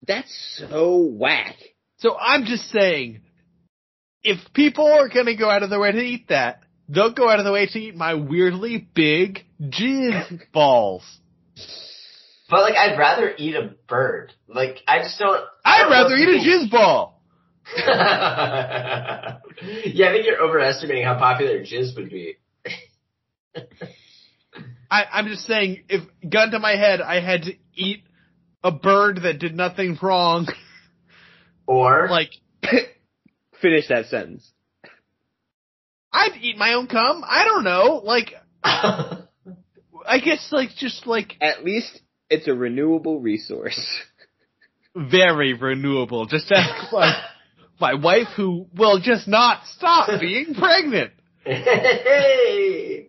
That's 0.07 0.65
so 0.71 0.99
whack. 0.99 1.57
So 1.99 2.17
I'm 2.19 2.45
just 2.45 2.71
saying, 2.71 3.21
if 4.23 4.39
people 4.55 4.87
are 4.87 5.09
gonna 5.09 5.37
go 5.37 5.51
out 5.51 5.63
of 5.63 5.71
their 5.71 5.81
way 5.81 5.93
to 5.93 5.99
eat 5.99 6.29
that, 6.29 6.63
they'll 6.89 7.13
go 7.13 7.29
out 7.29 7.39
of 7.39 7.45
the 7.45 7.53
way 7.53 7.67
to 7.67 7.79
eat 7.79 7.95
my 7.95 8.15
weirdly 8.15 8.89
big 8.95 9.45
jizz 9.61 10.41
balls. 10.53 11.05
But 12.49 12.63
like, 12.63 12.75
I'd 12.75 12.99
rather 12.99 13.35
eat 13.37 13.57
a 13.57 13.75
bird. 13.89 14.33
Like, 14.47 14.79
I 14.87 14.99
just 14.99 15.19
don't. 15.19 15.45
I 15.65 15.81
I'd 15.81 15.83
don't 15.83 15.91
rather 15.91 16.15
eat 16.17 16.29
if 16.29 16.43
a 16.43 16.45
jizz 16.47 16.71
ball. 16.71 17.21
yeah, 17.77 19.39
I 19.63 20.13
think 20.13 20.27
you're 20.27 20.41
overestimating 20.41 21.05
how 21.05 21.19
popular 21.19 21.61
jizz 21.61 21.97
would 21.97 22.11
be. 22.11 22.37
I, 24.89 25.05
I'm 25.13 25.27
just 25.27 25.45
saying, 25.47 25.85
if 25.89 26.03
gun 26.29 26.53
to 26.53 26.61
my 26.61 26.77
head, 26.77 27.01
I 27.01 27.21
had 27.21 27.43
to 27.45 27.55
eat 27.75 28.05
a 28.63 28.71
bird 28.71 29.23
that 29.23 29.39
did 29.41 29.57
nothing 29.57 29.99
wrong, 30.01 30.47
Or 31.67 32.09
like 32.11 32.31
Finish 33.61 33.89
that 33.89 34.07
sentence. 34.07 34.51
I'd 36.13 36.37
eat 36.41 36.57
my 36.57 36.75
own 36.75 36.87
cum. 36.87 37.25
I 37.27 37.45
don't 37.45 37.65
know, 37.65 38.01
like 38.05 38.33
I 38.63 40.19
guess 40.23 40.49
like 40.53 40.71
just 40.77 41.07
like 41.07 41.35
At 41.41 41.65
least 41.65 42.01
it's 42.31 42.49
a 42.49 42.55
renewable 42.55 43.21
resource. 43.21 43.81
very 44.97 45.55
renewable. 45.55 46.27
Just 46.27 46.51
ask 46.51 46.93
my 46.93 47.23
my 47.79 47.95
wife 47.95 48.29
who 48.37 48.67
will 48.75 49.01
just 49.01 49.29
not 49.29 49.67
stop 49.77 50.09
being 50.21 50.55
pregnant. 50.55 51.13
hey, 51.45 53.05